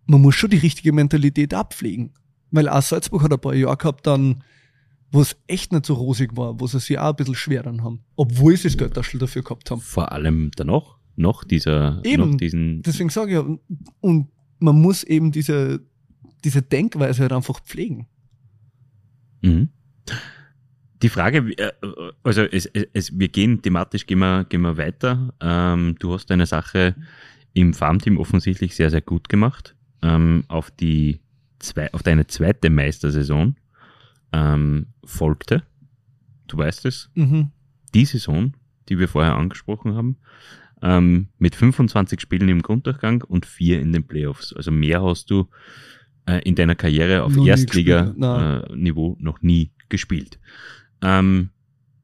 man 0.07 0.21
muss 0.21 0.35
schon 0.35 0.51
die 0.51 0.59
richtige 0.59 0.93
Mentalität 0.93 1.55
abpflegen. 1.55 2.13
Weil 2.51 2.69
auch 2.69 2.83
Salzburg 2.83 3.23
hat 3.23 3.33
ein 3.33 3.41
paar 3.41 3.55
Jahre 3.55 3.77
gehabt 3.77 4.07
dann, 4.07 4.43
wo 5.11 5.21
es 5.23 5.37
echt 5.47 5.73
nicht 5.73 5.87
so 5.87 5.95
rosig 5.95 6.37
war, 6.37 6.59
wo 6.61 6.67
sie 6.67 6.81
sich 6.81 6.99
auch 6.99 7.11
ein 7.11 7.17
bisschen 7.17 7.35
schwer 7.35 7.63
dann 7.63 7.83
haben. 7.83 8.01
Obwohl 8.17 8.57
sie 8.57 8.65
das 8.69 8.77
Götterschl 8.77 9.19
dafür 9.19 9.43
gehabt 9.43 9.71
haben. 9.71 9.81
Vor 9.81 10.13
allem 10.13 10.51
danach, 10.57 10.97
noch 11.17 11.45
dieser, 11.45 12.01
Eben. 12.05 12.31
noch 12.31 12.37
diesen, 12.37 12.83
Deswegen 12.83 13.09
sage 13.11 13.31
ich 13.31 13.35
ja, 13.35 13.41
und- 13.41 13.61
und 14.01 14.29
man 14.59 14.81
muss 14.81 15.05
eben 15.05 15.33
diese, 15.33 15.81
diese 16.45 16.63
Denkweise 16.63 17.23
halt 17.23 17.33
einfach 17.33 17.61
pflegen. 17.61 18.07
Mhm. 19.43 19.69
Die 21.03 21.09
Frage, 21.09 21.39
äh, 21.57 21.73
also 22.25 22.43
es, 22.43 22.67
es, 22.67 23.17
wir 23.19 23.29
gehen 23.29 23.63
thematisch, 23.63 24.07
gehen 24.07 24.19
wir, 24.19 24.45
gehen 24.45 24.63
wir 24.63 24.77
weiter. 24.77 25.33
Ähm, 25.41 25.95
du 26.01 26.13
hast 26.13 26.27
deine 26.27 26.47
Sache 26.47 26.97
im 27.53 27.73
Farmteam 27.73 28.19
offensichtlich 28.19 28.75
sehr, 28.75 28.91
sehr 28.91 29.01
gut 29.01 29.29
gemacht. 29.29 29.77
Ähm, 30.03 30.45
auf 30.49 30.71
die 30.73 31.21
zwei, 31.59 31.93
auf 31.93 32.03
deine 32.03 32.27
zweite 32.27 32.71
Meistersaison 32.71 33.57
ähm, 34.33 34.87
folgte, 35.05 35.63
du 36.47 36.59
weißt 36.59 36.87
es, 36.87 37.11
Mhm. 37.15 37.51
die 37.95 38.05
Saison, 38.05 38.53
die 38.89 38.99
wir 38.99 39.09
vorher 39.09 39.37
angesprochen 39.37 39.95
haben, 39.95 40.17
ähm, 40.83 41.29
mit 41.39 41.55
25 41.57 42.21
Spielen 42.21 42.49
im 42.49 42.63
Grunddurchgang 42.63 43.23
und 43.23 43.47
vier 43.47 43.81
in 43.81 43.93
den 43.93 44.07
Playoffs. 44.07 44.53
Also 44.53 44.71
mehr 44.71 45.03
hast 45.03 45.31
du 45.31 45.49
äh, 46.27 46.41
in 46.45 46.55
deiner 46.55 46.75
Karriere 46.77 47.25
auf 47.25 47.33
Erstliga-Niveau 48.17 49.17
noch 49.19 49.43
nie 49.43 49.73
gespielt. 49.89 50.39
Ähm, 51.03 51.51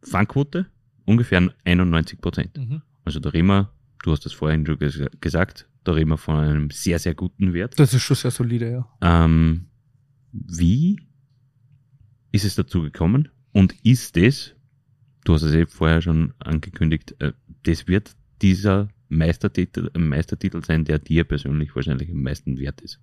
Fangquote 0.02 0.66
ungefähr 1.04 1.52
91 1.64 2.20
Prozent. 2.20 2.56
Mhm. 2.56 2.82
Also 3.04 3.20
da 3.20 3.30
reden 3.30 3.48
wir, 3.48 3.70
du 4.02 4.12
hast 4.12 4.24
das 4.24 4.32
vorhin 4.32 4.64
schon 4.66 4.78
ges 4.78 5.00
gesagt, 5.20 5.68
da 5.84 5.92
reden 5.92 6.10
wir 6.10 6.18
von 6.18 6.36
einem 6.36 6.70
sehr, 6.70 6.98
sehr 6.98 7.14
guten 7.14 7.52
Wert. 7.52 7.78
Das 7.78 7.94
ist 7.94 8.02
schon 8.02 8.16
sehr 8.16 8.30
solide, 8.30 8.70
ja. 8.70 8.88
Ähm, 9.00 9.66
wie 10.32 10.98
ist 12.32 12.44
es 12.44 12.56
dazu 12.56 12.82
gekommen? 12.82 13.28
Und 13.52 13.74
ist 13.84 14.16
es, 14.16 14.56
du 15.24 15.34
hast 15.34 15.42
es 15.42 15.54
eh 15.54 15.66
vorher 15.66 16.02
schon 16.02 16.34
angekündigt, 16.40 17.14
äh, 17.20 17.32
das 17.62 17.86
wird 17.86 18.16
dieser 18.42 18.88
Meistertitel, 19.08 19.90
Meistertitel 19.96 20.64
sein, 20.64 20.84
der 20.84 20.98
dir 20.98 21.24
persönlich 21.24 21.74
wahrscheinlich 21.76 22.10
am 22.10 22.22
meisten 22.22 22.58
wert 22.58 22.80
ist. 22.80 23.00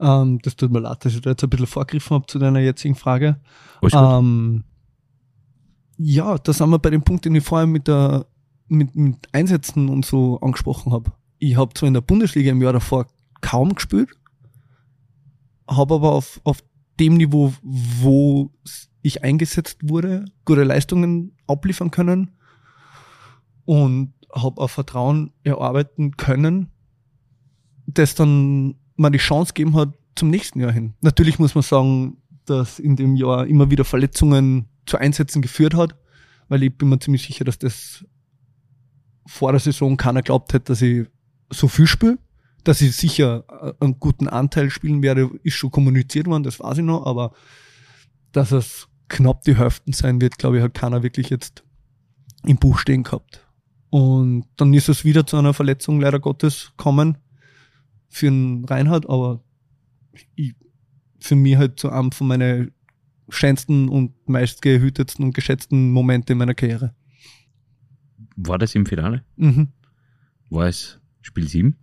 Ähm, 0.00 0.40
das 0.42 0.56
tut 0.56 0.72
mir 0.72 0.80
leid, 0.80 1.04
dass 1.04 1.14
ich 1.14 1.20
da 1.20 1.30
jetzt 1.30 1.44
ein 1.44 1.50
bisschen 1.50 1.66
vorgegriffen 1.66 2.16
habe 2.16 2.26
zu 2.26 2.38
deiner 2.38 2.60
jetzigen 2.60 2.94
Frage. 2.94 3.40
Ähm, 3.92 4.64
ja, 5.96 6.38
da 6.38 6.52
sind 6.52 6.70
wir 6.70 6.78
bei 6.78 6.90
dem 6.90 7.02
Punkt, 7.02 7.24
den 7.24 7.34
ich 7.34 7.44
vorher 7.44 7.66
mit, 7.66 7.86
der, 7.86 8.26
mit, 8.68 8.96
mit 8.96 9.28
Einsätzen 9.32 9.88
und 9.88 10.04
so 10.04 10.40
angesprochen 10.40 10.92
habe. 10.92 11.12
Ich 11.44 11.56
habe 11.56 11.74
zwar 11.74 11.88
in 11.88 11.94
der 11.94 12.00
Bundesliga 12.00 12.50
im 12.50 12.62
Jahr 12.62 12.72
davor 12.72 13.06
kaum 13.42 13.74
gespielt, 13.74 14.08
habe 15.68 15.94
aber 15.94 16.12
auf, 16.12 16.40
auf 16.44 16.64
dem 16.98 17.18
Niveau, 17.18 17.52
wo 17.62 18.50
ich 19.02 19.22
eingesetzt 19.22 19.78
wurde, 19.82 20.24
gute 20.46 20.64
Leistungen 20.64 21.36
abliefern 21.46 21.90
können 21.90 22.30
und 23.66 24.14
habe 24.34 24.58
auch 24.58 24.70
Vertrauen 24.70 25.32
erarbeiten 25.42 26.16
können, 26.16 26.70
das 27.86 28.14
dann 28.14 28.76
mal 28.96 29.10
die 29.10 29.18
Chance 29.18 29.52
gegeben 29.52 29.76
hat 29.76 29.92
zum 30.14 30.30
nächsten 30.30 30.60
Jahr 30.60 30.72
hin. 30.72 30.94
Natürlich 31.02 31.38
muss 31.38 31.54
man 31.54 31.62
sagen, 31.62 32.16
dass 32.46 32.78
in 32.78 32.96
dem 32.96 33.16
Jahr 33.16 33.46
immer 33.46 33.70
wieder 33.70 33.84
Verletzungen 33.84 34.64
zu 34.86 34.96
Einsätzen 34.96 35.42
geführt 35.42 35.74
hat, 35.74 35.94
weil 36.48 36.62
ich 36.62 36.74
bin 36.74 36.88
mir 36.88 37.00
ziemlich 37.00 37.26
sicher, 37.26 37.44
dass 37.44 37.58
das 37.58 38.02
vor 39.26 39.52
der 39.52 39.60
Saison 39.60 39.98
keiner 39.98 40.22
glaubt 40.22 40.54
hätte, 40.54 40.72
dass 40.72 40.80
ich 40.80 41.06
so 41.58 41.68
viel 41.68 41.86
spiele. 41.86 42.18
Dass 42.62 42.80
ich 42.80 42.96
sicher 42.96 43.44
äh, 43.48 43.84
einen 43.84 44.00
guten 44.00 44.28
Anteil 44.28 44.70
spielen 44.70 45.02
werde, 45.02 45.30
ist 45.42 45.54
schon 45.54 45.70
kommuniziert 45.70 46.26
worden, 46.26 46.44
das 46.44 46.60
weiß 46.60 46.78
ich 46.78 46.84
noch, 46.84 47.04
aber 47.06 47.32
dass 48.32 48.52
es 48.52 48.88
knapp 49.08 49.42
die 49.42 49.56
Hälften 49.56 49.92
sein 49.92 50.20
wird, 50.20 50.38
glaube 50.38 50.58
ich, 50.58 50.62
hat 50.62 50.74
keiner 50.74 51.02
wirklich 51.02 51.30
jetzt 51.30 51.62
im 52.44 52.56
Buch 52.56 52.78
stehen 52.78 53.02
gehabt. 53.02 53.46
Und 53.90 54.46
dann 54.56 54.74
ist 54.74 54.88
es 54.88 55.04
wieder 55.04 55.26
zu 55.26 55.36
einer 55.36 55.54
Verletzung 55.54 56.00
leider 56.00 56.18
Gottes 56.18 56.72
kommen 56.76 57.18
für 58.08 58.26
den 58.26 58.64
Reinhard, 58.64 59.08
aber 59.08 59.44
ich, 60.34 60.54
für 61.20 61.36
mich 61.36 61.56
halt 61.56 61.78
zu 61.78 61.90
einem 61.90 62.12
von 62.12 62.26
meinen 62.26 62.72
schönsten 63.28 63.88
und 63.88 64.12
meist 64.28 64.62
gehütetsten 64.62 65.24
und 65.24 65.34
geschätzten 65.34 65.90
Momente 65.92 66.34
meiner 66.34 66.54
Karriere. 66.54 66.94
War 68.36 68.58
das 68.58 68.74
im 68.74 68.86
Finale? 68.86 69.24
Mhm. 69.36 69.68
War 70.50 70.66
es 70.66 71.00
Spiel 71.24 71.48
7? 71.48 71.76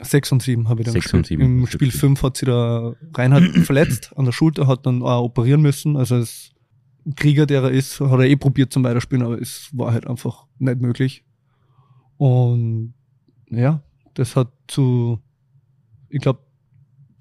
6 0.00 0.32
und 0.32 0.42
7 0.42 0.68
habe 0.68 0.80
ich 0.80 0.84
dann 0.86 0.92
Sechs 0.92 1.12
und 1.12 1.22
gespielt. 1.22 1.40
sieben 1.40 1.56
Im 1.58 1.62
hast 1.62 1.74
du 1.74 1.76
Spiel 1.78 1.88
gespielt. 1.88 2.00
5 2.00 2.22
hat 2.22 2.36
sich 2.36 2.46
der 2.46 2.96
Reinhard 3.14 3.44
verletzt 3.64 4.16
an 4.16 4.24
der 4.24 4.32
Schulter, 4.32 4.66
hat 4.66 4.86
dann 4.86 5.02
auch 5.02 5.24
operieren 5.24 5.60
müssen. 5.60 5.96
Also 5.96 6.16
als 6.16 6.52
Krieger, 7.16 7.46
der 7.46 7.62
er 7.62 7.70
ist, 7.70 8.00
hat 8.00 8.18
er 8.18 8.26
eh 8.26 8.36
probiert 8.36 8.72
zum 8.72 8.84
Weiterspielen, 8.84 9.24
aber 9.24 9.40
es 9.40 9.70
war 9.72 9.92
halt 9.92 10.06
einfach 10.06 10.46
nicht 10.58 10.80
möglich. 10.80 11.24
Und 12.16 12.94
ja, 13.50 13.82
das 14.14 14.36
hat 14.36 14.52
zu, 14.68 15.20
ich 16.08 16.20
glaube, 16.20 16.40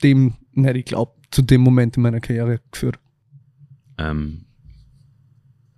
dem, 0.03 0.35
nicht 0.53 0.75
ich 0.75 0.85
glaube, 0.85 1.13
zu 1.31 1.41
dem 1.41 1.61
Moment 1.61 1.97
in 1.97 2.03
meiner 2.03 2.19
Karriere 2.19 2.61
geführt. 2.71 2.99
Ähm, 3.97 4.45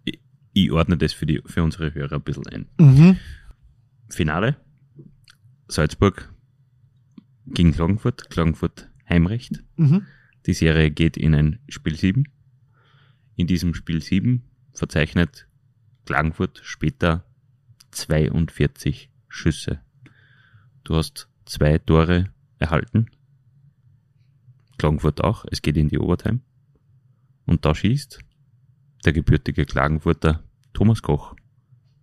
ich, 0.05 0.19
ich 0.53 0.71
ordne 0.71 0.97
das 0.97 1.13
für, 1.13 1.25
die, 1.25 1.41
für 1.45 1.63
unsere 1.63 1.93
Hörer 1.93 2.15
ein 2.15 2.21
bisschen 2.21 2.47
ein. 2.47 2.67
Mhm. 2.77 3.17
Finale. 4.09 4.57
Salzburg 5.69 6.33
gegen 7.45 7.71
Klagenfurt. 7.71 8.29
Klagenfurt 8.29 8.89
Heimrecht. 9.07 9.63
Mhm. 9.77 10.05
Die 10.45 10.53
Serie 10.53 10.91
geht 10.91 11.15
in 11.15 11.33
ein 11.35 11.59
Spiel 11.69 11.95
7. 11.95 12.25
In 13.35 13.47
diesem 13.47 13.73
Spiel 13.73 14.01
7 14.01 14.43
verzeichnet 14.73 15.47
Klagenfurt 16.05 16.61
später 16.63 17.23
42 17.91 19.11
Schüsse. 19.27 19.79
Du 20.83 20.95
hast 20.95 21.29
zwei 21.45 21.77
Tore 21.77 22.31
erhalten. 22.57 23.07
Klagenfurt 24.77 25.23
auch. 25.23 25.45
Es 25.51 25.61
geht 25.61 25.77
in 25.77 25.89
die 25.89 25.99
Overtime. 25.99 26.39
Und 27.45 27.65
da 27.65 27.75
schießt 27.75 28.19
der 29.05 29.13
gebürtige 29.13 29.65
Klagenfurter 29.65 30.43
Thomas 30.73 31.01
Koch 31.01 31.35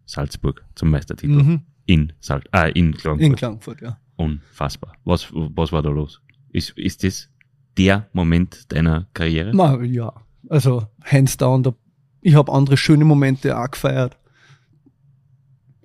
Salzburg 0.05 0.65
zum 0.75 0.91
Meistertitel. 0.91 1.43
Mhm. 1.43 1.63
In, 1.87 2.13
Sal 2.21 2.43
ah, 2.51 2.67
in 2.67 2.93
Klagenfurt. 2.95 3.27
In 3.27 3.37
Klagenfurt, 3.37 3.81
ja. 3.81 3.99
Unfassbar. 4.17 4.95
Was, 5.05 5.29
was 5.33 5.73
war 5.73 5.83
da 5.83 5.91
los? 5.91 6.21
Ist, 6.51 6.71
ist 6.71 7.05
das 7.05 7.29
der 7.77 8.09
Moment 8.13 8.73
deiner 8.73 9.07
Karriere? 9.15 9.53
Na 9.55 9.81
ja, 9.83 10.13
also 10.49 10.87
hands 11.05 11.37
down, 11.37 11.63
da, 11.63 11.75
ich 12.21 12.35
habe 12.35 12.53
andere 12.53 12.77
schöne 12.77 13.05
Momente 13.05 13.57
auch 13.57 13.71
gefeiert. 13.71 14.19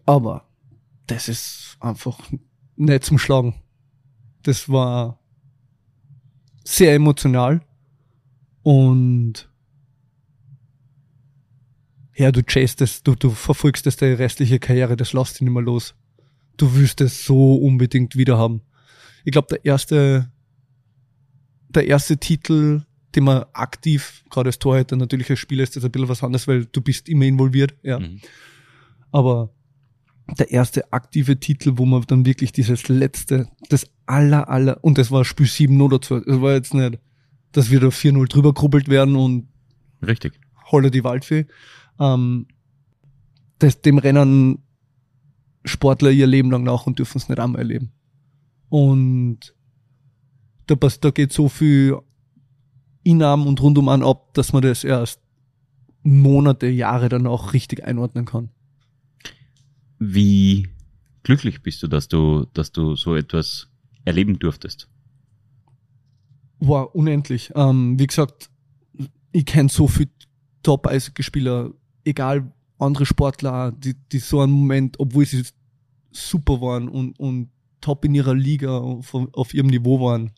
Aber 0.06 0.46
das 1.08 1.28
ist 1.28 1.78
einfach 1.80 2.20
nicht 2.76 3.04
zum 3.04 3.18
Schlagen. 3.18 3.56
Das 4.44 4.70
war 4.70 5.20
sehr 6.64 6.96
emotional 6.96 7.62
und 8.64 9.51
ja, 12.16 12.32
du 12.32 12.42
chasest 12.44 12.82
es, 12.82 13.04
du, 13.04 13.16
du 13.16 13.30
verfolgst 13.30 13.88
es 13.88 13.98
deine 13.98 14.20
restliche 14.20 14.60
Karriere, 14.60 14.96
das 14.96 15.14
lässt 15.14 15.36
dich 15.36 15.42
nicht 15.42 15.54
mehr 15.54 15.64
los. 15.64 15.96
Du 16.58 16.76
willst 16.76 17.02
es 17.02 17.26
so 17.26 17.56
unbedingt 17.56 18.16
wieder 18.16 18.38
haben. 18.38 18.62
Ich 19.24 19.32
glaube, 19.32 19.48
der 19.50 19.66
erste, 19.66 20.32
der 21.70 21.88
erste 21.88 22.18
Titel, 22.18 22.84
den 23.16 23.24
man 23.24 23.46
aktiv, 23.54 24.24
gerade 24.30 24.50
als 24.50 24.60
Torhüter, 24.60 24.96
natürlich 24.96 25.30
als 25.30 25.40
Spieler 25.40 25.64
ist 25.64 25.76
das 25.76 25.84
ein 25.84 25.92
bisschen 25.92 26.10
was 26.10 26.24
anderes, 26.24 26.48
weil 26.48 26.66
du 26.66 26.82
bist 26.82 27.10
immer 27.10 27.26
involviert, 27.26 27.76
ja. 27.84 28.00
Mhm. 28.00 28.20
Aber 29.12 29.54
der 30.38 30.52
erste 30.52 30.92
aktive 30.94 31.40
Titel, 31.40 31.74
wo 31.76 31.86
man 31.86 32.04
dann 32.08 32.26
wirklich 32.26 32.52
dieses 32.52 32.88
letzte, 32.88 33.50
das 33.70 33.90
aller, 34.06 34.50
aller, 34.50 34.84
und 34.84 34.98
das 34.98 35.12
war 35.12 35.26
Spiel 35.26 35.48
7 35.48 35.80
oder 35.82 36.02
2. 36.02 36.18
Es 36.28 36.42
war 36.42 36.54
jetzt 36.54 36.74
nicht, 36.74 37.00
dass 37.52 37.70
wir 37.70 37.80
da 37.80 37.88
4-0 37.88 38.28
drüber 38.28 38.54
krubbelt 38.54 38.88
werden 38.88 39.16
und 39.16 39.48
Richtig. 40.06 40.40
holla 40.72 40.90
die 40.90 41.04
Waldfee. 41.04 41.48
Ähm, 42.02 42.48
das, 43.60 43.82
dem 43.82 43.98
rennen 43.98 44.60
Sportler 45.64 46.12
ihr 46.12 46.28
Leben 46.28 46.52
lang 46.52 46.64
nach 46.64 46.88
und 46.88 47.00
dürfen 47.00 47.18
es 47.20 47.30
nicht 47.30 47.40
einmal 47.40 47.62
erleben. 47.62 47.92
Und 48.70 49.56
da, 50.68 50.76
da 50.76 51.12
geht 51.12 51.32
so 51.32 51.48
viel 51.48 51.98
Innam 53.04 53.48
und 53.48 53.62
rundum 53.62 53.88
an 53.90 54.04
ab, 54.04 54.34
dass 54.34 54.54
man 54.54 54.64
das 54.64 54.84
erst 54.84 55.22
Monate, 56.04 56.68
Jahre 56.68 57.10
danach 57.10 57.54
richtig 57.54 57.84
einordnen 57.84 58.26
kann. 58.26 58.50
Wie 60.00 60.68
glücklich 61.24 61.62
bist 61.62 61.84
du, 61.84 61.88
dass 61.88 62.08
du, 62.08 62.46
dass 62.54 62.72
du 62.72 62.96
so 62.96 63.16
etwas 63.16 63.68
erleben 64.04 64.40
durftest? 64.40 64.90
war 66.62 66.96
unendlich. 66.96 67.52
Ähm, 67.56 68.00
wie 68.00 68.08
gesagt, 68.08 68.50
ich 69.34 69.46
kenne 69.46 69.70
so 69.70 69.88
viele 69.88 70.12
Top-Eishockey-Spieler, 70.64 71.72
egal 72.04 72.52
andere 72.78 73.06
Sportler, 73.06 73.72
die, 73.72 73.96
die 74.12 74.20
so 74.20 74.42
einen 74.42 74.54
Moment, 74.54 75.00
obwohl 75.00 75.26
sie 75.26 75.44
super 76.12 76.62
waren 76.62 76.90
und, 76.90 77.20
und 77.20 77.50
top 77.80 78.06
in 78.06 78.16
ihrer 78.16 78.34
Liga 78.34 78.78
auf, 78.78 79.14
auf 79.14 79.54
ihrem 79.54 79.68
Niveau 79.68 80.00
waren, 80.02 80.32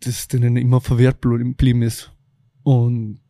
das 0.00 0.28
denen 0.28 0.56
immer 0.56 0.80
verwehrt 0.80 1.22
geblieben 1.22 1.82
ist. 1.82 2.12
Und 2.62 3.20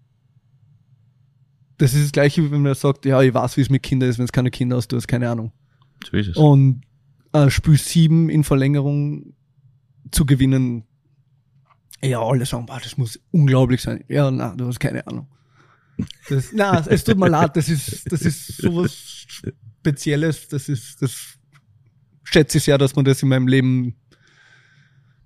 das 1.79 1.95
ist 1.95 2.05
das 2.05 2.13
gleiche, 2.13 2.45
wie 2.45 2.51
wenn 2.51 2.63
man 2.63 2.75
sagt, 2.75 3.05
ja, 3.07 3.21
ich 3.23 3.35
weiß, 3.35 3.57
wie 3.57 3.63
es 3.63 3.71
mit 3.71 3.83
Kindern 3.83 4.09
ist, 4.09 4.19
wenn 4.19 4.25
es 4.25 4.33
keine 4.33 4.51
Kinder 4.51 4.77
hast, 4.77 4.89
du 4.89 4.97
hast 4.97 5.09
keine 5.09 5.29
Ahnung. 5.29 5.53
So 6.09 6.17
ist 6.17 6.29
es. 6.29 6.37
Und 6.37 6.83
äh, 7.33 7.51
Spiel 7.51 7.77
7 7.77 8.29
in 8.29 8.45
Verlängerung 8.45 9.35
zu 10.11 10.27
gewinnen, 10.27 10.85
ja, 12.03 12.21
alle 12.21 12.47
sagen, 12.47 12.67
boah, 12.67 12.81
das 12.83 12.97
muss 12.97 13.21
unglaublich 13.31 13.81
sein. 13.81 14.05
Ja, 14.09 14.31
na, 14.31 14.55
du 14.55 14.67
hast 14.67 14.81
keine 14.81 15.07
Ahnung. 15.07 15.29
Das, 16.29 16.53
na, 16.53 16.85
es 16.89 17.05
tut 17.05 17.19
mir 17.19 17.29
leid, 17.29 17.57
das 17.57 17.69
ist, 17.69 18.11
das 18.11 18.23
ist 18.23 18.57
sowas 18.59 18.93
Spezielles, 18.95 20.49
das 20.49 20.69
ist, 20.69 21.03
das 21.03 21.39
schätze 22.25 22.59
ich 22.59 22.65
sehr, 22.65 22.79
dass 22.79 22.95
man 22.97 23.05
das 23.05 23.23
in 23.23 23.29
meinem 23.29 23.47
Leben 23.49 23.95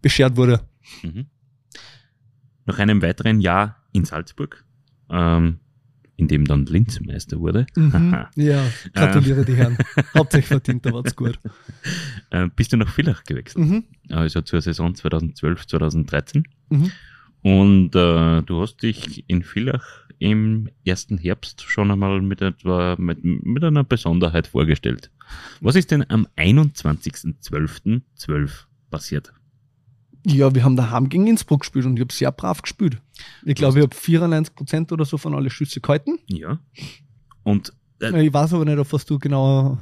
beschert 0.03 0.37
wurde. 0.37 0.61
Mhm. 1.03 1.27
Nach 2.65 2.79
einem 2.79 3.01
weiteren 3.03 3.41
Jahr 3.41 3.85
in 3.93 4.05
Salzburg, 4.05 4.65
ähm, 5.11 5.61
in 6.17 6.29
dem 6.29 6.47
dann 6.47 6.67
Linz 6.67 6.99
Meister 7.01 7.39
wurde, 7.39 7.67
Ja, 8.35 8.67
gratuliere 8.93 9.45
die 9.45 9.55
Herren. 9.55 9.77
Hauptsächlich 10.15 10.49
verdient, 10.49 10.85
da 10.87 10.93
war's 10.93 11.15
gut. 11.15 11.39
äh, 12.31 12.49
bist 12.57 12.73
du 12.73 12.77
nach 12.77 12.89
Villach 12.93 13.23
gewechselt. 13.25 13.67
Mhm. 13.67 13.85
Also 14.11 14.41
zur 14.41 14.61
Saison 14.63 14.95
2012, 14.95 15.67
2013. 15.67 16.49
Mhm. 16.71 16.91
Und 17.43 17.95
äh, 17.95 18.43
du 18.43 18.61
hast 18.63 18.79
dich 18.83 19.29
in 19.29 19.43
Villach 19.43 20.06
im 20.19 20.69
ersten 20.85 21.19
Herbst 21.19 21.63
schon 21.63 21.91
einmal 21.91 22.23
mit, 22.23 22.41
etwa, 22.43 22.95
mit, 22.99 23.25
mit 23.25 23.65
einer 23.65 23.85
Besonderheit 23.85 24.47
vorgestellt. 24.47 25.11
Was 25.61 25.77
ist 25.77 25.91
denn 25.91 26.05
am 26.09 26.27
21.12.12 26.37 28.51
passiert? 28.91 29.33
Ja, 30.25 30.55
wir 30.55 30.65
haben 30.65 30.77
daheim 30.77 31.09
gegen 31.09 31.27
Innsbruck 31.29 31.61
gespielt 31.61 31.87
und 31.87 31.97
ich 31.97 32.01
habe 32.01 32.13
sehr 32.13 32.33
brav 32.33 32.61
gespielt. 32.63 33.01
Ich 33.45 33.55
glaube, 33.55 33.79
ich 33.79 33.85
habe 33.85 33.95
94 33.95 34.55
Prozent 34.55 34.91
oder 34.93 35.05
so 35.05 35.19
von 35.19 35.35
alle 35.35 35.51
Schüsse 35.51 35.81
gehalten. 35.81 36.19
Ja. 36.27 36.59
Und 37.45 37.73
äh, 38.01 38.27
Ich 38.27 38.33
weiß 38.33 38.55
aber 38.55 38.65
nicht, 38.65 38.79
auf 38.79 38.93
was 38.93 39.07
du 39.07 39.21
genau 39.21 39.79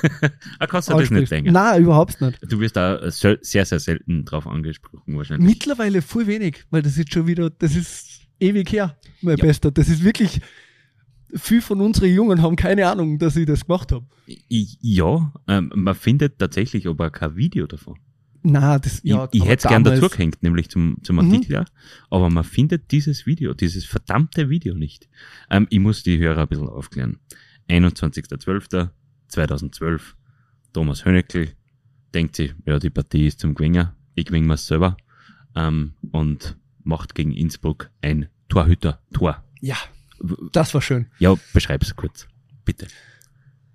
ah, 0.58 0.66
kannst 0.66 0.88
du 0.88 0.94
das 0.94 1.10
nicht 1.10 1.30
denken? 1.30 1.52
Nein, 1.52 1.82
überhaupt 1.82 2.18
nicht. 2.20 2.38
Du 2.50 2.60
wirst 2.60 2.76
da 2.76 3.10
sehr, 3.10 3.38
sehr 3.42 3.78
selten 3.78 4.24
drauf 4.24 4.46
angesprochen 4.46 5.16
wahrscheinlich. 5.16 5.48
Mittlerweile 5.48 6.00
voll 6.00 6.26
wenig, 6.26 6.64
weil 6.70 6.80
das 6.80 6.96
ist 6.96 7.12
schon 7.12 7.26
wieder, 7.26 7.50
das 7.50 7.76
ist 7.76 8.27
ewig 8.40 8.72
her, 8.72 8.96
mein 9.22 9.36
Ja. 9.36 9.44
Bester. 9.44 9.70
Das 9.70 9.88
ist 9.88 10.02
wirklich, 10.04 10.40
viel 11.34 11.60
von 11.60 11.80
unseren 11.80 12.12
Jungen 12.14 12.40
haben 12.42 12.56
keine 12.56 12.88
Ahnung, 12.88 13.18
dass 13.18 13.36
ich 13.36 13.46
das 13.46 13.66
gemacht 13.66 13.92
habe. 13.92 14.06
Ja, 14.48 15.32
ähm, 15.46 15.70
man 15.74 15.94
findet 15.94 16.38
tatsächlich 16.38 16.86
aber 16.88 17.10
kein 17.10 17.36
Video 17.36 17.66
davon. 17.66 17.98
Na, 18.42 18.78
das, 18.78 19.00
Ich, 19.02 19.10
ja, 19.10 19.28
ich 19.32 19.40
aber 19.40 19.50
hätte 19.50 19.66
es 19.66 19.70
gern 19.70 19.84
damals- 19.84 20.00
dazu 20.00 20.12
gehängt, 20.16 20.42
nämlich 20.42 20.68
zum, 20.70 20.96
zum 21.02 21.16
Mhm. 21.16 21.22
Artikel, 21.32 21.52
ja. 21.52 21.64
Aber 22.08 22.30
man 22.30 22.44
findet 22.44 22.90
dieses 22.92 23.26
Video, 23.26 23.52
dieses 23.52 23.84
verdammte 23.84 24.48
Video 24.48 24.74
nicht. 24.74 25.08
Ähm, 25.50 25.66
ich 25.70 25.80
muss 25.80 26.02
die 26.04 26.18
Hörer 26.18 26.42
ein 26.42 26.48
bisschen 26.48 26.68
aufklären. 26.68 27.18
21.12.2012, 27.68 30.00
Thomas 30.72 31.04
Höneckl 31.04 31.48
denkt 32.14 32.36
sich, 32.36 32.54
ja, 32.64 32.78
die 32.78 32.90
Partie 32.90 33.26
ist 33.26 33.40
zum 33.40 33.54
Gewinnen, 33.54 33.88
ich 34.14 34.24
gewinne 34.26 34.46
mir's 34.46 34.66
selber, 34.66 34.96
ähm, 35.54 35.92
und 36.12 36.56
macht 36.88 37.14
gegen 37.14 37.32
Innsbruck 37.32 37.90
ein 38.02 38.28
Torhüter-Tor. 38.48 39.44
Ja, 39.60 39.76
das 40.52 40.74
war 40.74 40.82
schön. 40.82 41.06
Ja, 41.18 41.34
beschreib's 41.52 41.94
kurz, 41.94 42.26
bitte. 42.64 42.88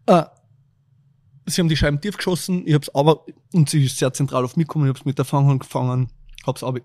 Äh, 0.07 0.23
sie 1.45 1.61
haben 1.61 1.69
die 1.69 1.77
Scheiben 1.77 2.01
tief 2.01 2.17
geschossen, 2.17 2.67
ich 2.67 2.73
hab's 2.73 2.89
aber, 2.89 3.25
und 3.53 3.69
sie 3.69 3.85
ist 3.85 3.97
sehr 3.97 4.11
zentral 4.11 4.43
auf 4.43 4.57
mich 4.57 4.67
gekommen, 4.67 4.85
ich 4.85 4.89
hab's 4.89 5.05
mit 5.05 5.17
der 5.17 5.25
Fanghand 5.25 5.61
gefangen, 5.61 6.09
hab's 6.45 6.63
aber, 6.63 6.81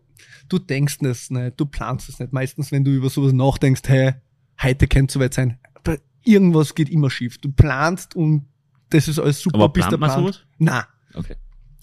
du 0.48 0.58
denkst 0.58 0.98
es 1.02 1.30
nicht, 1.30 1.58
du 1.58 1.66
planst 1.66 2.08
es 2.08 2.20
nicht. 2.20 2.32
Meistens, 2.32 2.70
wenn 2.70 2.84
du 2.84 2.92
über 2.92 3.10
sowas 3.10 3.32
nachdenkst, 3.32 3.82
hey, 3.86 4.14
heute 4.62 4.86
könnte 4.86 5.14
soweit 5.14 5.34
sein, 5.34 5.58
aber 5.74 5.98
irgendwas 6.24 6.74
geht 6.74 6.90
immer 6.90 7.10
schief. 7.10 7.38
Du 7.38 7.50
planst 7.50 8.14
und 8.14 8.46
das 8.90 9.08
ist 9.08 9.18
alles 9.18 9.40
super, 9.40 9.56
Aber 9.56 9.68
bis 9.70 9.88
der 9.88 9.96
Plan. 9.96 10.20
sowas? 10.20 10.44
Nein. 10.58 10.84
Okay. 11.14 11.36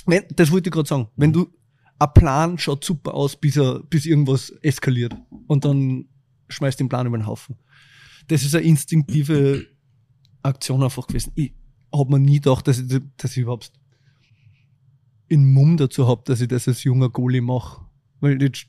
Wenn, 0.06 0.24
das 0.36 0.52
wollte 0.52 0.70
ich 0.70 0.74
gerade 0.74 0.88
sagen. 0.88 1.08
Wenn 1.16 1.34
du, 1.34 1.48
ein 2.00 2.14
Plan 2.14 2.58
schaut 2.58 2.84
super 2.84 3.14
aus, 3.14 3.36
bis 3.36 3.58
er, 3.58 3.82
bis 3.84 4.06
irgendwas 4.06 4.50
eskaliert. 4.62 5.16
Und 5.48 5.66
dann 5.66 6.06
schmeißt 6.50 6.80
den 6.80 6.90
Plan 6.90 7.08
über 7.08 7.18
den 7.18 7.28
Haufen. 7.28 7.56
Das 8.28 8.44
ist 8.44 8.56
eine 8.56 8.66
instinktive 8.66 9.66
Aktion 10.42 10.84
einfach 10.84 11.08
gewesen. 11.08 11.32
Ich 11.36 11.54
hab 11.94 12.10
mir 12.10 12.20
nie 12.20 12.40
gedacht, 12.40 12.68
dass 12.68 12.80
ich, 12.80 13.02
dass 13.18 13.32
ich 13.32 13.44
überhaupt 13.44 13.72
in 15.28 15.54
Mumm 15.54 15.78
dazu 15.78 16.08
hab, 16.08 16.26
dass 16.26 16.42
ich 16.42 16.48
das 16.48 16.68
als 16.68 16.84
junger 16.84 17.10
Goalie 17.10 17.42
mache. 17.42 17.86
Weil 18.20 18.42
jetzt, 18.42 18.68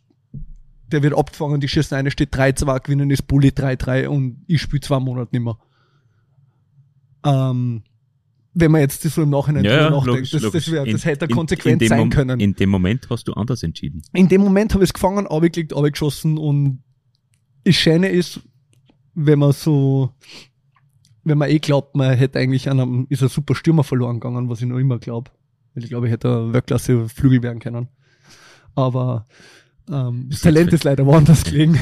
der 0.87 1.03
wird 1.03 1.17
abgefangen, 1.17 1.61
die 1.61 1.69
schießen 1.69 1.97
eine, 1.97 2.11
steht 2.11 2.35
3-2, 2.35 2.83
gewinnen 2.83 3.11
ist 3.11 3.27
Bulli 3.27 3.49
3-3 3.49 4.07
und 4.07 4.45
ich 4.47 4.63
spiele 4.63 4.81
zwei 4.81 5.01
Monate 5.01 5.37
nicht 5.37 5.45
mehr. 5.45 5.59
Ähm, 7.25 7.83
wenn 8.59 8.71
man 8.71 8.81
jetzt 8.81 9.05
das 9.05 9.15
so 9.15 9.23
im 9.23 9.29
Nachhinein 9.31 9.65
drüber 9.65 9.91
nachdenkt, 9.91 10.33
das, 10.33 10.51
das, 10.51 10.71
wär, 10.71 10.87
das 10.87 11.05
hätte 11.05 11.27
In- 11.27 11.31
konsequent 11.31 11.83
in 11.83 11.89
dem 11.89 11.89
sein 11.89 12.11
können. 12.11 12.41
In 12.41 12.55
dem 12.55 12.71
Moment 12.71 13.07
hast 13.11 13.29
du 13.29 13.35
anders 13.35 13.63
entschieden. 13.63 14.01
In 14.15 14.29
dem 14.29 14.41
Moment 14.41 14.73
habe 14.73 14.83
ich 14.83 14.89
es 14.89 14.95
gefangen, 14.95 15.27
abgelegt, 15.27 15.75
abgeschossen 15.75 16.39
und 16.39 16.83
das 17.65 17.75
Schöne 17.75 18.09
ist, 18.09 18.41
wenn 19.15 19.39
man 19.41 19.53
so, 19.53 20.11
wenn 21.23 21.37
man 21.37 21.51
eh 21.51 21.59
glaubt, 21.59 21.95
man 21.97 22.17
hätte 22.17 22.39
eigentlich 22.39 22.71
einen, 22.71 23.07
ist 23.11 23.23
ein 23.23 23.29
super 23.29 23.55
Stürmer 23.55 23.85
verloren 23.85 24.21
gegangen, 24.21 24.49
was 24.49 24.63
ich 24.63 24.69
noch 24.69 24.79
immer 24.79 24.99
glaube. 24.99 25.31
Ich 25.75 25.89
glaube, 25.89 26.07
ich 26.07 26.13
hätte 26.13 26.29
ein 26.35 26.55
Weltklasse 26.55 27.09
Flügel 27.11 27.43
werden 27.43 27.59
können. 27.59 27.89
Aber 28.75 29.27
ähm, 29.91 30.27
das 30.31 30.39
Ist 30.39 30.45
Talent 30.45 30.73
ist 30.73 30.85
leider 30.85 31.05
woanders 31.05 31.45
gelegen. 31.51 31.79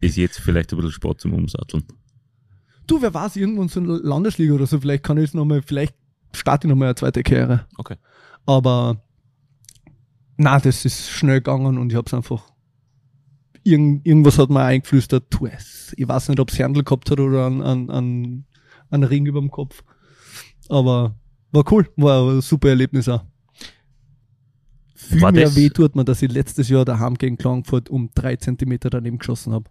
Ist, 0.00 0.16
jetzt 0.16 0.40
vielleicht 0.40 0.72
ein 0.72 0.76
bisschen 0.76 0.92
Sport 0.92 1.22
zum 1.22 1.32
Umsatteln. 1.32 1.84
Du, 2.86 3.00
wer 3.00 3.14
weiß, 3.14 3.36
irgendwo 3.36 3.62
in 3.62 3.68
so 3.68 3.80
einer 3.80 3.98
Landesliga 3.98 4.52
oder 4.52 4.66
so, 4.66 4.78
vielleicht 4.78 5.04
kann 5.04 5.16
ich 5.16 5.24
es 5.24 5.34
nochmal, 5.34 5.62
vielleicht 5.62 5.94
starte 6.32 6.66
ich 6.66 6.70
nochmal 6.70 6.88
eine 6.88 6.94
zweite 6.94 7.22
Karriere. 7.22 7.66
Okay. 7.76 7.96
Aber 8.46 9.02
na, 10.36 10.58
das 10.60 10.84
ist 10.84 11.10
schnell 11.10 11.38
gegangen 11.40 11.78
und 11.78 11.90
ich 11.90 11.96
hab's 11.96 12.14
einfach 12.14 12.44
irgend, 13.64 14.06
irgendwas 14.06 14.38
hat 14.38 14.50
mir 14.50 14.62
eingeflüstert, 14.62 15.30
tu 15.30 15.46
es. 15.46 15.92
Ich 15.96 16.08
weiß 16.08 16.28
nicht, 16.28 16.40
ob's 16.40 16.58
Handel 16.58 16.84
gehabt 16.84 17.10
hat 17.10 17.20
oder 17.20 17.46
einen, 17.46 17.62
einen, 17.62 17.90
einen, 17.90 18.46
einen 18.90 19.04
Ring 19.04 19.26
über 19.26 19.40
dem 19.40 19.50
Kopf. 19.50 19.82
Aber 20.68 21.16
war 21.50 21.64
cool, 21.72 21.88
war 21.96 22.30
ein 22.30 22.40
super 22.40 22.68
Erlebnis 22.68 23.08
auch. 23.08 23.24
Viel 24.94 25.20
War 25.20 25.32
mehr 25.32 25.44
das- 25.44 25.56
weh 25.56 25.70
tut 25.70 25.96
mir, 25.96 26.04
dass 26.04 26.22
ich 26.22 26.30
letztes 26.30 26.68
Jahr 26.68 26.84
daheim 26.84 27.14
gegen 27.14 27.36
Klagenfurt 27.38 27.88
um 27.88 28.10
drei 28.14 28.36
Zentimeter 28.36 28.90
daneben 28.90 29.18
geschossen 29.18 29.52
habe. 29.52 29.70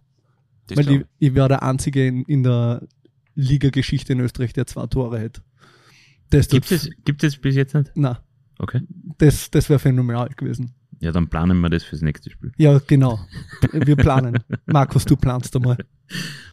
Weil 0.74 0.90
ich, 0.90 1.04
ich 1.18 1.34
war 1.34 1.48
der 1.48 1.62
Einzige 1.62 2.06
in, 2.06 2.24
in 2.24 2.42
der 2.42 2.86
Liga-Geschichte 3.34 4.12
in 4.12 4.20
Österreich, 4.20 4.52
der 4.52 4.66
zwei 4.66 4.86
Tore 4.86 5.18
hätte. 5.18 5.42
Das 6.30 6.48
Gibt 6.48 6.70
es, 6.72 6.90
gibt 7.04 7.24
es 7.24 7.36
bis 7.36 7.54
jetzt 7.56 7.74
nicht? 7.74 7.90
Na, 7.94 8.22
Okay. 8.58 8.80
das, 9.18 9.50
das 9.50 9.68
wäre 9.70 9.78
phänomenal 9.78 10.28
gewesen. 10.36 10.74
Ja, 11.00 11.12
dann 11.12 11.28
planen 11.28 11.60
wir 11.60 11.70
das 11.70 11.84
fürs 11.84 12.02
nächste 12.02 12.28
Spiel. 12.28 12.50
Ja, 12.56 12.80
genau. 12.84 13.20
Wir 13.72 13.94
planen. 13.94 14.38
Markus, 14.66 15.04
du 15.04 15.16
planst 15.16 15.54
einmal. 15.56 15.78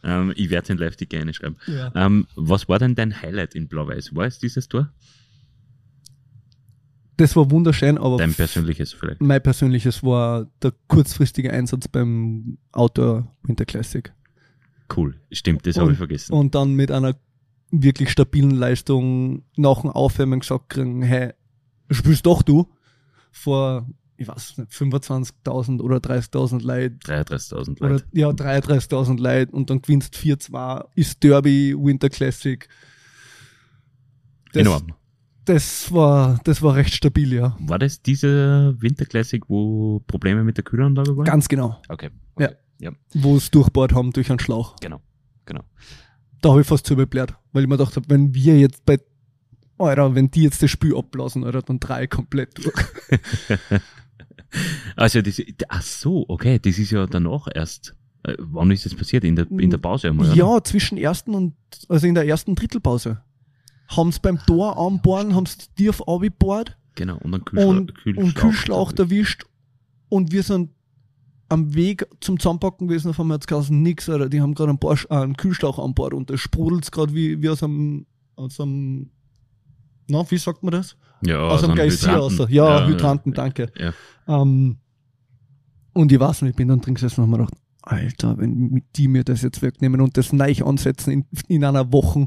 Ähm, 0.04 0.34
ich 0.36 0.50
werde 0.50 0.66
den 0.68 0.76
Live-Ticker 0.78 1.18
reinschreiben. 1.18 1.56
Ja. 1.66 1.90
Ähm, 1.96 2.26
was 2.36 2.68
war 2.68 2.78
denn 2.78 2.94
dein 2.94 3.22
Highlight 3.22 3.54
in 3.54 3.66
Blau-Weiß? 3.68 4.14
War 4.14 4.26
es 4.26 4.38
dieses 4.38 4.68
Tor? 4.68 4.92
Das 7.16 7.34
war 7.34 7.50
wunderschön, 7.50 7.96
aber 7.96 8.18
Dein 8.18 8.34
persönliches 8.34 8.92
vielleicht? 8.92 9.22
mein 9.22 9.42
persönliches 9.42 10.02
war 10.02 10.46
der 10.62 10.74
kurzfristige 10.88 11.50
Einsatz 11.52 11.88
beim 11.88 12.58
Outdoor 12.72 13.34
Winter 13.44 13.64
Classic. 13.64 14.12
Cool. 14.94 15.18
Stimmt, 15.32 15.66
das 15.66 15.78
habe 15.78 15.92
ich 15.92 15.98
vergessen. 15.98 16.34
Und 16.34 16.54
dann 16.54 16.74
mit 16.74 16.90
einer 16.92 17.16
wirklich 17.70 18.10
stabilen 18.10 18.52
Leistung 18.52 19.42
nach 19.56 19.80
dem 19.82 19.90
Aufwärmen 19.90 20.40
gesagt 20.40 20.70
kriegen, 20.70 21.02
hey, 21.02 21.32
spielst 21.90 22.26
doch 22.26 22.42
du 22.42 22.72
vor, 23.32 23.86
ich 24.16 24.28
weiß 24.28 24.58
nicht, 24.58 24.72
25.000 24.72 25.80
oder 25.80 25.96
30.000 25.96 26.62
Leute 26.62 26.94
33.000 27.04 27.80
oder 27.80 27.90
Leute. 27.90 28.04
ja 28.12 28.28
33.000 28.30 29.20
Leute 29.20 29.52
und 29.52 29.68
dann 29.70 29.82
gewinnst 29.82 30.14
4-2, 30.16 30.86
ist 30.94 31.22
Derby, 31.22 31.74
Winter 31.76 32.08
Classic. 32.08 32.66
Das, 34.52 34.62
Enorm. 34.62 34.94
das 35.44 35.92
war, 35.92 36.40
das 36.44 36.62
war 36.62 36.76
recht 36.76 36.94
stabil, 36.94 37.32
ja. 37.34 37.56
War 37.60 37.78
das 37.78 38.00
dieser 38.00 38.80
Winter 38.80 39.04
Classic, 39.04 39.42
wo 39.48 40.00
Probleme 40.06 40.44
mit 40.44 40.56
der 40.56 40.64
Kühlanlage 40.64 41.16
waren? 41.16 41.24
Ganz 41.26 41.48
genau. 41.48 41.80
Okay. 41.88 42.10
Ja. 42.38 42.46
okay. 42.46 42.56
Ja, 42.78 42.90
Wo 43.14 43.36
es 43.36 43.50
durchbohrt 43.50 43.94
haben 43.94 44.12
durch 44.12 44.28
einen 44.30 44.38
Schlauch. 44.38 44.76
genau. 44.80 45.00
Genau. 45.46 45.62
Da 46.42 46.50
habe 46.50 46.60
ich 46.60 46.66
fast 46.66 46.86
zu 46.86 46.92
überblärt, 46.94 47.34
weil 47.56 47.64
ich 47.64 47.68
mir 47.68 47.76
gedacht 47.76 47.96
habe, 47.96 48.06
wenn 48.08 48.34
wir 48.34 48.58
jetzt 48.58 48.84
bei, 48.84 48.98
Alter, 49.78 50.14
wenn 50.14 50.30
die 50.30 50.42
jetzt 50.42 50.62
das 50.62 50.70
Spiel 50.70 50.96
abblasen, 50.96 51.42
Alter, 51.42 51.62
dann 51.62 51.80
drei 51.80 52.06
komplett 52.06 52.58
durch. 52.58 52.74
Also, 54.94 55.20
das, 55.20 55.42
ach 55.68 55.82
so, 55.82 56.24
okay, 56.28 56.58
das 56.58 56.78
ist 56.78 56.90
ja 56.90 57.06
danach 57.06 57.48
erst. 57.52 57.94
Äh, 58.22 58.36
wann 58.38 58.70
ist 58.70 58.86
das 58.86 58.94
passiert? 58.94 59.24
In 59.24 59.36
der, 59.36 59.50
in 59.50 59.68
der 59.68 59.76
Pause 59.76 60.08
einmal? 60.08 60.28
oder? 60.28 60.36
Ja, 60.36 60.64
zwischen 60.64 60.96
ersten 60.96 61.34
und, 61.34 61.54
also 61.88 62.06
in 62.06 62.14
der 62.14 62.26
ersten 62.26 62.54
Drittelpause. 62.54 63.20
Haben's 63.88 64.18
beim 64.18 64.38
Tor 64.46 64.78
anbohren, 64.78 65.34
haben's 65.34 65.58
tief 65.74 66.00
abgebohrt 66.00 66.76
Genau, 66.96 67.18
und 67.18 67.32
dann 67.32 67.44
Kühlschlauch, 67.44 67.76
und, 67.76 68.16
und 68.16 68.34
Kühlschlauch 68.34 68.92
erwischt 68.98 69.44
und 70.08 70.32
wir 70.32 70.42
sind 70.42 70.70
am 71.48 71.74
Weg 71.74 72.06
zum 72.20 72.38
Zusammenpacken 72.38 72.88
gewesen, 72.88 73.10
auf 73.10 73.20
einmal 73.20 73.36
hat's 73.36 73.46
geheißen, 73.46 73.82
nix, 73.82 74.08
Alter, 74.08 74.28
die 74.28 74.40
haben 74.40 74.54
gerade 74.54 74.70
einen, 74.70 74.80
äh, 74.82 75.14
einen 75.14 75.36
Kühlschlauch 75.36 75.78
an 75.78 75.94
Bord 75.94 76.14
und 76.14 76.30
da 76.30 76.36
sprudelt's 76.36 76.90
gerade 76.90 77.14
wie, 77.14 77.40
wie 77.42 77.48
aus 77.48 77.62
einem, 77.62 78.06
aus 78.34 78.60
einem, 78.60 79.10
na, 80.08 80.28
wie 80.30 80.38
sagt 80.38 80.62
man 80.62 80.72
das? 80.72 80.96
ja, 81.22 81.38
aus 81.38 81.64
einem 81.64 81.74
Geysir 81.74 82.20
aus. 82.20 82.38
Ja, 82.48 82.86
Hydranten, 82.86 83.32
danke. 83.32 83.70
Ja. 83.78 83.92
Ähm, 84.28 84.78
und 85.92 86.12
ich 86.12 86.20
weiß 86.20 86.42
nicht, 86.42 86.50
ich 86.50 86.56
bin 86.56 86.68
dann 86.68 86.80
drin 86.80 86.94
gesessen 86.94 87.22
und 87.22 87.30
hab 87.30 87.38
mir 87.38 87.44
gedacht, 87.44 87.62
Alter, 87.82 88.36
wenn 88.38 88.70
mit 88.70 88.84
die 88.96 89.08
mir 89.08 89.24
das 89.24 89.42
jetzt 89.42 89.62
wegnehmen 89.62 90.00
und 90.00 90.16
das 90.16 90.32
neu 90.32 90.52
ansetzen 90.64 91.12
in, 91.12 91.24
in 91.48 91.64
einer 91.64 91.92
Woche, 91.92 92.26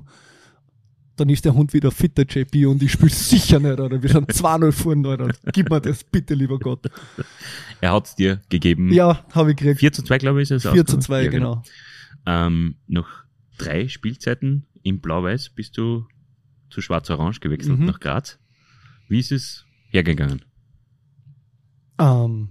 dann 1.19 1.29
ist 1.29 1.45
der 1.45 1.53
Hund 1.53 1.73
wieder 1.73 1.91
fitter, 1.91 2.23
JP, 2.27 2.65
und 2.67 2.81
ich 2.83 2.91
spiele 2.91 3.09
sicher 3.11 3.59
nicht, 3.59 3.79
oder? 3.79 4.01
Wir 4.01 4.09
sind 4.09 4.31
2-0 4.31 4.71
vorne, 4.71 5.07
Alter. 5.09 5.29
Gib 5.53 5.69
mir 5.69 5.79
das 5.81 6.03
bitte, 6.03 6.33
lieber 6.33 6.57
Gott. 6.59 6.85
Er 7.81 7.93
hat's 7.93 8.15
dir 8.15 8.41
gegeben. 8.49 8.91
Ja, 8.93 9.25
habe 9.33 9.51
ich 9.51 9.57
gekriegt. 9.57 9.79
4 9.79 9.91
zu 9.93 10.03
2, 10.03 10.17
glaube 10.17 10.41
ich, 10.41 10.51
ist 10.51 10.65
es 10.65 10.71
4 10.71 10.85
zu 10.85 10.97
ausgegangen. 10.97 11.01
2, 11.01 11.23
Ja, 11.23 11.29
genau. 11.29 11.63
Ähm, 12.25 12.75
nach 12.87 13.23
drei 13.57 13.87
Spielzeiten 13.87 14.65
in 14.83 14.99
Blau-Weiß 15.01 15.49
bist 15.51 15.77
du 15.77 16.05
zu 16.69 16.81
Schwarz-Orange 16.81 17.39
gewechselt 17.39 17.79
Mhm. 17.79 17.85
nach 17.85 17.99
Graz. 17.99 18.39
Wie 19.07 19.19
ist 19.19 19.31
es 19.31 19.65
hergegangen? 19.89 20.43
Ähm, 21.99 22.49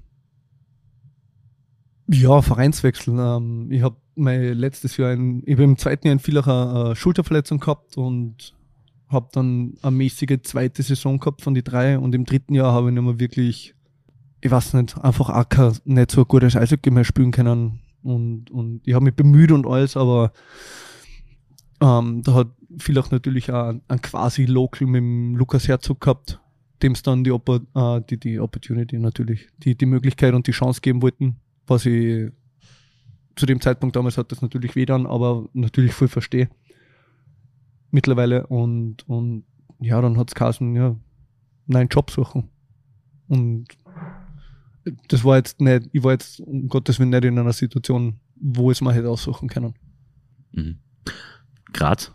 ja, 2.09 2.43
Vereinswechsel. 2.43 3.19
Ähm, 3.19 3.69
ich 3.71 3.83
habe 3.83 3.97
mein 4.17 4.55
letztes 4.55 4.97
Jahr, 4.97 5.11
ein, 5.11 5.43
ich 5.47 5.53
habe 5.53 5.63
im 5.65 5.77
zweiten 5.79 6.07
Jahr 6.07 6.13
in 6.15 6.19
Villacher 6.21 6.91
äh, 6.91 6.97
Schulterverletzung 6.97 7.61
gehabt 7.61 7.97
und 7.97 8.55
habe 9.09 9.29
dann 9.33 9.75
eine 9.83 9.97
mäßige 9.97 10.43
zweite 10.43 10.83
Saison 10.83 11.19
gehabt 11.19 11.43
von 11.43 11.55
die 11.55 11.63
drei 11.63 11.99
und 11.99 12.15
im 12.15 12.25
dritten 12.25 12.55
Jahr 12.55 12.73
habe 12.73 12.89
ich 12.89 12.95
nicht 12.95 13.03
mehr 13.03 13.19
wirklich, 13.19 13.75
ich 14.41 14.51
weiß 14.51 14.75
nicht, 14.75 14.99
einfach 14.99 15.31
auch 15.31 15.49
kein, 15.49 15.77
nicht 15.85 16.11
so 16.11 16.23
ein 16.23 16.29
gutes 16.29 16.57
Eishockey 16.57 16.91
mehr 16.91 17.05
spielen 17.05 17.31
können 17.31 17.81
und, 18.03 18.51
und 18.51 18.87
ich 18.87 18.95
habe 18.95 19.05
mich 19.05 19.15
bemüht 19.15 19.51
und 19.51 19.67
alles, 19.67 19.97
aber 19.97 20.33
ähm, 21.81 22.23
da 22.23 22.35
hat 22.35 22.49
Villach 22.77 23.11
natürlich 23.11 23.51
auch 23.51 23.75
ein 23.89 24.03
quasi 24.03 24.45
Local 24.45 24.87
mit 24.87 24.99
dem 24.99 25.37
Lukas 25.37 25.69
Herzog 25.69 26.01
gehabt, 26.01 26.41
dem 26.83 26.93
es 26.93 27.03
dann 27.03 27.25
die, 27.25 27.33
Oppo 27.33 27.61
äh, 27.75 28.03
die, 28.09 28.19
die 28.19 28.41
Opportunity 28.41 28.99
natürlich, 28.99 29.49
die, 29.59 29.77
die 29.77 29.87
Möglichkeit 29.87 30.35
und 30.35 30.47
die 30.47 30.53
Chance 30.53 30.81
geben 30.81 31.03
wollten, 31.03 31.37
was 31.67 31.87
ich 31.87 32.31
zu 33.37 33.47
dem 33.47 33.61
Zeitpunkt 33.61 33.97
damals 33.97 34.19
hat 34.19 34.33
das 34.33 34.43
natürlich 34.43 34.75
weh 34.75 34.85
dann, 34.85 35.07
aber 35.07 35.49
natürlich 35.53 35.93
voll 35.93 36.09
verstehe. 36.09 36.49
Mittlerweile 37.91 38.47
und, 38.47 39.09
und 39.09 39.45
ja, 39.81 40.01
dann 40.01 40.17
hat's 40.19 40.35
geheißen, 40.35 40.75
ja, 40.77 40.97
neuen 41.67 41.89
Job 41.89 42.11
suchen. 42.11 42.51
Und 43.29 43.67
das 45.09 45.25
war 45.25 45.37
jetzt 45.37 45.61
nicht, 45.61 45.89
ich 45.93 46.03
war 46.03 46.13
jetzt 46.13 46.41
um 46.41 46.69
Gottes 46.69 46.99
Willen 46.99 47.11
nicht 47.11 47.25
in 47.25 47.39
einer 47.39 47.53
Situation, 47.53 48.21
wo 48.37 48.71
es 48.71 48.81
mal 48.81 48.95
hätte 48.95 49.09
aussuchen 49.11 49.49
können. 49.49 49.75
Mhm. 50.53 50.79
Graz 51.73 52.13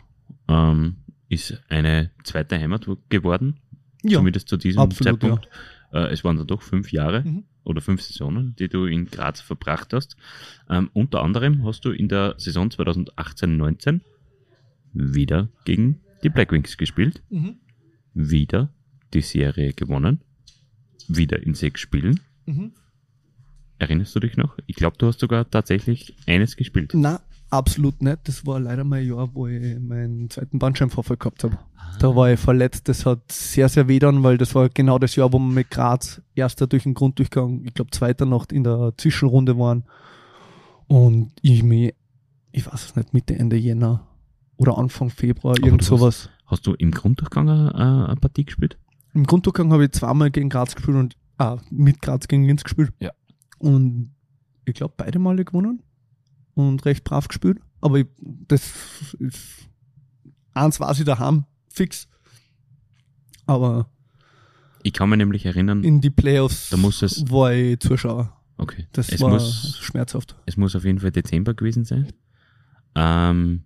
ähm, 0.48 0.96
ist 1.28 1.62
eine 1.68 2.10
zweite 2.24 2.58
Heimat 2.58 2.86
geworden, 3.08 3.60
Ja, 4.02 4.18
zumindest 4.18 4.48
zu 4.48 4.56
diesem 4.56 4.80
absolut, 4.80 5.20
Zeitpunkt. 5.20 5.48
Äh, 5.92 6.12
es 6.12 6.24
waren 6.24 6.36
dann 6.36 6.46
doch 6.46 6.62
fünf 6.62 6.92
Jahre 6.92 7.22
Mhm. 7.22 7.44
oder 7.62 7.80
fünf 7.80 8.02
Saisonen, 8.02 8.56
die 8.56 8.68
du 8.68 8.86
in 8.86 9.06
Graz 9.06 9.40
verbracht 9.40 9.92
hast. 9.92 10.16
Ähm, 10.68 10.90
unter 10.92 11.22
anderem 11.22 11.64
hast 11.64 11.84
du 11.84 11.90
in 11.90 12.08
der 12.08 12.34
Saison 12.38 12.68
2018-19 12.68 14.00
wieder 14.94 15.48
gegen 15.64 16.00
die 16.22 16.30
Black 16.30 16.52
Wings 16.52 16.76
gespielt. 16.76 17.22
Mhm. 17.28 17.56
wieder 18.14 18.72
die 19.12 19.20
Serie 19.20 19.72
gewonnen. 19.72 20.20
Wieder 21.08 21.42
in 21.42 21.54
sechs 21.54 21.80
Spielen. 21.80 22.20
Mhm. 22.46 22.72
Erinnerst 23.78 24.14
du 24.14 24.20
dich 24.20 24.36
noch? 24.36 24.56
Ich 24.66 24.76
glaube, 24.76 24.96
du 24.98 25.06
hast 25.06 25.20
sogar 25.20 25.50
tatsächlich 25.50 26.16
eines 26.26 26.56
gespielt. 26.56 26.92
Na, 26.94 27.20
absolut 27.50 28.00
nicht. 28.02 28.20
Das 28.24 28.46
war 28.46 28.60
leider 28.60 28.84
mein 28.84 29.06
Jahr, 29.06 29.34
wo 29.34 29.46
ich 29.46 29.78
meinen 29.80 30.30
zweiten 30.30 30.58
Bandscheibenvorfall 30.58 31.16
gehabt 31.16 31.44
habe. 31.44 31.58
Da 31.98 32.14
war 32.16 32.32
ich 32.32 32.40
verletzt. 32.40 32.88
Das 32.88 33.04
hat 33.04 33.30
sehr, 33.30 33.68
sehr 33.68 33.88
weh 33.88 33.98
dann, 33.98 34.22
weil 34.22 34.38
das 34.38 34.54
war 34.54 34.68
genau 34.68 34.98
das 34.98 35.16
Jahr, 35.16 35.32
wo 35.32 35.38
wir 35.38 35.52
mit 35.52 35.70
Graz 35.70 36.22
erster 36.34 36.66
durch 36.66 36.84
den 36.84 36.94
Grunddurchgang, 36.94 37.64
ich 37.64 37.74
glaube 37.74 37.90
zweiter 37.90 38.26
noch 38.26 38.46
in 38.50 38.64
der 38.64 38.94
Zwischenrunde 38.96 39.58
waren. 39.58 39.84
Und 40.86 41.32
ich 41.42 41.62
mir, 41.62 41.94
ich 42.52 42.66
weiß 42.66 42.86
es 42.86 42.96
nicht, 42.96 43.12
Mitte, 43.12 43.36
Ende 43.36 43.56
Jänner 43.56 44.06
oder 44.56 44.78
Anfang 44.78 45.10
Februar, 45.10 45.56
irgend 45.62 45.82
hast- 45.82 45.88
sowas. 45.88 46.30
Hast 46.46 46.66
du 46.66 46.74
im 46.74 46.90
Grunddurchgang 46.90 47.48
eine, 47.48 47.74
eine 47.74 48.06
eine 48.08 48.16
Partie 48.16 48.44
gespielt? 48.44 48.78
Im 49.14 49.24
Grunddurchgang 49.26 49.72
habe 49.72 49.84
ich 49.84 49.92
zweimal 49.92 50.30
gegen 50.30 50.48
Graz 50.50 50.74
gespielt 50.74 50.96
und 50.96 51.16
ah, 51.38 51.58
mit 51.70 52.02
Graz 52.02 52.28
gegen 52.28 52.44
Linz 52.44 52.62
gespielt. 52.64 52.92
Ja. 53.00 53.12
Und 53.58 54.14
ich 54.64 54.74
glaube, 54.74 54.94
beide 54.96 55.18
Male 55.18 55.44
gewonnen 55.44 55.82
und 56.54 56.84
recht 56.84 57.04
brav 57.04 57.28
gespielt. 57.28 57.58
Aber 57.80 57.98
ich, 57.98 58.06
das 58.18 58.70
ist 59.18 59.68
eins 60.52 60.80
war 60.80 60.94
sie 60.94 61.04
daheim, 61.04 61.44
fix. 61.68 62.08
Aber 63.46 63.88
Ich 64.82 64.92
kann 64.92 65.08
mich 65.10 65.18
nämlich 65.18 65.46
erinnern, 65.46 65.82
in 65.84 66.00
die 66.00 66.10
Playoffs 66.10 66.70
Da 66.70 66.76
muss 66.76 67.02
es- 67.02 67.30
war 67.30 67.52
ich 67.52 67.78
Zuschauer. 67.80 68.32
okay, 68.58 68.86
Das 68.92 69.08
es 69.08 69.20
war 69.20 69.30
muss, 69.30 69.78
schmerzhaft. 69.80 70.36
es 70.46 70.56
muss 70.56 70.74
auf 70.76 70.84
jeden 70.84 70.98
Fall 71.00 71.10
Dezember 71.12 71.54
gewesen 71.54 71.84
sein. 71.84 72.12
Ähm, 72.94 73.64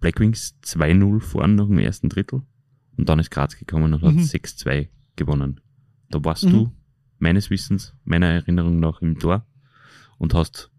Blackwings 0.00 0.56
2-0 0.64 1.20
vorn 1.20 1.54
nach 1.56 1.66
dem 1.66 1.78
ersten 1.78 2.08
Drittel 2.08 2.42
und 2.96 3.08
dann 3.08 3.18
ist 3.18 3.30
Graz 3.30 3.56
gekommen 3.56 3.92
und 3.94 4.02
hat 4.02 4.14
Mhm. 4.14 4.22
6-2 4.22 4.88
gewonnen. 5.16 5.60
Da 6.10 6.24
warst 6.24 6.44
Mhm. 6.44 6.50
du, 6.50 6.72
meines 7.18 7.50
Wissens, 7.50 7.94
meiner 8.04 8.26
Erinnerung 8.28 8.80
nach, 8.80 9.02
im 9.02 9.18
Tor 9.18 9.46
und 10.18 10.34
hast 10.34 10.70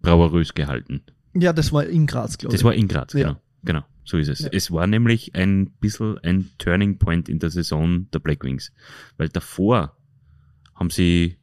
brauerös 0.00 0.54
gehalten. 0.54 1.02
Ja, 1.34 1.52
das 1.52 1.72
war 1.72 1.86
in 1.86 2.06
Graz, 2.06 2.36
glaube 2.38 2.54
ich. 2.54 2.60
Das 2.60 2.64
war 2.64 2.74
in 2.74 2.88
Graz, 2.88 3.12
Ja. 3.14 3.28
genau. 3.28 3.40
Genau, 3.64 3.84
so 4.02 4.18
ist 4.18 4.26
es. 4.26 4.40
Ja. 4.40 4.48
Es 4.52 4.72
war 4.72 4.88
nämlich 4.88 5.36
ein 5.36 5.70
bisschen 5.78 6.18
ein 6.18 6.50
Turning 6.58 6.98
Point 6.98 7.28
in 7.28 7.38
der 7.38 7.50
Saison 7.50 8.10
der 8.10 8.18
Blackwings. 8.18 8.72
Weil 9.18 9.28
davor 9.28 9.96
haben 10.74 10.90
sie 10.90 11.36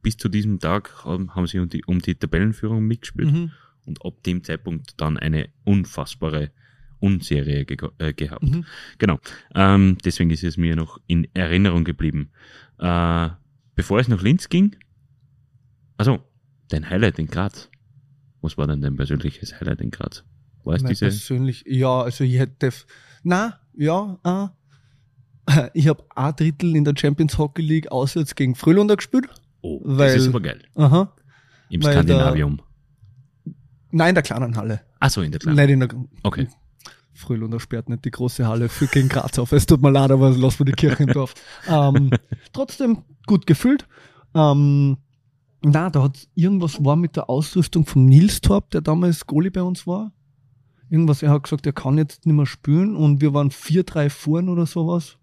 bis 0.00 0.16
zu 0.16 0.28
diesem 0.28 0.60
Tag 0.60 1.04
haben, 1.04 1.34
haben 1.34 1.48
sie 1.48 1.58
um 1.58 1.68
die, 1.68 1.84
um 1.84 1.98
die 2.00 2.14
Tabellenführung 2.14 2.84
mitgespielt 2.86 3.32
mhm. 3.32 3.50
Und 3.84 4.04
ab 4.04 4.22
dem 4.24 4.42
Zeitpunkt 4.44 5.00
dann 5.00 5.16
eine 5.18 5.48
unfassbare 5.64 6.50
Unserie 7.00 7.64
ge 7.66 7.76
äh, 7.98 8.12
gehabt. 8.12 8.42
Mhm. 8.42 8.64
Genau. 8.98 9.18
Ähm, 9.54 9.98
deswegen 10.04 10.30
ist 10.30 10.42
es 10.44 10.56
mir 10.56 10.74
noch 10.74 10.98
in 11.06 11.28
Erinnerung 11.34 11.84
geblieben. 11.84 12.30
Äh, 12.78 13.28
bevor 13.74 14.00
es 14.00 14.08
nach 14.08 14.22
Linz 14.22 14.48
ging, 14.48 14.76
also 15.98 16.20
dein 16.68 16.88
Highlight 16.88 17.18
in 17.18 17.26
Graz. 17.26 17.68
Was 18.40 18.56
war 18.58 18.66
denn 18.66 18.80
dein 18.80 18.96
persönliches 18.96 19.58
Highlight 19.60 19.80
in 19.80 19.90
Graz? 19.90 20.24
War 20.64 20.76
es 20.76 20.82
Mein 20.82 20.90
diese? 20.90 21.06
persönlich, 21.06 21.64
ja, 21.66 22.02
also 22.02 22.24
ich 22.24 22.38
hätte, 22.38 22.70
na, 23.22 23.60
ja, 23.74 24.18
ah. 24.22 24.50
ich 25.74 25.88
habe 25.88 26.04
ein 26.16 26.34
Drittel 26.36 26.74
in 26.74 26.84
der 26.84 26.94
Champions 26.96 27.36
Hockey 27.36 27.62
League 27.62 27.92
auswärts 27.92 28.34
gegen 28.34 28.54
Frühlunder 28.54 28.96
gespielt. 28.96 29.26
Oh, 29.60 29.80
weil- 29.84 30.14
das 30.14 30.22
ist 30.22 30.28
aber 30.28 30.40
geil. 30.40 30.62
Aha. 30.74 31.14
Im 31.68 31.82
Skandinavium. 31.82 32.60
Nein, 33.94 34.08
in 34.08 34.14
der 34.16 34.24
kleinen 34.24 34.56
Halle. 34.56 34.80
Achso, 34.98 35.22
in 35.22 35.30
der 35.30 35.38
Kleinen. 35.38 35.56
Nicht 35.56 35.70
in 35.70 35.80
der 35.80 35.88
Okay. 36.24 36.48
Frühlunder 37.12 37.60
sperrt 37.60 37.88
nicht 37.88 38.04
die 38.04 38.10
große 38.10 38.44
Halle 38.44 38.68
für 38.68 38.88
gegen 38.88 39.08
Graz 39.08 39.38
auf. 39.38 39.52
Es 39.52 39.66
tut 39.66 39.80
mir 39.80 39.92
leid, 39.92 40.10
aber 40.10 40.30
lassen 40.30 40.58
wir 40.60 40.66
die 40.66 40.72
Kirche 40.72 41.04
im 41.04 41.12
Dorf. 41.12 41.34
Ähm, 41.68 42.10
trotzdem 42.52 43.04
gut 43.26 43.46
gefüllt. 43.46 43.86
Ähm, 44.34 44.96
na, 45.62 45.90
da 45.90 46.02
hat 46.02 46.26
irgendwas 46.34 46.84
war 46.84 46.96
mit 46.96 47.14
der 47.14 47.30
Ausrüstung 47.30 47.86
vom 47.86 48.06
Nils 48.06 48.40
Torp, 48.40 48.70
der 48.70 48.80
damals 48.80 49.28
Goalie 49.28 49.52
bei 49.52 49.62
uns 49.62 49.86
war. 49.86 50.12
Irgendwas, 50.90 51.22
er 51.22 51.30
hat 51.30 51.44
gesagt, 51.44 51.64
er 51.64 51.72
kann 51.72 51.96
jetzt 51.96 52.26
nicht 52.26 52.34
mehr 52.34 52.46
spielen 52.46 52.96
und 52.96 53.20
wir 53.20 53.32
waren 53.32 53.50
4-3 53.50 54.10
vorn 54.10 54.48
oder 54.48 54.66
sowas 54.66 55.16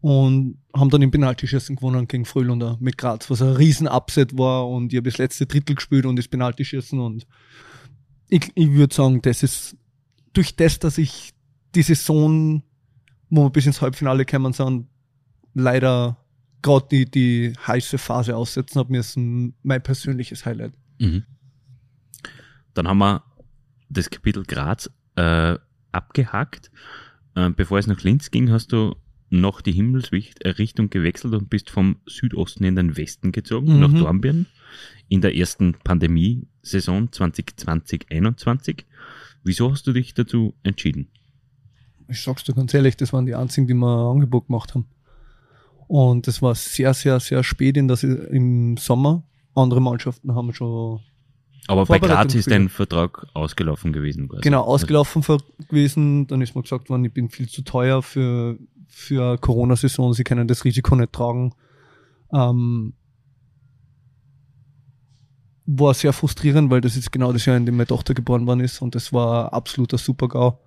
und 0.00 0.56
haben 0.74 0.88
dann 0.88 1.02
im 1.02 1.10
Penaltyschießen 1.10 1.76
gewonnen 1.76 2.08
gegen 2.08 2.24
Frühlunder 2.24 2.78
mit 2.80 2.96
Graz, 2.96 3.28
was 3.28 3.42
ein 3.42 3.50
riesen 3.50 3.86
Upset 3.86 4.38
war 4.38 4.66
und 4.68 4.90
ich 4.92 4.96
habe 4.96 5.10
das 5.10 5.18
letzte 5.18 5.44
Drittel 5.44 5.76
gespielt 5.76 6.06
und 6.06 6.16
das 6.16 6.28
Penaltyschießen 6.28 6.98
und 6.98 7.26
ich, 8.30 8.50
ich 8.54 8.72
würde 8.72 8.94
sagen, 8.94 9.20
das 9.22 9.42
ist 9.42 9.76
durch 10.32 10.56
das, 10.56 10.78
dass 10.78 10.98
ich 10.98 11.32
die 11.74 11.82
Saison, 11.82 12.62
wo 13.28 13.44
wir 13.44 13.50
bis 13.50 13.66
ins 13.66 13.80
Halbfinale 13.82 14.24
gekommen 14.24 14.52
sind, 14.52 14.86
leider 15.54 16.16
gerade 16.62 16.86
die, 16.90 17.10
die 17.10 17.52
heiße 17.66 17.98
Phase 17.98 18.36
aussetzen 18.36 18.78
habe 18.78 18.92
müssen, 18.92 19.54
mein 19.62 19.82
persönliches 19.82 20.44
Highlight. 20.46 20.72
Mhm. 20.98 21.24
Dann 22.74 22.86
haben 22.88 22.98
wir 22.98 23.22
das 23.88 24.10
Kapitel 24.10 24.44
Graz 24.44 24.90
äh, 25.16 25.56
abgehakt. 25.92 26.70
Äh, 27.34 27.50
bevor 27.50 27.78
es 27.78 27.86
nach 27.86 28.02
Linz 28.02 28.30
ging, 28.30 28.50
hast 28.50 28.72
du 28.72 28.94
noch 29.30 29.60
die 29.60 29.72
Himmelsrichtung 29.72 30.90
gewechselt 30.90 31.34
und 31.34 31.50
bist 31.50 31.70
vom 31.70 31.96
Südosten 32.06 32.64
in 32.64 32.76
den 32.76 32.96
Westen 32.96 33.32
gezogen, 33.32 33.74
Mhm. 33.74 33.80
nach 33.80 33.92
Dornbirn, 33.92 34.46
in 35.08 35.20
der 35.20 35.36
ersten 35.36 35.74
Pandemie-Saison 35.84 37.08
2020-21. 37.08 38.84
Wieso 39.42 39.70
hast 39.72 39.86
du 39.86 39.92
dich 39.92 40.14
dazu 40.14 40.54
entschieden? 40.62 41.08
Ich 42.08 42.22
sag's 42.22 42.44
dir 42.44 42.54
ganz 42.54 42.74
ehrlich, 42.74 42.96
das 42.96 43.12
waren 43.12 43.26
die 43.26 43.34
einzigen, 43.34 43.66
die 43.66 43.74
mir 43.74 43.86
ein 43.86 44.12
Angebot 44.16 44.46
gemacht 44.48 44.74
haben. 44.74 44.86
Und 45.86 46.26
das 46.26 46.40
war 46.42 46.54
sehr, 46.54 46.94
sehr, 46.94 47.18
sehr 47.20 47.42
spät 47.42 47.76
in 47.76 47.88
das, 47.88 48.02
im 48.04 48.76
Sommer. 48.76 49.22
Andere 49.54 49.80
Mannschaften 49.80 50.34
haben 50.34 50.52
schon 50.52 51.00
Aber 51.66 51.84
bei 51.86 51.98
Graz 51.98 52.34
ist 52.34 52.50
dein 52.50 52.68
Vertrag 52.68 53.26
ausgelaufen 53.34 53.92
gewesen. 53.92 54.28
quasi. 54.28 54.42
genau 54.42 54.62
ausgelaufen 54.62 55.22
ver- 55.22 55.42
gewesen. 55.68 56.26
Dann 56.28 56.42
ist 56.42 56.54
mir 56.54 56.62
gesagt 56.62 56.88
worden, 56.90 57.04
ich 57.04 57.12
bin 57.12 57.28
viel 57.28 57.48
zu 57.48 57.62
teuer 57.62 58.02
für, 58.02 58.56
für 58.86 59.38
Corona-Saison. 59.38 60.12
Sie 60.14 60.22
können 60.24 60.46
das 60.46 60.64
Risiko 60.64 60.94
nicht 60.94 61.12
tragen. 61.12 61.52
Ähm, 62.32 62.94
war 65.66 65.94
sehr 65.94 66.12
frustrierend, 66.12 66.70
weil 66.70 66.80
das 66.80 66.96
ist 66.96 67.12
genau 67.12 67.32
das 67.32 67.46
Jahr, 67.46 67.56
in 67.56 67.66
dem 67.66 67.76
meine 67.76 67.86
Tochter 67.86 68.14
geboren 68.14 68.46
worden 68.46 68.60
ist. 68.60 68.82
Und 68.82 68.94
das 68.94 69.12
war 69.12 69.52
absoluter 69.52 69.98
Super-GAU. 69.98 70.58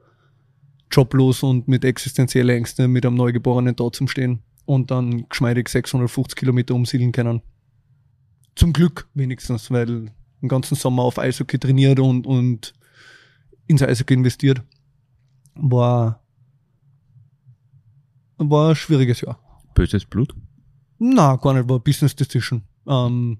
Joblos 0.91 1.41
und 1.41 1.67
mit 1.67 1.83
existenziellen 1.83 2.55
Ängsten 2.55 2.91
mit 2.91 3.05
einem 3.05 3.15
Neugeborenen 3.15 3.75
da 3.75 3.91
zum 3.91 4.07
Stehen 4.07 4.43
und 4.65 4.91
dann 4.91 5.27
geschmeidig 5.27 5.67
650 5.69 6.35
Kilometer 6.35 6.75
umsiedeln 6.75 7.11
können. 7.11 7.41
Zum 8.55 8.73
Glück 8.73 9.09
wenigstens, 9.15 9.71
weil 9.71 10.11
den 10.41 10.49
ganzen 10.49 10.75
Sommer 10.75 11.03
auf 11.03 11.17
Eishockey 11.17 11.57
trainiert 11.57 11.99
und, 11.99 12.27
und 12.27 12.73
ins 13.65 13.81
Eishockey 13.81 14.13
investiert. 14.13 14.61
War, 15.55 16.23
war 18.37 18.69
ein 18.69 18.75
schwieriges 18.75 19.21
Jahr. 19.21 19.39
Böses 19.73 20.05
Blut? 20.05 20.35
Na, 20.99 21.35
gar 21.37 21.53
nicht, 21.53 21.67
war 21.67 21.79
Business 21.79 22.15
Decision. 22.15 22.63
Ähm, 22.87 23.39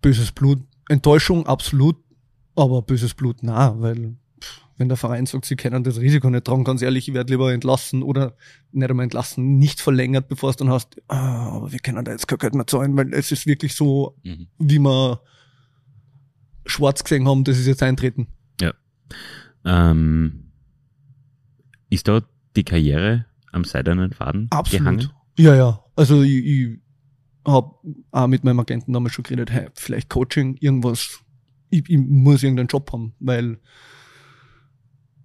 böses 0.00 0.32
Blut, 0.32 0.60
Enttäuschung, 0.88 1.46
absolut, 1.46 1.96
aber 2.56 2.82
böses 2.82 3.14
Blut, 3.14 3.36
na, 3.42 3.80
weil 3.80 4.16
wenn 4.78 4.88
der 4.88 4.96
Verein 4.96 5.26
sagt, 5.26 5.44
sie 5.44 5.54
können 5.54 5.84
das 5.84 6.00
Risiko 6.00 6.28
nicht 6.30 6.44
tragen, 6.44 6.64
ganz 6.64 6.82
ehrlich, 6.82 7.06
ich 7.06 7.14
werde 7.14 7.32
lieber 7.32 7.52
entlassen 7.52 8.02
oder 8.02 8.34
nicht 8.72 8.90
einmal 8.90 9.04
entlassen, 9.04 9.58
nicht 9.58 9.80
verlängert, 9.80 10.28
bevor 10.28 10.50
es 10.50 10.56
dann 10.56 10.70
hast, 10.70 11.00
ah, 11.08 11.50
aber 11.56 11.70
wir 11.72 11.78
können 11.78 12.04
da 12.04 12.10
jetzt 12.10 12.26
kein 12.26 12.38
Geld 12.38 12.54
mehr 12.54 12.66
zahlen, 12.66 12.96
weil 12.96 13.12
es 13.14 13.30
ist 13.30 13.46
wirklich 13.46 13.74
so, 13.76 14.16
Mhm. 14.24 14.48
wie 14.58 14.78
wir 14.80 15.20
schwarz 16.66 17.04
gesehen 17.04 17.28
haben, 17.28 17.44
das 17.44 17.58
ist 17.58 17.66
jetzt 17.66 17.82
eintreten. 17.82 18.26
Ähm, 19.64 20.50
ist 21.88 22.08
da 22.08 22.22
die 22.56 22.64
Karriere 22.64 23.26
am 23.52 23.62
seidenen 23.64 24.12
Faden 24.12 24.50
gehangen? 24.70 25.10
Ja, 25.38 25.54
ja. 25.54 25.84
Also 25.94 26.22
ich, 26.22 26.32
ich 26.44 26.78
habe 27.46 27.74
auch 28.12 28.26
mit 28.26 28.44
meinem 28.44 28.60
Agenten 28.60 28.92
damals 28.92 29.14
schon 29.14 29.24
geredet, 29.24 29.50
hey, 29.50 29.68
vielleicht 29.74 30.08
Coaching, 30.08 30.56
irgendwas. 30.60 31.20
Ich, 31.70 31.88
ich 31.88 31.98
muss 31.98 32.42
irgendeinen 32.42 32.68
Job 32.68 32.92
haben, 32.92 33.14
weil 33.18 33.58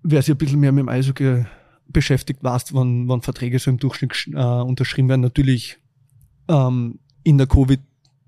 wer 0.03 0.22
sich 0.22 0.34
ein 0.34 0.38
bisschen 0.38 0.59
mehr 0.59 0.72
mit 0.72 0.84
dem 0.84 0.89
Eishockey 0.89 1.45
beschäftigt, 1.88 2.43
weiß, 2.43 2.74
wann, 2.74 3.07
wann 3.07 3.22
Verträge 3.22 3.59
so 3.59 3.70
im 3.70 3.78
Durchschnitt 3.78 4.28
äh, 4.34 4.38
unterschrieben 4.61 5.09
werden. 5.09 5.22
Natürlich 5.22 5.78
ähm, 6.47 6.99
in 7.24 7.38
der 7.38 7.47
Covid, 7.47 7.82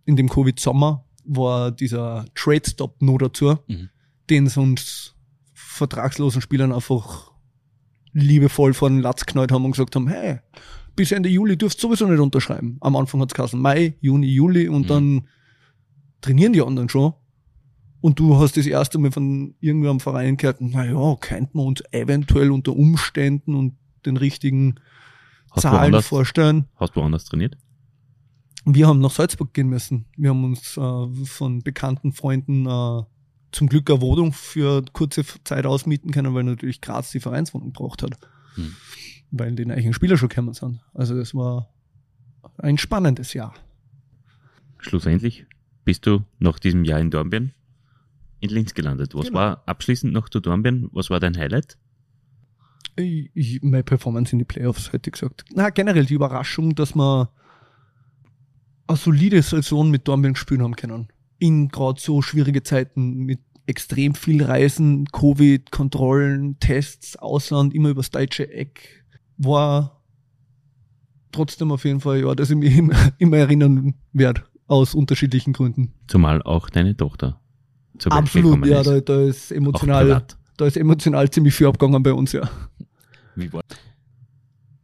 in 0.06 0.16
dem 0.16 0.30
Covid-Sommer 0.30 1.06
war 1.24 1.72
dieser 1.72 2.26
Trade-Stop 2.36 3.02
nur 3.02 3.20
dazu, 3.20 3.58
Mhm. 3.68 3.90
den 4.30 4.46
es 4.48 4.58
uns 4.58 5.16
vertragslosen 5.54 6.42
Spielern 6.42 6.74
einfach 6.74 7.32
liebevoll 8.12 8.74
vor 8.74 8.90
den 8.90 9.00
Latz 9.00 9.26
knallt 9.26 9.52
haben 9.52 9.66
und 9.66 9.72
gesagt 9.72 9.96
haben, 9.96 10.08
hey, 10.08 10.40
bis 11.00 11.14
Ende 11.14 11.30
Juli 11.30 11.58
dürft 11.58 11.80
sowieso 11.80 12.06
nicht 12.08 12.20
unterschreiben. 12.20 12.76
Am 12.82 12.96
Anfang 12.98 13.22
hat's 13.22 13.34
geheißen 13.34 13.60
Mai, 13.60 13.96
Juni, 14.02 14.28
Juli 14.28 14.68
und 14.68 14.82
Mhm. 14.84 14.88
dann 14.88 15.28
trainieren 16.20 16.52
die 16.52 16.62
anderen 16.62 16.90
schon. 16.90 17.14
Und 18.02 18.20
du 18.20 18.38
hast 18.38 18.58
das 18.58 18.66
erste 18.66 18.98
Mal 18.98 19.12
von 19.12 19.56
irgendeinem 19.62 20.02
Verein 20.02 20.36
gehört, 20.36 20.58
na 20.60 20.86
ja, 20.86 21.16
könnten 21.22 21.58
wir 21.58 21.64
uns 21.64 21.82
eventuell 21.92 22.52
unter 22.52 22.74
Umständen 22.76 23.56
und 23.56 23.76
den 24.06 24.18
richtigen 24.18 24.76
Hast 25.52 25.62
Zahlen 25.64 25.94
woanders- 25.94 26.08
vorstellen. 26.08 26.66
Hast 26.76 26.96
du 26.96 27.00
woanders 27.02 27.24
trainiert? 27.26 27.58
Wir 28.66 28.88
haben 28.88 29.00
nach 29.00 29.12
Salzburg 29.12 29.54
gehen 29.54 29.70
müssen. 29.70 30.06
Wir 30.18 30.30
haben 30.32 30.44
uns 30.44 30.76
äh, 30.78 31.26
von 31.26 31.62
bekannten 31.64 32.12
Freunden 32.12 32.66
äh, 32.66 33.04
zum 33.54 33.68
Glück 33.68 33.90
eine 33.90 34.02
Wohnung 34.02 34.34
für 34.34 34.84
kurze 34.92 35.24
Zeit 35.46 35.66
ausmieten 35.66 36.12
können, 36.12 36.34
weil 36.34 36.44
natürlich 36.44 36.82
Graz 36.82 37.12
die 37.12 37.20
Vereinswohnung 37.22 37.72
braucht 37.72 38.04
hat. 38.04 38.18
Hm. 38.56 38.76
Weil 39.32 39.54
die 39.54 39.70
eigenen 39.70 39.94
Spieler 39.94 40.18
schon 40.18 40.30
gekommen 40.30 40.54
sind. 40.54 40.80
Also 40.94 41.16
das 41.18 41.36
war 41.36 41.70
ein 42.58 42.78
spannendes 42.78 43.34
Jahr. 43.34 43.54
Schlussendlich 44.80 45.46
bist 45.86 46.06
du 46.06 46.24
nach 46.40 46.60
diesem 46.60 46.84
Jahr 46.86 47.00
in 47.00 47.12
Dornbirn 47.12 47.52
in 48.40 48.50
Linz 48.50 48.74
gelandet. 48.74 49.14
Was 49.16 49.28
Genau. 49.28 49.40
war 49.40 49.64
abschließend 49.66 50.14
noch 50.14 50.30
zu 50.30 50.40
Dornbirn? 50.40 50.90
Was 50.94 51.10
war 51.10 51.20
dein 51.20 51.38
Highlight? 51.38 51.78
Ich, 52.96 53.30
ich, 53.34 53.62
meine 53.62 53.84
Performance 53.84 54.32
in 54.34 54.40
die 54.40 54.46
Playoffs, 54.46 54.92
hätte 54.94 55.10
ich 55.10 55.14
gesagt. 55.14 55.46
Na, 55.54 55.70
generell 55.70 56.06
die 56.06 56.14
Überraschung, 56.14 56.76
dass 56.76 56.96
wir 56.96 57.30
eine 58.88 58.98
solide 58.98 59.42
Saison 59.42 59.92
mit 59.92 60.08
Dornbirn 60.08 60.36
spielen 60.36 60.64
haben 60.64 60.76
können. 60.76 61.10
In 61.38 61.68
gerade 61.70 62.00
so 62.00 62.22
schwierige 62.22 62.64
Zeiten 62.64 63.26
mit 63.26 63.40
extrem 63.68 64.16
viel 64.16 64.44
Reisen, 64.44 65.06
Covid, 65.12 65.72
Kontrollen, 65.72 66.60
Tests, 66.60 67.16
Ausland, 67.18 67.74
immer 67.74 67.90
übers 67.90 68.10
deutsche 68.10 68.52
Eck, 68.52 68.99
war 69.40 70.02
trotzdem 71.32 71.72
auf 71.72 71.86
jeden 71.86 72.02
Fall, 72.02 72.20
ja, 72.22 72.36
dass 72.36 72.50
ich 72.52 72.56
mich 72.58 72.78
immer, 72.78 72.96
immer 73.18 73.38
erinnern 73.38 73.96
werde, 74.14 74.44
aus 74.68 74.94
unterschiedlichen 74.94 75.54
Gründen. 75.54 75.94
Zumal 76.08 76.42
auch 76.44 76.70
deine 76.70 76.96
Tochter 76.96 77.40
zur 77.98 78.12
Welt 78.12 78.22
Absolut, 78.22 78.66
ja, 78.68 78.84
da, 78.84 79.00
da 79.00 79.22
ist 79.22 79.52
emotional, 79.52 80.24
da 80.58 80.66
ist 80.66 80.78
emotional 80.78 81.30
ziemlich 81.30 81.56
viel 81.56 81.68
abgegangen 81.68 82.04
bei 82.04 82.14
uns, 82.14 82.32
ja. 82.34 82.50
Wie 83.36 83.52
war 83.52 83.62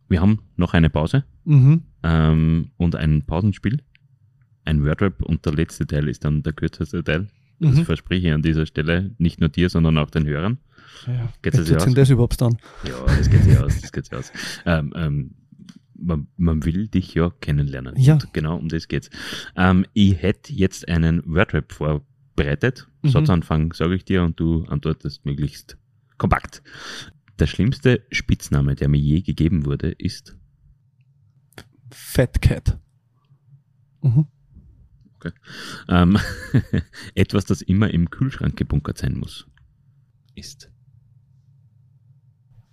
Wir 0.07 0.21
haben 0.21 0.39
noch 0.55 0.73
eine 0.73 0.89
Pause 0.89 1.23
Mhm. 1.45 1.83
ähm, 2.01 2.71
und 2.77 2.95
ein 2.95 3.23
Pausenspiel. 3.25 3.83
Ein 4.63 4.83
Wordrap 4.83 5.21
und 5.21 5.45
der 5.45 5.53
letzte 5.53 5.85
Teil 5.85 6.07
ist 6.07 6.25
dann 6.25 6.41
der 6.41 6.53
kürzeste 6.53 7.03
Teil. 7.03 7.27
Das 7.59 7.75
Mhm. 7.75 7.85
verspreche 7.85 8.27
ich 8.27 8.33
an 8.33 8.41
dieser 8.41 8.65
Stelle 8.65 9.15
nicht 9.17 9.39
nur 9.39 9.49
dir, 9.49 9.69
sondern 9.69 9.97
auch 9.97 10.09
den 10.09 10.25
Hörern. 10.25 10.57
Ja. 11.07 11.31
Geht 11.41 11.53
Wie 11.53 11.57
das 11.57 11.69
ja 11.69 11.73
tut 11.75 11.77
aus? 11.77 11.85
denn 11.85 11.95
das 11.95 12.09
überhaupt 12.09 12.41
dann? 12.41 12.57
Ja, 12.87 13.05
das 13.05 13.29
geht 13.29 13.43
sich 13.43 13.57
aus, 13.57 13.79
das 13.81 13.91
geht 13.91 14.05
sich 14.05 14.13
aus. 14.13 14.31
Ähm, 14.65 14.93
ähm, 14.95 15.35
man, 15.97 16.27
man 16.37 16.65
will 16.65 16.87
dich 16.87 17.13
ja 17.13 17.29
kennenlernen. 17.41 17.95
Ja. 17.97 18.15
Und 18.15 18.33
genau 18.33 18.57
um 18.57 18.67
das 18.67 18.87
geht's. 18.87 19.09
Ähm, 19.55 19.85
ich 19.93 20.21
hätte 20.21 20.51
jetzt 20.53 20.87
einen 20.89 21.21
Wordrap 21.25 21.71
vorbereitet. 21.71 22.87
Mhm. 23.03 23.09
Satzanfang 23.09 23.73
sage 23.73 23.95
ich 23.95 24.03
dir 24.03 24.23
und 24.23 24.39
du 24.39 24.65
antwortest 24.65 25.25
möglichst 25.25 25.77
kompakt. 26.17 26.61
Der 27.39 27.47
schlimmste 27.47 28.01
Spitzname, 28.11 28.75
der 28.75 28.89
mir 28.89 28.99
je 28.99 29.21
gegeben 29.21 29.65
wurde, 29.65 29.91
ist 29.91 30.37
Fat 31.91 32.41
Cat. 32.41 32.77
Mhm. 34.01 34.25
Ähm, 35.89 36.17
etwas, 37.15 37.45
das 37.45 37.61
immer 37.61 37.91
im 37.91 38.09
Kühlschrank 38.09 38.55
gebunkert 38.57 38.97
sein 38.97 39.17
muss. 39.17 39.47
Ist. 40.35 40.71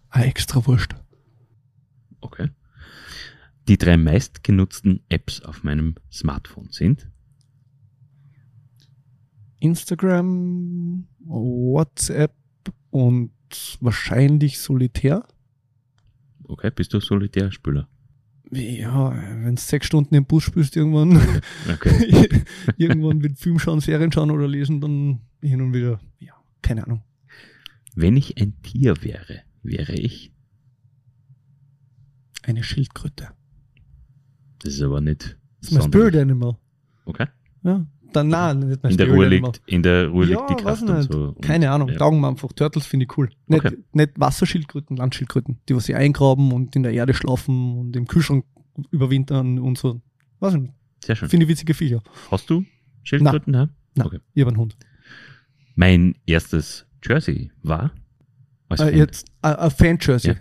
Ah, 0.09 0.22
extra 0.22 0.66
wurscht. 0.66 0.94
Okay. 2.20 2.50
Die 3.68 3.78
drei 3.78 3.96
meistgenutzten 3.96 5.03
Apps 5.09 5.40
auf 5.42 5.62
meinem 5.62 5.94
Smartphone 6.11 6.70
sind 6.70 7.09
Instagram, 9.61 11.07
WhatsApp 11.20 12.34
und 12.90 13.30
wahrscheinlich 13.80 14.59
Solitär. 14.59 15.24
Okay, 16.44 16.72
bist 16.74 16.92
du 16.92 17.00
Solitärspieler? 17.00 17.88
Ja, 18.55 19.14
wenn 19.44 19.57
du 19.57 19.61
sechs 19.61 19.86
Stunden 19.86 20.14
im 20.14 20.26
Bus 20.26 20.44
spielst, 20.44 20.76
irgendwann, 20.76 21.18
Okay. 21.72 22.28
irgendwann 22.76 23.18
mit 23.18 23.38
Film 23.38 23.59
schauen, 23.59 23.80
Serien 23.80 24.12
schauen 24.12 24.30
oder 24.30 24.46
lesen, 24.46 24.80
dann 24.80 25.20
hin 25.40 25.62
und 25.62 25.72
wieder, 25.72 26.00
ja, 26.18 26.34
keine 26.61 26.84
Ahnung. 26.84 27.03
Wenn 27.94 28.16
ich 28.16 28.40
ein 28.40 28.61
Tier 28.62 29.03
wäre, 29.03 29.40
wäre 29.62 29.94
ich. 29.94 30.32
Eine 32.42 32.62
Schildkröte. 32.62 33.28
Das 34.61 34.74
ist 34.74 34.82
aber 34.82 35.00
nicht. 35.00 35.38
Das 35.61 35.70
ist 35.70 35.78
mein 35.78 35.82
Spirit 35.84 36.16
Animal. 36.16 36.57
Okay. 37.07 37.26
Ja, 37.62 37.86
dann 38.16 38.28
nein, 38.28 38.58
nicht 38.60 38.84
In 38.84 38.96
der 38.96 39.08
Ruhe 39.10 39.26
liegt, 39.28 39.60
in 39.66 39.82
der 39.82 40.08
Ruhe 40.08 40.26
ja, 40.26 40.38
liegt 40.38 40.50
die 40.50 40.62
Kraft 40.62 40.82
und 40.82 41.02
so. 41.02 41.28
Und, 41.28 41.42
Keine 41.42 41.70
Ahnung, 41.70 41.88
ja. 41.88 41.96
taugen 41.98 42.20
wir 42.20 42.28
einfach. 42.28 42.52
Turtles 42.52 42.86
finde 42.86 43.06
ich 43.06 43.16
cool. 43.18 43.30
Nicht, 43.46 43.64
Okay. 43.64 43.76
nicht 43.92 44.10
Wasserschildkröten, 44.16 44.96
Landschildkröten, 44.96 45.58
die 45.68 45.74
was 45.76 45.84
sie 45.86 45.94
eingraben 45.94 46.52
und 46.52 46.74
in 46.76 46.82
der 46.82 46.92
Erde 46.92 47.14
schlafen 47.14 47.78
und 47.78 47.96
im 47.96 48.06
Kühlschrank 48.06 48.44
überwintern 48.90 49.58
und 49.58 49.78
so. 49.78 50.00
Weiß 50.40 50.54
nicht, 50.54 50.72
Sehr 51.04 51.16
schön. 51.16 51.28
finde 51.28 51.44
ich 51.44 51.50
witzige 51.50 51.74
Viecher. 51.74 52.02
Hast 52.30 52.48
du 52.50 52.64
Schildkröten? 53.02 53.54
Ja? 53.54 53.68
Nein, 53.94 54.06
Okay. 54.06 54.18
ich 54.34 54.40
habe 54.42 54.50
einen 54.50 54.58
Hund. 54.60 54.76
Mein 55.74 56.14
erstes 56.26 56.86
Jersey 57.04 57.50
war. 57.62 57.92
Äh, 58.70 58.76
Fan. 58.76 58.96
jetzt 58.96 59.26
äh, 59.42 59.48
ein 59.48 59.70
Fan-Jersey. 59.70 60.32
Ja. 60.32 60.36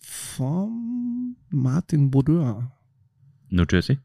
Von 0.00 1.36
Martin 1.50 2.10
Baudeur. 2.10 2.70
New 3.48 3.64
Jersey? 3.70 3.98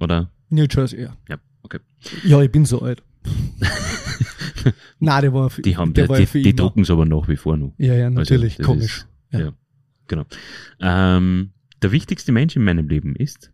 Oder? 0.00 0.30
New 0.50 0.66
Jersey, 0.70 1.02
ja. 1.02 1.16
Ja, 1.28 1.38
okay. 1.62 1.78
Ja, 2.24 2.40
ich 2.42 2.50
bin 2.50 2.64
so 2.64 2.80
alt. 2.82 3.02
Nein, 5.00 5.22
der 5.22 5.32
war 5.34 5.50
für, 5.50 5.62
Die 5.62 5.76
haben, 5.76 5.92
der 5.94 6.04
die, 6.04 6.10
war 6.10 6.18
die, 6.18 6.26
für 6.26 6.42
die 6.42 6.54
drucken 6.54 6.82
es 6.82 6.90
aber 6.90 7.04
nach 7.04 7.28
wie 7.28 7.36
vor 7.36 7.56
noch. 7.56 7.74
Ja, 7.78 7.94
ja, 7.94 8.10
natürlich, 8.10 8.56
das 8.56 8.66
komisch. 8.66 8.98
ist- 8.98 9.08
Ja. 9.32 9.40
ja. 9.40 9.52
genau. 10.06 10.24
Ähm, 10.80 11.50
der 11.82 11.92
wichtigste 11.92 12.30
Mensch 12.32 12.54
in 12.56 12.64
meinem 12.64 12.88
Leben 12.88 13.16
ist 13.16 13.52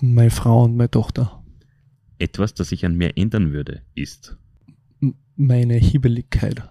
Meine 0.00 0.30
Frau 0.30 0.64
und 0.64 0.76
meine 0.76 0.90
Tochter. 0.90 1.42
etwas, 2.18 2.54
das 2.54 2.72
ich 2.72 2.84
an 2.86 2.96
mir 2.96 3.16
ändern 3.16 3.52
würde, 3.52 3.82
ist, 3.94 4.36
Meine 5.36 5.74
Hiebeligkeit. 5.74 6.62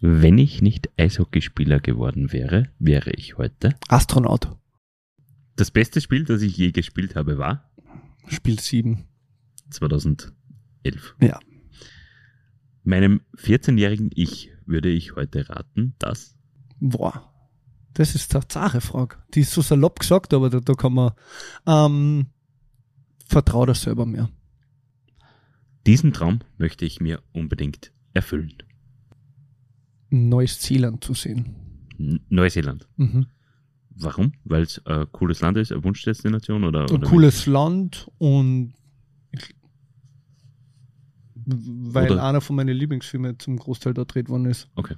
wenn 0.00 0.38
ich 0.38 0.62
nicht 0.62 0.90
Eishockeyspieler 0.96 1.80
geworden 1.80 2.32
wäre, 2.32 2.68
wäre 2.78 3.10
ich 3.12 3.36
heute. 3.38 3.74
Astronaut. 3.88 4.50
Das 5.56 5.70
beste 5.70 6.00
Spiel, 6.00 6.24
das 6.24 6.42
ich 6.42 6.56
je 6.56 6.70
gespielt 6.72 7.14
habe, 7.16 7.38
war 7.38 7.70
Spiel 8.28 8.58
7. 8.60 9.04
2011. 9.74 10.32
Ja. 11.20 11.38
Meinem 12.82 13.22
14-jährigen 13.36 14.10
Ich 14.14 14.50
würde 14.66 14.88
ich 14.90 15.16
heute 15.16 15.48
raten, 15.48 15.94
dass 15.98 16.36
Boah. 16.80 17.30
Das 17.94 18.14
ist 18.14 18.34
eine 18.34 18.46
zahre 18.48 18.80
Frage. 18.80 19.16
Die 19.34 19.40
ist 19.40 19.52
so 19.52 19.62
salopp 19.62 20.00
gesagt, 20.00 20.34
aber 20.34 20.50
da, 20.50 20.58
da 20.60 20.74
kann 20.74 20.94
man, 20.94 21.12
ähm, 21.66 22.26
vertrau 23.26 23.64
dir 23.66 23.74
selber 23.74 24.04
mehr. 24.04 24.28
diesen 25.86 26.12
Traum 26.12 26.40
möchte 26.58 26.84
ich 26.84 27.00
mir 27.00 27.22
unbedingt 27.32 27.92
erfüllen. 28.12 28.54
Neues 30.10 30.60
Ziel 30.60 30.84
anzusehen. 30.84 31.54
N 31.98 32.20
Neuseeland. 32.28 32.88
Mhm. 32.96 33.26
Warum? 33.90 34.32
Weil 34.44 34.62
es 34.62 34.84
ein 34.86 35.06
cooles 35.12 35.40
Land 35.40 35.56
ist, 35.56 35.70
eine 35.70 35.84
Wunschdestination 35.84 36.64
oder? 36.64 36.82
Ein 36.82 36.90
oder 36.90 37.08
cooles 37.08 37.46
Land 37.46 38.10
und 38.18 38.74
weil 41.46 42.10
Oder- 42.10 42.24
einer 42.24 42.40
von 42.40 42.56
meinen 42.56 42.76
Lieblingsfilmen 42.76 43.38
zum 43.38 43.56
Großteil 43.56 43.94
dort 43.94 44.08
gedreht 44.08 44.28
worden 44.28 44.46
ist. 44.46 44.68
Okay. 44.74 44.96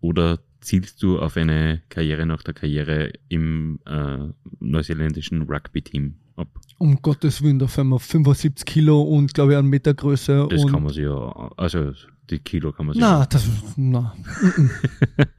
Oder 0.00 0.38
zielst 0.60 1.02
du 1.02 1.18
auf 1.18 1.36
eine 1.36 1.82
Karriere 1.88 2.26
nach 2.26 2.42
der 2.42 2.54
Karriere 2.54 3.12
im 3.28 3.80
äh, 3.86 4.28
neuseeländischen 4.60 5.42
Rugby-Team 5.42 6.14
ab? 6.36 6.48
Um 6.78 7.00
Gottes 7.02 7.42
Willen, 7.42 7.58
da 7.58 7.66
fallen 7.66 7.88
wir 7.88 7.98
75 7.98 8.64
Kilo 8.64 9.02
und 9.02 9.34
glaube 9.34 9.52
ich 9.52 9.58
einen 9.58 9.68
Meter 9.68 9.94
Größe. 9.94 10.48
Das 10.50 10.66
kann 10.66 10.82
man 10.82 10.92
sich 10.92 11.04
ja, 11.04 11.50
also 11.56 11.92
die 12.30 12.38
Kilo 12.38 12.72
kann 12.72 12.86
man 12.86 12.94
sich 12.94 13.00
Na, 13.02 13.26
das, 13.26 13.46
na, 13.76 14.14
mhm. 14.56 14.70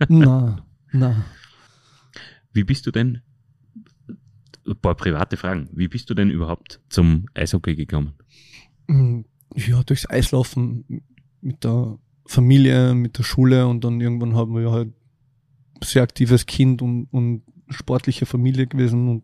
na, 0.09 0.65
na. 0.91 1.25
Wie 2.53 2.63
bist 2.63 2.85
du 2.85 2.91
denn, 2.91 3.21
ein 4.67 4.75
paar 4.77 4.95
private 4.95 5.37
Fragen, 5.37 5.69
wie 5.73 5.87
bist 5.87 6.09
du 6.09 6.13
denn 6.13 6.29
überhaupt 6.29 6.81
zum 6.89 7.25
Eishockey 7.33 7.75
gekommen? 7.75 8.13
Ja, 9.55 9.83
durchs 9.83 10.09
Eislaufen 10.09 11.01
mit 11.41 11.63
der 11.63 11.97
Familie, 12.25 12.93
mit 12.93 13.17
der 13.17 13.23
Schule 13.23 13.67
und 13.67 13.83
dann 13.83 13.99
irgendwann 13.99 14.35
haben 14.35 14.55
wir 14.55 14.71
halt 14.71 14.93
sehr 15.83 16.03
aktives 16.03 16.45
Kind 16.45 16.81
und, 16.81 17.07
und 17.11 17.41
sportliche 17.69 18.25
Familie 18.25 18.67
gewesen 18.67 19.07
und 19.09 19.23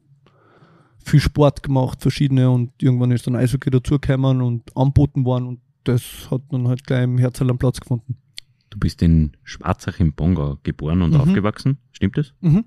viel 1.06 1.20
Sport 1.22 1.64
gemacht, 1.64 2.02
verschiedene 2.02 2.50
und 2.50 2.72
irgendwann 2.82 3.12
ist 3.12 3.28
dann 3.28 3.36
Eishockey 3.36 3.70
dazugekommen 3.70 4.42
und 4.42 4.76
anboten 4.76 5.24
worden 5.24 5.48
und 5.48 5.60
das 5.86 6.30
hat 6.30 6.42
dann 6.50 6.68
halt 6.68 6.86
gleich 6.86 7.04
im 7.04 7.18
Herzl 7.18 7.48
einen 7.50 7.58
Platz 7.58 7.80
gefunden. 7.80 8.18
Du 8.70 8.78
bist 8.80 9.02
in 9.02 9.32
Schwarzach 9.44 10.02
im 10.02 10.12
Bongau 10.14 10.58
geboren 10.64 11.02
und 11.02 11.12
Mhm. 11.12 11.22
aufgewachsen, 11.22 11.78
stimmt 11.94 12.18
das? 12.18 12.34
Mhm. 12.42 12.66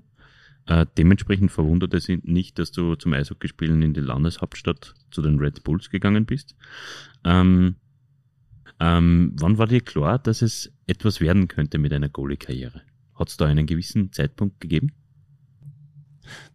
Äh, 0.67 0.85
dementsprechend 0.97 1.51
verwundert 1.51 1.93
es 1.93 2.07
nicht, 2.07 2.59
dass 2.59 2.71
du 2.71 2.95
zum 2.95 3.13
Eishockeyspielen 3.13 3.81
in 3.81 3.93
die 3.93 4.01
Landeshauptstadt 4.01 4.93
zu 5.09 5.21
den 5.21 5.39
Red 5.39 5.63
Bulls 5.63 5.89
gegangen 5.89 6.25
bist. 6.25 6.55
Ähm, 7.23 7.75
ähm, 8.79 9.33
wann 9.39 9.57
war 9.57 9.67
dir 9.67 9.81
klar, 9.81 10.19
dass 10.19 10.41
es 10.41 10.71
etwas 10.87 11.21
werden 11.21 11.47
könnte 11.47 11.77
mit 11.77 11.93
einer 11.93 12.09
Goalie-Karriere? 12.09 12.81
Hat 13.15 13.29
es 13.29 13.37
da 13.37 13.45
einen 13.45 13.65
gewissen 13.65 14.11
Zeitpunkt 14.11 14.59
gegeben? 14.59 14.93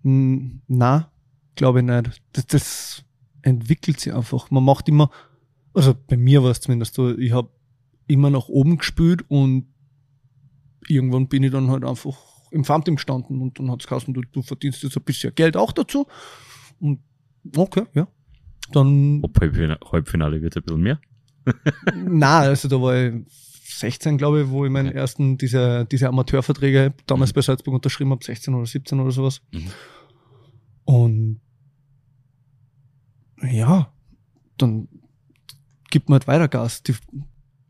Na, 0.02 1.10
glaube 1.54 1.80
ich 1.80 1.84
nicht. 1.84 2.20
Das, 2.32 2.46
das 2.46 3.04
entwickelt 3.42 4.00
sich 4.00 4.12
einfach. 4.12 4.50
Man 4.50 4.64
macht 4.64 4.88
immer, 4.88 5.10
also 5.74 5.94
bei 5.94 6.16
mir 6.16 6.42
war 6.42 6.50
es 6.50 6.60
zumindest 6.60 6.94
so, 6.94 7.16
ich 7.16 7.32
habe 7.32 7.50
immer 8.06 8.30
nach 8.30 8.48
oben 8.48 8.78
gespült 8.78 9.24
und 9.28 9.66
irgendwann 10.88 11.28
bin 11.28 11.42
ich 11.42 11.52
dann 11.52 11.70
halt 11.70 11.84
einfach 11.84 12.16
im 12.56 12.64
Pfand 12.64 12.86
gestanden 12.86 13.40
und 13.40 13.58
dann 13.58 13.70
hat 13.70 13.82
es 13.82 13.86
geheißen, 13.86 14.12
du, 14.12 14.22
du 14.32 14.42
verdienst 14.42 14.82
jetzt 14.82 14.96
ein 14.96 15.04
bisschen 15.04 15.34
Geld 15.34 15.56
auch 15.56 15.72
dazu. 15.72 16.06
Und 16.80 17.00
okay, 17.56 17.84
ja. 17.94 18.08
Dann 18.72 19.20
Ob 19.22 19.40
Halbfinale, 19.40 19.78
Halbfinale 19.92 20.42
wird 20.42 20.56
ein 20.56 20.62
bisschen 20.64 20.80
mehr. 20.82 21.00
na, 21.94 22.40
also 22.40 22.66
da 22.68 22.80
war 22.82 22.96
ich 22.96 23.14
16, 23.78 24.18
glaube 24.18 24.42
ich, 24.42 24.48
wo 24.48 24.64
ich 24.64 24.70
meinen 24.72 24.90
ersten, 24.92 25.38
diese, 25.38 25.84
diese 25.84 26.08
Amateurverträge 26.08 26.94
damals 27.06 27.30
Mhm. 27.30 27.34
bei 27.34 27.40
Salzburg 27.42 27.74
unterschrieben 27.74 28.10
habe, 28.10 28.24
16 28.24 28.54
oder 28.54 28.66
17 28.66 28.98
oder 28.98 29.12
sowas. 29.12 29.42
Mhm. 29.52 29.70
Und 30.84 31.40
ja, 33.42 33.92
dann 34.56 34.88
gibt 35.90 36.08
man 36.08 36.18
halt 36.18 36.26
weiter 36.26 36.48
Gas. 36.48 36.82
Die, 36.82 36.94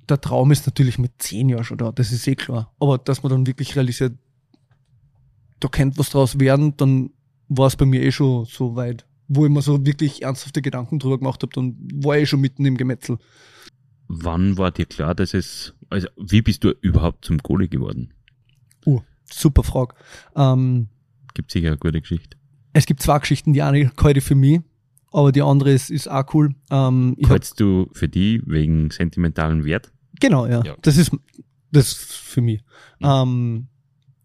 der 0.09 0.21
Traum 0.21 0.53
ist 0.53 0.67
natürlich 0.67 0.99
mit 0.99 1.13
10 1.19 1.49
Jahren 1.49 1.65
schon 1.65 1.79
da, 1.79 1.93
das 1.93 2.13
ist 2.13 2.27
eh 2.27 2.37
klar. 2.37 2.73
Aber 2.79 2.99
dass 2.99 3.23
man 3.23 3.31
dann 3.31 3.47
wirklich 3.47 3.75
realisiert, 3.77 4.17
da 5.61 5.69
könnte 5.69 5.99
was 5.99 6.11
draus 6.11 6.39
werden, 6.39 6.77
dann 6.77 7.11
war 7.49 7.67
es 7.67 7.77
bei 7.77 7.87
mir 7.87 8.03
eh 8.03 8.13
schon 8.13 8.45
so 8.45 8.77
weit. 8.77 9.07
Wo 9.29 9.45
ich 9.45 9.51
mir 9.51 9.63
so 9.63 9.85
wirklich 9.85 10.23
ernsthafte 10.23 10.63
Gedanken 10.63 10.99
drüber 10.99 11.19
gemacht 11.19 11.43
habe, 11.43 11.53
dann 11.53 11.77
war 11.95 12.17
ich 12.17 12.23
eh 12.23 12.27
schon 12.27 12.41
mitten 12.41 12.65
im 12.65 12.77
Gemetzel. 12.77 13.19
Wann 14.09 14.57
war 14.57 14.71
dir 14.71 14.87
klar, 14.87 15.15
dass 15.15 15.35
es, 15.35 15.75
also 15.91 16.07
wie 16.17 16.43
bist 16.43 16.63
du 16.63 16.71
überhaupt 16.81 17.25
zum 17.25 17.39
Goalie 17.39 17.69
geworden? 17.69 18.13
Super 19.29 19.65
Frage. 19.65 19.97
Ähm, 20.37 20.87
Gibt 21.35 21.51
sicher 21.51 21.67
eine 21.69 21.79
gute 21.79 22.01
Geschichte. 22.01 22.37
es 22.73 22.87
gibt 22.87 23.03
zwei 23.03 23.19
Geschichten, 23.19 23.53
die 23.53 23.63
eine 23.63 23.91
kalte 23.91 24.21
für 24.21 24.37
mich, 24.37 24.61
aber 25.11 25.33
die 25.33 25.43
andere 25.43 25.73
ist, 25.73 25.91
ist 25.91 26.09
auch 26.09 26.33
cool. 26.33 26.55
Ähm, 26.71 27.17
Hältst 27.27 27.59
du 27.59 27.89
für 27.93 28.09
die 28.09 28.41
wegen 28.47 28.91
sentimentalen 28.91 29.65
Wert? 29.65 29.91
genau, 30.21 30.47
ja. 30.47 30.63
Ja. 30.65 30.77
Das 30.83 30.97
ist 30.97 31.11
das 31.73 31.89
ist 31.89 32.13
für 32.13 32.41
mich. 32.41 32.63
Mhm. 33.01 33.07
Ähm, 33.07 33.67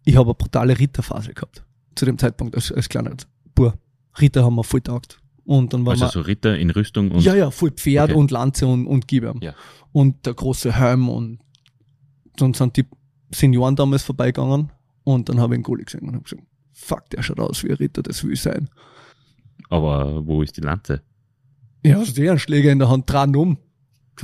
ich 0.03 0.15
habe 0.15 0.29
eine 0.29 0.35
brutale 0.35 0.77
Ritterphase 0.77 1.33
gehabt. 1.33 1.63
Zu 1.95 2.05
dem 2.05 2.17
Zeitpunkt 2.17 2.55
als, 2.55 2.71
als 2.71 2.89
kleiner 2.89 3.15
Bur. 3.55 3.73
Ritter 4.19 4.43
haben 4.43 4.55
wir 4.55 4.63
voll 4.63 4.81
taugt. 4.81 5.19
Und 5.43 5.73
dann 5.73 5.85
war 5.85 5.93
Also 5.93 6.05
wir, 6.05 6.11
so 6.11 6.21
Ritter 6.21 6.57
in 6.57 6.69
Rüstung 6.69 7.11
und 7.11 7.21
ja, 7.23 7.35
ja, 7.35 7.51
voll 7.51 7.71
Pferd 7.71 8.11
Okay. 8.11 8.19
und 8.19 8.31
Lanze 8.31 8.67
und, 8.67 8.85
und 8.87 9.07
Gibern. 9.07 9.39
Ja. 9.41 9.53
Und 9.91 10.25
der 10.25 10.33
große 10.33 10.73
Helm 10.73 11.09
und 11.09 11.39
dann 12.37 12.53
sind 12.53 12.77
die 12.77 12.85
Senioren 13.33 13.75
damals 13.75 14.03
vorbeigegangen 14.03 14.71
und 15.03 15.29
dann 15.29 15.39
habe 15.39 15.53
ich 15.53 15.57
einen 15.57 15.63
Goalie 15.63 15.85
gesehen 15.85 16.01
und 16.07 16.13
habe 16.13 16.23
gesagt, 16.23 16.43
fuck, 16.73 17.09
der 17.09 17.23
schaut 17.23 17.39
aus 17.39 17.63
wie 17.63 17.69
ein 17.69 17.75
Ritter, 17.75 18.01
das 18.03 18.23
will 18.23 18.33
ich 18.33 18.41
sein. 18.41 18.69
aber 19.69 20.25
wo 20.25 20.41
ist 20.41 20.55
die 20.57 20.61
Lanze? 20.61 21.01
Ja, 21.83 21.97
hast 21.97 22.17
eh 22.19 22.29
einen 22.29 22.39
Schläger 22.39 22.71
in 22.71 22.79
der 22.79 22.89
Hand, 22.89 23.09
dran 23.09 23.35
um. 23.35 23.57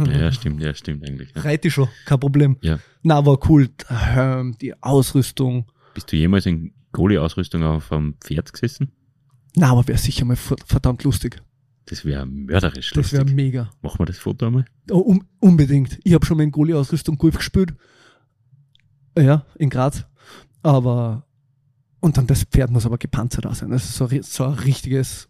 Ja, 0.06 0.32
stimmt, 0.34 0.62
ja, 0.62 0.74
stimmt 0.74 1.08
eigentlich. 1.08 1.30
Ja. 1.36 1.42
Reite 1.42 1.72
schon, 1.72 1.88
kein 2.06 2.20
Problem. 2.20 2.58
Ja. 2.62 2.80
Na, 3.04 3.26
war 3.26 3.38
cool. 3.50 3.70
Helm, 3.88 4.58
die 4.60 4.82
Ausrüstung. 4.84 5.66
Bist 5.94 6.12
du 6.12 6.16
jemals 6.18 6.46
in 6.46 6.74
Goalie-Ausrüstung 6.92 7.64
auf 7.64 7.92
einem 7.92 8.16
Pferd 8.22 8.52
gesessen? 8.54 8.92
Na, 9.56 9.72
aber 9.72 9.88
wäre 9.88 9.98
sicher 9.98 10.26
mal 10.26 10.36
ver- 10.36 10.56
verdammt 10.66 11.04
lustig. 11.04 11.42
Das 11.86 12.04
wäre 12.06 12.26
mörderisch 12.26 12.92
Das 12.92 13.12
wäre 13.14 13.24
lustig. 13.24 13.36
mega. 13.36 13.72
Machen 13.82 14.00
wir 14.00 14.06
das 14.06 14.18
Foto 14.20 14.46
einmal? 14.48 14.66
Oh, 14.92 14.98
um, 15.00 15.24
unbedingt. 15.40 15.98
Ich 16.04 16.14
habe 16.14 16.26
schon 16.26 16.38
mal 16.38 16.44
in 16.44 16.52
Goalie-Ausrüstung 16.52 17.18
Golf 17.18 17.38
gespielt. 17.38 17.74
Ja, 19.18 19.46
in 19.58 19.70
Graz. 19.70 20.06
Aber, 20.62 21.26
und 22.02 22.18
dann 22.18 22.28
das 22.28 22.44
Pferd 22.44 22.72
muss 22.72 22.86
aber 22.86 22.98
gepanzert 22.98 23.46
auch 23.48 23.56
sein. 23.56 23.70
Das 23.72 23.86
ist 23.86 23.96
so, 23.96 24.08
so 24.22 24.44
ein 24.44 24.54
richtiges, 24.54 25.30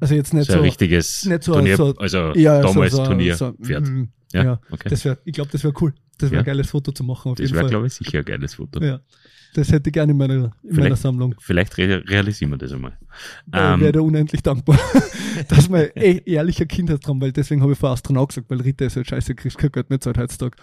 also 0.00 0.14
jetzt 0.14 0.34
nicht 0.34 0.46
so 0.46 0.52
so. 0.54 0.58
ein 0.58 0.64
richtiges 0.64 1.24
nicht 1.24 1.42
so- 1.44 1.52
Turnier, 1.54 1.76
so- 1.76 1.94
also 1.96 2.32
ja, 2.34 2.60
damals 2.62 2.92
so, 2.92 3.04
Turnierpferd. 3.04 3.86
So, 3.86 3.92
mm, 3.92 4.08
ja, 4.32 4.44
ja. 4.44 4.60
okay. 4.70 4.88
Das 4.88 5.04
wär, 5.04 5.18
ich 5.24 5.32
glaube, 5.32 5.50
das 5.52 5.62
wäre 5.64 5.74
cool. 5.80 5.94
Das 6.18 6.30
wäre 6.30 6.36
Ja. 6.36 6.42
ein 6.42 6.46
geiles 6.46 6.70
Foto 6.70 6.92
zu 6.92 7.04
machen. 7.04 7.32
Auf 7.32 7.38
Das 7.38 7.52
wäre, 7.52 7.68
glaube 7.68 7.86
ich, 7.86 7.92
sicher 7.94 8.18
ein 8.18 8.24
geiles 8.24 8.54
Foto. 8.54 8.82
Ja. 8.82 9.00
Das 9.54 9.70
hätte 9.72 9.88
ich 9.88 9.94
gerne 9.94 10.12
in 10.12 10.18
meiner, 10.18 10.52
in 10.64 10.76
meiner 10.76 10.96
Sammlung. 10.96 11.34
Vielleicht 11.40 11.78
re 11.78 12.02
realisieren 12.06 12.50
wir 12.50 12.58
das 12.58 12.72
einmal. 12.72 12.98
Da 13.46 13.74
Ähm, 13.74 13.80
wäre 13.80 13.92
der 13.92 14.02
unendlich 14.02 14.42
dankbar, 14.42 14.78
dass 15.48 15.68
mein 15.70 15.88
eh, 15.94 16.20
ehrlicher 16.26 16.66
Kindheitstraum, 16.66 17.20
weil 17.22 17.32
deswegen 17.32 17.62
habe 17.62 17.72
ich 17.72 17.78
vor 17.78 17.90
Astronaut 17.90 18.28
gesagt, 18.30 18.50
weil 18.50 18.60
Ritter 18.60 18.84
ist 18.86 18.96
halt 18.96 19.08
scheiße, 19.08 19.34
kriegst 19.34 19.56
kein 19.56 19.72
Geld 19.72 19.88
mehr 19.88 20.00
Zeit 20.00 20.18
heutzutage. 20.18 20.56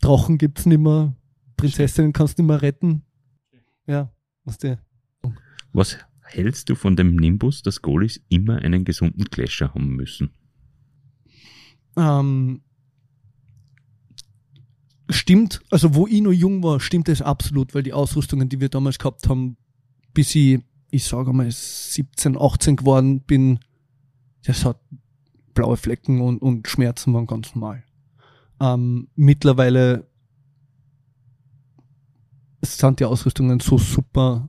Drachen 0.00 0.38
gibt's 0.38 0.64
nimmer, 0.64 1.14
Prinzessinnen 1.56 2.12
kannst 2.14 2.38
nimmer 2.38 2.62
retten. 2.62 3.02
Ja, 3.86 4.10
was 4.44 4.56
der. 4.58 4.78
was 5.72 5.98
hältst 6.28 6.68
du 6.68 6.74
von 6.74 6.96
dem 6.96 7.16
Nimbus, 7.16 7.62
dass 7.62 7.82
Goalies 7.82 8.20
immer 8.28 8.56
einen 8.58 8.84
gesunden 8.84 9.24
Clasher 9.24 9.74
haben 9.74 9.96
müssen? 9.96 10.30
Ähm, 11.96 12.62
stimmt, 15.10 15.60
also 15.70 15.94
wo 15.94 16.06
ich 16.06 16.20
noch 16.20 16.32
jung 16.32 16.62
war, 16.62 16.80
stimmt 16.80 17.08
das 17.08 17.22
absolut, 17.22 17.74
weil 17.74 17.82
die 17.82 17.92
Ausrüstungen, 17.92 18.48
die 18.48 18.60
wir 18.60 18.68
damals 18.68 18.98
gehabt 18.98 19.28
haben, 19.28 19.56
bis 20.14 20.34
ich, 20.34 20.60
ich 20.90 21.04
sage 21.04 21.32
mal, 21.32 21.50
17, 21.50 22.36
18 22.38 22.76
geworden 22.76 23.20
bin, 23.20 23.58
das 24.44 24.64
hat 24.64 24.80
blaue 25.54 25.76
Flecken 25.76 26.20
und, 26.20 26.40
und 26.40 26.68
Schmerzen 26.68 27.12
waren 27.14 27.26
ganz 27.26 27.54
normal. 27.54 27.82
Ähm, 28.60 29.08
mittlerweile 29.14 30.08
sind 32.62 33.00
die 33.00 33.04
Ausrüstungen 33.04 33.60
so 33.60 33.78
super, 33.78 34.48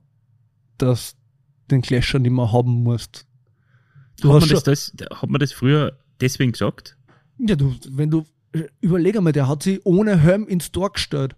dass 0.77 1.18
den 1.71 1.81
Clasher 1.81 2.19
nicht 2.19 2.31
mehr 2.31 2.51
haben 2.51 2.83
musst. 2.83 3.25
Du 4.21 4.33
hat, 4.33 4.41
man 4.41 4.49
das, 4.49 4.63
das, 4.63 4.93
hat 5.11 5.29
man 5.29 5.39
das 5.39 5.53
früher 5.53 5.97
deswegen 6.19 6.51
gesagt? 6.51 6.97
ja, 7.39 7.55
du, 7.55 7.75
wenn 7.89 8.11
du, 8.11 8.25
äh, 8.51 8.63
überleg 8.81 9.17
einmal, 9.17 9.33
der 9.33 9.47
hat 9.47 9.63
sich 9.63 9.79
ohne 9.85 10.19
Helm 10.19 10.47
ins 10.47 10.71
Tor 10.71 10.91
gestellt. 10.91 11.35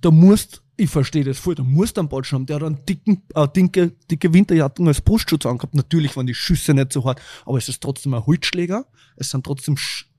Da 0.00 0.10
musst, 0.10 0.62
ich 0.76 0.90
verstehe 0.90 1.24
das 1.24 1.38
voll, 1.38 1.54
da 1.54 1.62
musst 1.62 1.96
du 1.96 2.02
einen 2.02 2.08
Ball 2.08 2.22
haben. 2.22 2.46
Der 2.46 2.56
hat 2.56 2.62
einen 2.62 2.84
dicken, 2.84 3.22
äh, 3.34 3.48
dicke, 3.48 3.92
dicke 4.10 4.32
Winterjacke 4.34 4.84
als 4.86 5.00
Brustschutz 5.00 5.46
angehabt. 5.46 5.74
Natürlich 5.74 6.16
waren 6.16 6.26
die 6.26 6.34
Schüsse 6.34 6.74
nicht 6.74 6.92
so 6.92 7.04
hart, 7.04 7.20
aber 7.46 7.58
es 7.58 7.68
ist 7.68 7.82
trotzdem 7.82 8.14
ein 8.14 8.26
Holzschläger. 8.26 8.86
Es 9.16 9.30
sind 9.30 9.44
trotzdem 9.44 9.76
Sch 9.76 10.10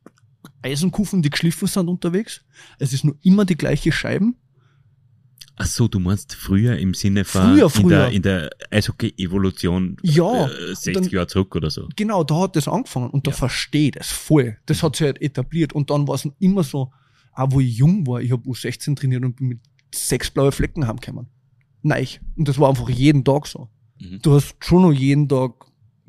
Eisenkufen, 0.62 1.22
die 1.22 1.30
geschliffen 1.30 1.68
sind 1.68 1.88
unterwegs. 1.88 2.42
Es 2.80 2.94
ist 2.94 3.04
nur 3.04 3.16
immer 3.22 3.46
die 3.46 3.58
gleiche 3.58 3.92
Scheiben. 3.92 4.36
Ach 5.58 5.66
so, 5.66 5.88
du 5.88 6.00
meinst 6.00 6.34
früher 6.36 6.78
im 6.78 6.94
Sinne 6.94 7.24
von 7.24 7.42
Früher, 7.42 7.64
in 7.64 7.70
früher. 7.70 7.90
der, 7.90 8.10
in 8.12 8.22
der 8.22 8.50
Eishockey-Evolution 8.72 9.98
Ja, 10.02 10.48
äh, 10.48 10.76
60 10.76 10.94
dann- 10.94 11.04
Jahre 11.10 11.28
zurück 11.28 11.56
oder 11.56 11.70
so. 11.70 11.88
Genau, 11.96 12.24
da 12.24 12.42
hat 12.42 12.56
das 12.56 12.68
angefangen 12.68 13.10
und 13.10 13.26
da 13.28 13.32
Ja. 13.32 13.38
verstehe 13.38 13.86
ich 13.88 13.92
das 13.92 14.10
voll. 14.12 14.58
Das 14.66 14.84
hat 14.84 14.96
sich 14.98 15.06
halt 15.06 15.22
etabliert 15.22 15.74
und 15.74 15.90
dann 15.90 16.08
war 16.08 16.16
es 16.16 16.28
immer 16.40 16.64
so, 16.64 16.92
auch 17.34 17.48
wo 17.52 17.60
ich 17.60 17.78
jung 17.78 18.06
war, 18.08 18.22
ich 18.22 18.32
habe 18.32 18.48
U16 18.50 18.96
trainiert 18.96 19.24
und 19.24 19.36
bin 19.38 19.48
mit 19.48 19.60
sechs 19.94 20.30
blaue 20.30 20.52
Flecken 20.52 20.88
heimgekommen. 20.88 21.28
Nein. 21.82 22.08
Und 22.36 22.48
das 22.48 22.58
war 22.60 22.70
einfach 22.70 22.90
jeden 22.90 23.24
Tag 23.24 23.48
so. 23.48 23.70
Mhm. 24.02 24.20
Du 24.22 24.34
hast 24.34 24.56
schon 24.60 24.82
noch 24.82 24.92
jeden 24.92 25.30
Tag 25.30 25.52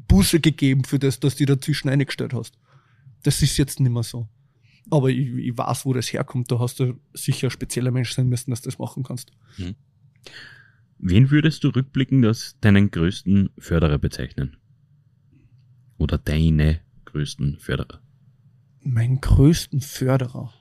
Buße 0.08 0.40
gegeben 0.40 0.84
für 0.84 0.98
das, 0.98 1.20
dass 1.20 1.36
du 1.36 1.44
dich 1.46 1.54
dazwischen 1.56 1.88
eingestellt 1.88 2.32
hast. 2.32 2.54
Das 3.22 3.42
ist 3.42 3.56
jetzt 3.58 3.78
nicht 3.80 3.92
mehr 3.92 4.02
so. 4.02 4.28
Aber 4.90 5.10
ich, 5.10 5.28
ich 5.28 5.56
weiß, 5.56 5.84
wo 5.84 5.92
das 5.92 6.12
herkommt. 6.12 6.50
Da 6.50 6.58
hast 6.58 6.80
du 6.80 6.98
sicher 7.12 7.48
ein 7.48 7.50
spezieller 7.50 7.90
Mensch 7.90 8.12
sein 8.12 8.28
müssen, 8.28 8.50
dass 8.50 8.62
du 8.62 8.68
das 8.68 8.78
machen 8.78 9.02
kannst. 9.02 9.32
Wen 10.98 11.30
würdest 11.30 11.64
du 11.64 11.68
rückblickend 11.68 12.24
als 12.24 12.56
deinen 12.60 12.90
größten 12.90 13.50
Förderer 13.58 13.98
bezeichnen? 13.98 14.56
Oder 15.98 16.18
deine 16.18 16.80
größten 17.06 17.58
Förderer? 17.58 18.00
Mein 18.82 19.20
größten 19.20 19.80
Förderer. 19.80 20.52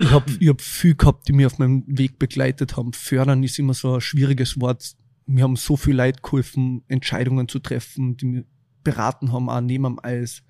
Ich 0.00 0.10
habe 0.10 0.30
ich 0.40 0.48
hab 0.48 0.60
viel 0.60 0.94
gehabt, 0.94 1.28
die 1.28 1.32
mir 1.32 1.46
auf 1.46 1.58
meinem 1.58 1.84
Weg 1.86 2.18
begleitet 2.18 2.76
haben. 2.76 2.92
Fördern 2.92 3.42
ist 3.42 3.58
immer 3.58 3.74
so 3.74 3.94
ein 3.94 4.00
schwieriges 4.00 4.60
Wort. 4.60 4.96
Mir 5.26 5.44
haben 5.44 5.56
so 5.56 5.76
viel 5.76 5.94
Leid 5.94 6.22
geholfen, 6.22 6.82
Entscheidungen 6.88 7.48
zu 7.48 7.58
treffen, 7.58 8.16
die 8.16 8.26
mir 8.26 8.44
beraten 8.84 9.32
haben, 9.32 9.48
auch 9.48 9.60
neben 9.60 9.86
am 9.86 9.98
Eis. 10.02 10.42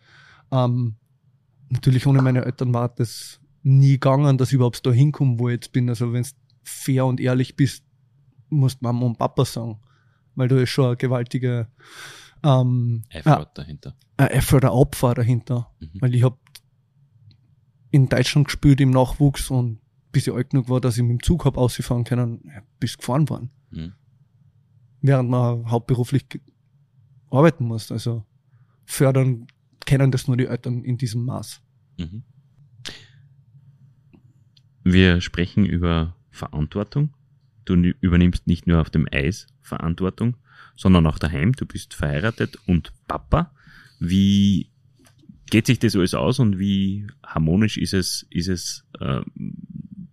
Ähm, 0.51 0.97
natürlich 1.69 2.07
ohne 2.07 2.23
meine 2.23 2.45
Eltern 2.45 2.73
war 2.73 2.89
das 2.89 3.41
nie 3.63 3.93
gegangen, 3.93 4.39
dass 4.39 4.49
ich 4.49 4.55
überhaupt 4.55 4.85
da 4.87 4.93
hinkomme, 4.93 5.39
wo 5.39 5.49
ich 5.49 5.55
jetzt 5.55 5.73
bin. 5.73 5.89
Also 5.89 6.13
wenn 6.13 6.23
du 6.23 6.29
fair 6.63 7.07
und 7.07 7.21
ehrlich 7.21 7.57
bist, 7.57 7.85
musst 8.49 8.83
Mama 8.83 9.07
und 9.07 9.19
Papa 9.19 9.45
sagen. 9.45 9.81
Weil 10.35 10.49
da 10.49 10.59
ist 10.61 10.71
schon 10.71 10.87
eine 10.87 10.97
gewaltige 10.97 11.69
ähm, 12.43 13.03
Effort 13.11 13.51
dahinter. 13.55 13.97
ein 14.17 14.29
Effort, 14.29 14.65
ein 14.65 14.71
Opfer 14.71 15.15
dahinter. 15.15 15.71
Mhm. 15.81 16.01
Weil 16.01 16.15
ich 16.15 16.23
habe 16.23 16.39
in 17.91 18.09
Deutschland 18.09 18.47
gespielt 18.47 18.81
im 18.81 18.91
Nachwuchs 18.91 19.51
und 19.51 19.81
bis 20.13 20.27
ich 20.27 20.33
alt 20.33 20.51
genug 20.51 20.69
war, 20.69 20.81
dass 20.81 20.97
ich 20.97 21.03
mit 21.03 21.11
dem 21.11 21.23
Zug 21.23 21.45
hab 21.45 21.57
ausfahren 21.57 22.05
können, 22.05 22.51
bis 22.79 22.97
gefahren 22.97 23.29
worden. 23.29 23.51
Mhm. 23.71 23.93
Während 25.01 25.31
man 25.31 25.71
hauptberuflich 25.71 26.25
arbeiten 27.31 27.65
muss. 27.65 27.91
Also 27.91 28.25
fördern 28.85 29.47
kennen 29.87 30.11
das 30.11 30.29
nur 30.29 30.37
die 30.37 30.47
Eltern 30.47 30.85
in 30.85 30.99
diesem 30.99 31.25
Maß. 31.25 31.63
Mhm. 31.99 32.23
Wir 34.85 35.21
sprechen 35.21 35.65
über 35.65 36.15
Verantwortung. 36.31 37.15
Du 37.65 37.75
ni- 37.75 37.95
übernimmst 38.01 38.47
nicht 38.47 38.67
nur 38.67 38.81
auf 38.81 38.91
dem 38.91 39.09
Eis 39.11 39.47
Verantwortung, 39.63 40.37
sondern 40.77 41.07
auch 41.07 41.19
daheim. 41.19 41.53
Du 41.53 41.67
bist 41.67 41.95
verheiratet 41.95 42.57
und 42.67 42.93
Papa. 43.09 43.53
Wie 43.99 44.71
geht 45.51 45.67
sich 45.67 45.79
das 45.79 45.97
alles 45.97 46.15
aus 46.15 46.39
und 46.39 46.59
wie 46.59 47.07
harmonisch 47.25 47.79
ist 47.79 47.95
es, 47.95 48.27
ist 48.31 48.49
es 48.49 48.85
äh, 49.01 49.23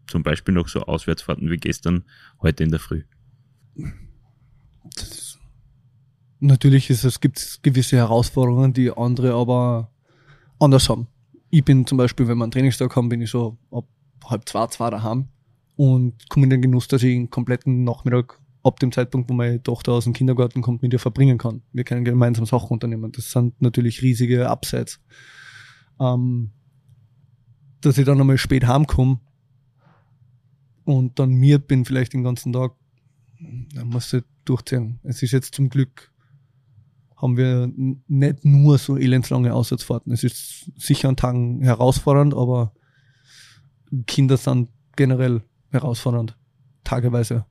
zum 0.07 0.23
Beispiel 0.23 0.53
noch 0.53 0.67
so 0.67 0.81
Auswärtsfahrten 0.81 1.49
wie 1.51 1.57
gestern, 1.57 2.03
heute 2.41 2.63
in 2.63 2.71
der 2.71 2.79
Früh? 2.79 3.03
Natürlich 6.45 6.89
ist 6.89 7.05
es, 7.05 7.21
gibt 7.21 7.59
gewisse 7.63 7.95
Herausforderungen, 7.95 8.73
die 8.73 8.91
andere 8.91 9.33
aber 9.33 9.89
anders 10.59 10.89
haben. 10.89 11.07
Ich 11.49 11.63
bin 11.63 11.87
zum 11.87 11.97
Beispiel, 11.97 12.27
wenn 12.27 12.37
wir 12.37 12.43
einen 12.43 12.51
Trainingstag 12.51 12.93
haben, 12.97 13.07
bin 13.07 13.21
ich 13.21 13.29
so 13.29 13.57
ab 13.71 13.85
halb 14.25 14.49
zwei, 14.49 14.67
zwei 14.67 14.89
daheim 14.89 15.29
und 15.77 16.29
komme 16.29 16.43
in 16.43 16.49
den 16.49 16.61
Genuss, 16.61 16.89
dass 16.89 17.01
ich 17.01 17.15
einen 17.15 17.29
kompletten 17.29 17.85
Nachmittag 17.85 18.41
ab 18.61 18.77
dem 18.81 18.91
Zeitpunkt, 18.91 19.29
wo 19.29 19.33
meine 19.33 19.63
Tochter 19.63 19.93
aus 19.93 20.03
dem 20.03 20.11
Kindergarten 20.11 20.61
kommt, 20.61 20.81
mit 20.81 20.91
ihr 20.91 20.99
verbringen 20.99 21.37
kann. 21.37 21.61
Wir 21.71 21.85
können 21.85 22.03
gemeinsam 22.03 22.45
Sachen 22.45 22.71
unternehmen. 22.71 23.13
Das 23.13 23.31
sind 23.31 23.61
natürlich 23.61 24.01
riesige 24.01 24.49
Upsides. 24.49 24.99
Ähm, 25.97 26.51
dass 27.79 27.97
ich 27.97 28.05
dann 28.05 28.19
einmal 28.19 28.37
spät 28.37 28.67
heimkomme 28.67 29.21
und 30.83 31.19
dann 31.19 31.31
mir 31.31 31.59
bin 31.59 31.85
vielleicht 31.85 32.11
den 32.11 32.23
ganzen 32.25 32.51
Tag, 32.51 32.73
dann 33.39 33.87
muss 33.87 34.11
ich 34.11 34.23
durchziehen. 34.43 34.99
Es 35.03 35.23
ist 35.23 35.31
jetzt 35.31 35.55
zum 35.55 35.69
Glück, 35.69 36.12
haben 37.23 37.37
wir 37.37 37.71
nicht 38.07 38.45
nur 38.45 38.77
so 38.77 38.97
elendslange 38.97 39.53
Auswärtsfahrten. 39.53 40.11
Es 40.11 40.23
ist 40.23 40.71
sicher 40.77 41.09
an 41.09 41.15
Tagen 41.15 41.61
herausfordernd, 41.61 42.35
aber 42.35 42.73
Kinder 44.05 44.37
sind 44.37 44.69
generell 44.95 45.41
herausfordernd. 45.71 46.37
Tageweise 46.83 47.45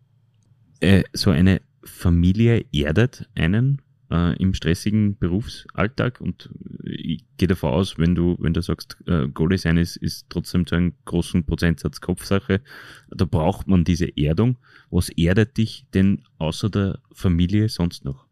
äh, 0.83 1.05
so 1.13 1.31
eine 1.31 1.63
Familie 1.85 2.65
erdet 2.73 3.29
einen 3.35 3.81
äh, 4.11 4.37
im 4.37 4.53
stressigen 4.53 5.17
Berufsalltag 5.17 6.21
und 6.21 6.51
ich 6.85 7.25
gehe 7.37 7.49
davon 7.49 7.73
aus, 7.73 7.99
wenn 7.99 8.15
du, 8.15 8.37
wenn 8.41 8.53
du 8.53 8.63
sagst, 8.63 8.99
äh, 9.07 9.29
Goalie 9.29 9.59
sein 9.59 9.77
ist, 9.77 9.97
ist 9.97 10.27
trotzdem 10.29 10.67
zu 10.67 10.75
einem 10.75 10.95
großen 11.05 11.45
Prozentsatz 11.45 12.01
Kopfsache, 12.01 12.61
da 13.09 13.25
braucht 13.25 13.69
man 13.69 13.85
diese 13.85 14.17
Erdung. 14.17 14.59
Was 14.91 15.09
erdet 15.09 15.57
dich 15.57 15.87
denn 15.95 16.23
außer 16.39 16.69
der 16.69 16.99
Familie 17.13 17.69
sonst 17.69 18.05
noch? 18.05 18.27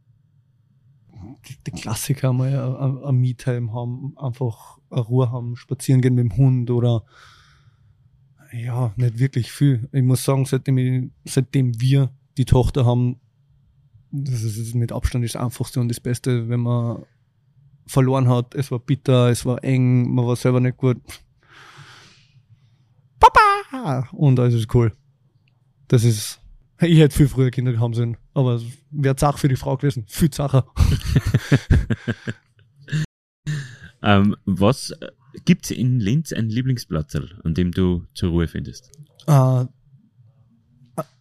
Die 1.66 1.70
Klassiker 1.70 2.32
mal 2.32 3.02
ein 3.04 3.16
Me-Time 3.16 3.72
haben, 3.72 4.16
einfach 4.18 4.78
eine 4.90 5.00
Ruhe 5.00 5.30
haben, 5.30 5.56
spazieren 5.56 6.00
gehen 6.00 6.14
mit 6.14 6.24
dem 6.24 6.36
Hund 6.36 6.70
oder 6.70 7.04
ja, 8.52 8.92
nicht 8.96 9.18
wirklich 9.18 9.52
viel. 9.52 9.88
Ich 9.92 10.02
muss 10.02 10.24
sagen, 10.24 10.44
seitdem, 10.44 10.78
ich, 10.78 11.10
seitdem 11.24 11.80
wir 11.80 12.10
die 12.36 12.44
Tochter 12.44 12.84
haben, 12.84 13.20
das 14.10 14.42
ist 14.42 14.74
mit 14.74 14.92
Abstand 14.92 15.24
das 15.24 15.36
Einfachste 15.36 15.80
und 15.80 15.88
das 15.88 16.00
Beste, 16.00 16.48
wenn 16.48 16.60
man 16.60 17.04
verloren 17.86 18.28
hat, 18.28 18.54
es 18.54 18.70
war 18.70 18.78
bitter, 18.78 19.30
es 19.30 19.44
war 19.44 19.62
eng, 19.62 20.12
man 20.12 20.26
war 20.26 20.36
selber 20.36 20.60
nicht 20.60 20.76
gut. 20.76 21.00
Papa! 23.18 24.08
Und 24.12 24.38
alles 24.38 24.54
ist 24.54 24.74
cool. 24.74 24.96
Das 25.88 26.04
ist, 26.04 26.39
ich 26.80 26.98
hätte 26.98 27.16
viel 27.16 27.28
früher 27.28 27.50
Kinder 27.50 27.78
haben 27.78 27.94
sollen, 27.94 28.16
aber 28.34 28.60
wäre 28.90 29.16
Zach 29.16 29.38
für 29.38 29.48
die 29.48 29.56
Frau 29.56 29.76
gewesen. 29.76 30.04
Viel 30.08 30.30
Zacher. 30.30 30.66
ähm, 34.02 34.36
was 34.44 34.92
gibt's 35.44 35.70
in 35.70 36.00
Linz 36.00 36.32
einen 36.32 36.50
Lieblingsplatz, 36.50 37.16
an 37.44 37.54
dem 37.54 37.72
du 37.72 38.04
zur 38.14 38.30
Ruhe 38.30 38.48
findest? 38.48 38.90
Uh, 39.28 39.66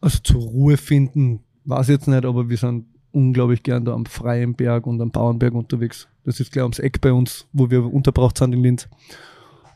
also 0.01 0.19
zur 0.23 0.41
Ruhe 0.41 0.77
finden, 0.77 1.41
weiß 1.65 1.89
ich 1.89 1.93
jetzt 1.93 2.07
nicht, 2.07 2.25
aber 2.25 2.49
wir 2.49 2.57
sind 2.57 2.85
unglaublich 3.11 3.63
gern 3.63 3.85
da 3.85 3.93
am 3.93 4.05
Freien 4.05 4.55
Berg 4.55 4.87
und 4.87 5.01
am 5.01 5.11
Bauernberg 5.11 5.53
unterwegs. 5.53 6.07
Das 6.23 6.39
ist 6.39 6.51
gleich 6.51 6.63
ums 6.63 6.79
Eck 6.79 7.01
bei 7.01 7.11
uns, 7.11 7.47
wo 7.53 7.69
wir 7.69 7.83
unterbraucht 7.83 8.37
sind 8.37 8.53
in 8.53 8.63
Linz. 8.63 8.87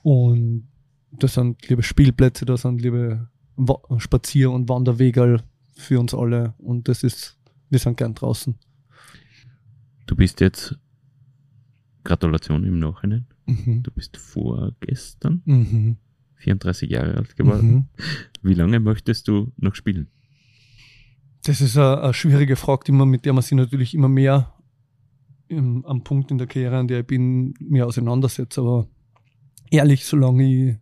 Und 0.03 0.67
da 1.11 1.27
sind 1.27 1.67
liebe 1.67 1.84
Spielplätze, 1.84 2.45
da 2.45 2.57
sind 2.57 2.81
liebe 2.81 3.27
Spazier- 3.97 4.51
und 4.51 4.69
Wanderwege 4.69 5.43
für 5.74 5.99
uns 5.99 6.13
alle. 6.13 6.53
Und 6.57 6.88
das 6.88 7.03
ist, 7.03 7.38
wir 7.69 7.80
sind 7.80 7.97
gern 7.97 8.13
draußen. 8.13 8.55
Du 10.05 10.15
bist 10.15 10.41
jetzt, 10.41 10.78
Gratulation 12.03 12.63
im 12.63 12.80
Nachhinein. 12.80 13.26
Mhm. 13.45 13.84
Du 13.84 13.91
bist 13.91 14.17
vorgestern 14.17 15.41
mhm. 15.45 15.97
34 16.36 16.89
Jahre 16.89 17.15
alt 17.15 17.36
geworden. 17.36 17.74
Mhm. 17.74 17.86
Wie 18.41 18.53
lange 18.53 18.80
möchtest 18.80 19.28
du 19.28 19.51
noch 19.57 19.76
spielen? 19.76 20.09
Das 21.43 21.61
ist 21.61 21.78
eine, 21.78 22.01
eine 22.01 22.13
schwierige 22.13 22.55
Frage, 22.55 22.84
die 22.88 22.91
man, 22.91 23.09
mit 23.09 23.26
der 23.26 23.34
man 23.34 23.41
sich 23.41 23.53
natürlich 23.53 23.93
immer 23.93 24.09
mehr 24.09 24.53
im, 25.47 25.86
am 25.86 26.03
Punkt 26.03 26.32
in 26.32 26.38
der 26.38 26.47
Karriere, 26.47 26.78
an 26.78 26.88
der 26.88 27.01
ich 27.01 27.07
bin, 27.07 27.53
mir 27.59 27.86
auseinandersetzt. 27.86 28.57
Aber 28.57 28.88
ehrlich, 29.69 30.05
solange 30.05 30.43
ich 30.43 30.78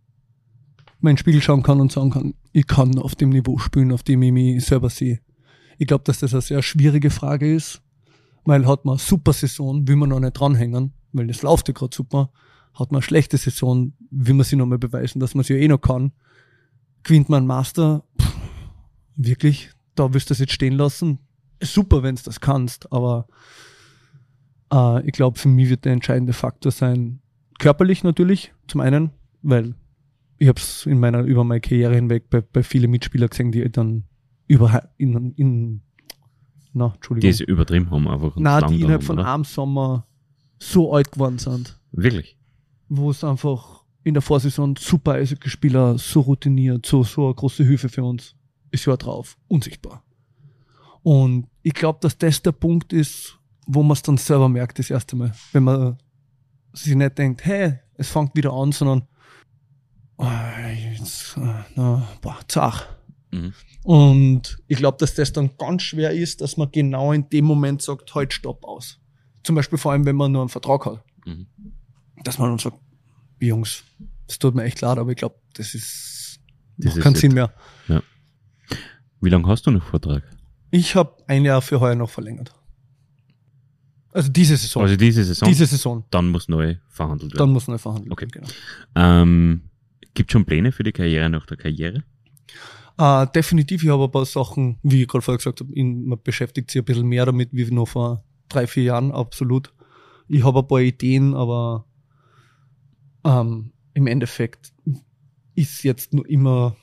meinen 1.02 1.16
Spiegel 1.16 1.42
schauen 1.42 1.62
kann 1.62 1.80
und 1.80 1.92
sagen 1.92 2.10
kann, 2.10 2.34
ich 2.52 2.66
kann 2.66 2.98
auf 2.98 3.14
dem 3.14 3.30
Niveau 3.30 3.58
spielen, 3.58 3.92
auf 3.92 4.02
dem 4.02 4.22
ich 4.22 4.32
mich 4.32 4.64
selber 4.64 4.90
sehe. 4.90 5.20
Ich 5.78 5.86
glaube, 5.86 6.04
dass 6.04 6.20
das 6.20 6.32
eine 6.32 6.42
sehr 6.42 6.62
schwierige 6.62 7.10
Frage 7.10 7.54
ist, 7.54 7.82
weil 8.44 8.66
hat 8.66 8.84
man 8.84 8.94
eine 8.94 9.00
super 9.00 9.32
Saison, 9.32 9.86
will 9.88 9.96
man 9.96 10.10
noch 10.10 10.20
nicht 10.20 10.34
dranhängen, 10.34 10.92
weil 11.12 11.26
das 11.26 11.42
läuft 11.42 11.68
ja 11.68 11.74
gerade 11.74 11.94
super 11.94 12.30
hat 12.74 12.90
man 12.90 12.98
eine 12.98 13.02
schlechte 13.02 13.36
Saison, 13.36 13.92
will 14.10 14.34
man 14.34 14.44
sich 14.44 14.58
nochmal 14.58 14.78
beweisen, 14.78 15.20
dass 15.20 15.34
man 15.34 15.42
es 15.42 15.48
ja 15.48 15.56
eh 15.56 15.68
noch 15.68 15.80
kann. 15.80 16.12
Gewinnt 17.02 17.28
man 17.28 17.46
Master, 17.46 18.04
pff, 18.20 18.32
wirklich, 19.16 19.70
da 19.94 20.14
wirst 20.14 20.30
du 20.30 20.32
das 20.32 20.38
jetzt 20.38 20.52
stehen 20.52 20.74
lassen. 20.74 21.18
Super, 21.62 22.02
wenn 22.02 22.16
du 22.16 22.22
das 22.22 22.40
kannst, 22.40 22.90
aber 22.92 23.26
äh, 24.72 25.06
ich 25.06 25.12
glaube, 25.12 25.38
für 25.38 25.48
mich 25.48 25.68
wird 25.68 25.84
der 25.84 25.92
entscheidende 25.92 26.32
Faktor 26.32 26.72
sein, 26.72 27.20
körperlich 27.58 28.04
natürlich, 28.04 28.52
zum 28.68 28.80
einen, 28.80 29.10
weil 29.42 29.74
ich 30.42 30.48
habe 30.48 30.58
es 30.58 30.86
in 30.86 30.98
meiner, 30.98 31.22
über 31.22 31.44
meine 31.44 31.60
Karriere 31.60 31.94
hinweg 31.94 32.28
bei, 32.28 32.40
bei 32.40 32.62
vielen 32.62 32.90
Mitspielern 32.90 33.28
gesehen, 33.28 33.52
die 33.52 33.70
dann 33.70 34.04
über, 34.46 34.90
in, 34.96 35.32
in 35.34 35.82
na, 36.72 36.92
Entschuldigung. 36.94 37.30
Die 37.30 37.36
sie 37.36 37.44
übertrieben 37.44 37.90
haben 37.90 38.08
einfach. 38.08 38.34
Nein, 38.36 38.64
die 38.68 38.80
innerhalb 38.80 39.04
von 39.04 39.18
einem 39.18 39.44
Sommer 39.44 40.06
so 40.58 40.92
alt 40.92 41.12
geworden 41.12 41.38
sind. 41.38 41.78
Wirklich? 41.92 42.36
wo 42.96 43.10
es 43.10 43.24
einfach 43.24 43.84
in 44.04 44.14
der 44.14 44.22
Vorsaison 44.22 44.76
super 44.76 45.12
Eishockey-Spieler, 45.12 45.96
so 45.98 46.20
routiniert, 46.20 46.84
so, 46.84 47.02
so 47.04 47.26
eine 47.26 47.34
große 47.34 47.64
Hilfe 47.64 47.88
für 47.88 48.04
uns. 48.04 48.34
Ist 48.70 48.84
ja 48.84 48.96
drauf, 48.96 49.38
unsichtbar. 49.48 50.02
Und 51.02 51.46
ich 51.62 51.74
glaube, 51.74 52.00
dass 52.02 52.18
das 52.18 52.42
der 52.42 52.52
Punkt 52.52 52.92
ist, 52.92 53.38
wo 53.66 53.82
man 53.82 53.92
es 53.92 54.02
dann 54.02 54.18
selber 54.18 54.48
merkt, 54.48 54.78
das 54.78 54.90
erste 54.90 55.16
Mal. 55.16 55.32
Wenn 55.52 55.64
man 55.64 55.98
sich 56.72 56.94
nicht 56.94 57.16
denkt, 57.16 57.44
hey, 57.44 57.78
es 57.94 58.10
fängt 58.10 58.34
wieder 58.34 58.52
an, 58.52 58.72
sondern 58.72 59.04
jetzt, 60.22 61.36
na, 61.74 62.08
boah, 62.20 62.38
zach. 62.48 62.86
Mhm. 63.30 63.52
Und 63.82 64.58
ich 64.68 64.78
glaube, 64.78 64.98
dass 64.98 65.14
das 65.14 65.32
dann 65.32 65.56
ganz 65.56 65.82
schwer 65.82 66.12
ist, 66.12 66.40
dass 66.40 66.56
man 66.56 66.70
genau 66.70 67.12
in 67.12 67.28
dem 67.30 67.44
Moment 67.44 67.82
sagt, 67.82 68.14
halt 68.14 68.32
stopp 68.32 68.64
aus. 68.64 69.00
Zum 69.42 69.56
Beispiel 69.56 69.78
vor 69.78 69.92
allem, 69.92 70.04
wenn 70.04 70.16
man 70.16 70.30
nur 70.30 70.42
einen 70.42 70.48
Vertrag 70.48 70.86
hat. 70.86 71.04
Mhm 71.24 71.46
dass 72.24 72.38
man 72.38 72.50
uns 72.50 72.62
sagt, 72.62 72.78
Jungs, 73.40 73.84
es 74.28 74.38
tut 74.38 74.54
mir 74.54 74.64
echt 74.64 74.80
leid, 74.80 74.98
aber 74.98 75.10
ich 75.10 75.16
glaube, 75.16 75.36
das 75.54 75.74
ist 75.74 76.40
das 76.78 76.98
kein 76.98 77.14
Sinn 77.14 77.34
mehr. 77.34 77.52
Ja. 77.88 78.02
Wie 79.20 79.30
lange 79.30 79.46
hast 79.48 79.66
du 79.66 79.70
noch 79.70 79.84
Vertrag? 79.84 80.22
Ich 80.70 80.94
habe 80.94 81.16
ein 81.26 81.44
Jahr 81.44 81.62
für 81.62 81.80
heuer 81.80 81.94
noch 81.94 82.10
verlängert. 82.10 82.54
Also 84.12 84.28
diese 84.30 84.56
Saison. 84.56 84.82
Also 84.82 84.96
diese 84.96 85.24
Saison? 85.24 85.48
Diese 85.48 85.66
Saison. 85.66 86.04
Dann 86.10 86.28
muss 86.28 86.48
neu 86.48 86.76
verhandelt 86.88 87.32
werden. 87.32 87.38
Dann 87.38 87.50
muss 87.50 87.68
neu 87.68 87.78
verhandelt 87.78 88.12
okay. 88.12 88.26
werden, 88.32 88.46
genau. 88.94 89.22
Ähm, 89.22 89.62
Gibt 90.14 90.32
schon 90.32 90.44
Pläne 90.44 90.72
für 90.72 90.82
die 90.82 90.92
Karriere 90.92 91.30
nach 91.30 91.46
der 91.46 91.56
Karriere? 91.56 92.04
Uh, 93.00 93.24
definitiv, 93.24 93.82
ich 93.82 93.88
habe 93.88 94.04
ein 94.04 94.10
paar 94.10 94.26
Sachen, 94.26 94.78
wie 94.82 95.02
ich 95.02 95.08
gerade 95.08 95.22
vorher 95.22 95.38
gesagt 95.38 95.60
habe, 95.60 95.82
man 95.82 96.22
beschäftigt 96.22 96.70
sich 96.70 96.82
ein 96.82 96.84
bisschen 96.84 97.06
mehr 97.06 97.24
damit, 97.24 97.48
wie 97.52 97.64
noch 97.70 97.88
vor 97.88 98.24
drei, 98.48 98.66
vier 98.66 98.84
Jahren, 98.84 99.12
absolut. 99.12 99.72
Ich 100.28 100.44
habe 100.44 100.60
ein 100.60 100.68
paar 100.68 100.80
Ideen, 100.80 101.34
aber 101.34 101.86
ähm, 103.24 103.72
im 103.94 104.06
Endeffekt 104.06 104.72
ist 105.54 105.82
jetzt 105.84 106.12
nur 106.12 106.28
immer 106.28 106.76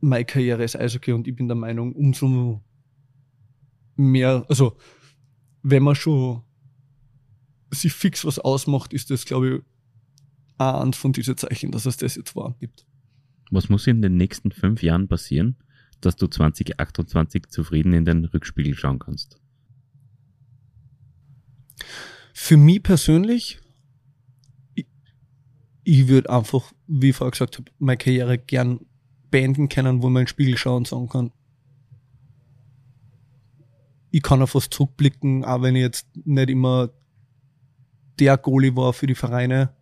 meine 0.00 0.24
Karriere 0.24 0.62
als 0.62 0.76
Eishockey 0.76 1.12
und 1.12 1.26
ich 1.28 1.34
bin 1.34 1.48
der 1.48 1.56
Meinung, 1.56 1.94
umso 1.94 2.60
mehr, 3.96 4.44
also 4.48 4.76
wenn 5.62 5.82
man 5.82 5.94
schon 5.94 6.42
sich 7.70 7.92
fix 7.92 8.24
was 8.24 8.38
ausmacht, 8.38 8.92
ist 8.92 9.10
das, 9.10 9.24
glaube 9.24 9.48
ich, 9.48 9.62
auch 10.58 10.80
eins 10.80 10.96
von 10.96 11.12
diesen 11.12 11.36
Zeichen, 11.36 11.70
dass 11.72 11.86
es 11.86 11.96
das 11.96 12.16
jetzt 12.16 12.36
war 12.36 12.54
gibt. 12.60 12.86
Was 13.50 13.68
muss 13.68 13.86
in 13.86 14.02
den 14.02 14.16
nächsten 14.16 14.50
fünf 14.50 14.82
Jahren 14.82 15.08
passieren, 15.08 15.56
dass 16.00 16.16
du 16.16 16.26
2028 16.26 17.46
zufrieden 17.48 17.92
in 17.92 18.04
den 18.04 18.24
Rückspiegel 18.24 18.74
schauen 18.74 18.98
kannst? 18.98 19.40
Für 22.32 22.56
mich 22.56 22.82
persönlich 22.82 23.60
ich 25.84 26.08
würde 26.08 26.30
einfach, 26.30 26.72
wie 26.86 27.10
ich 27.10 27.16
vorher 27.16 27.30
gesagt 27.30 27.58
habe, 27.58 27.70
meine 27.78 27.98
Karriere 27.98 28.38
gern 28.38 28.80
beenden 29.30 29.68
können, 29.68 30.02
wo 30.02 30.08
man 30.08 30.22
in 30.22 30.24
den 30.24 30.28
Spiegel 30.28 30.56
schauen 30.56 30.78
und 30.78 30.88
sagen 30.88 31.08
kann, 31.08 31.30
ich 34.10 34.22
kann 34.22 34.42
auf 34.42 34.54
was 34.54 34.70
zurückblicken, 34.70 35.44
auch 35.44 35.62
wenn 35.62 35.76
ich 35.76 35.82
jetzt 35.82 36.08
nicht 36.24 36.48
immer 36.48 36.90
der 38.18 38.38
Goalie 38.38 38.76
war 38.76 38.92
für 38.92 39.06
die 39.06 39.16
Vereine, 39.16 39.74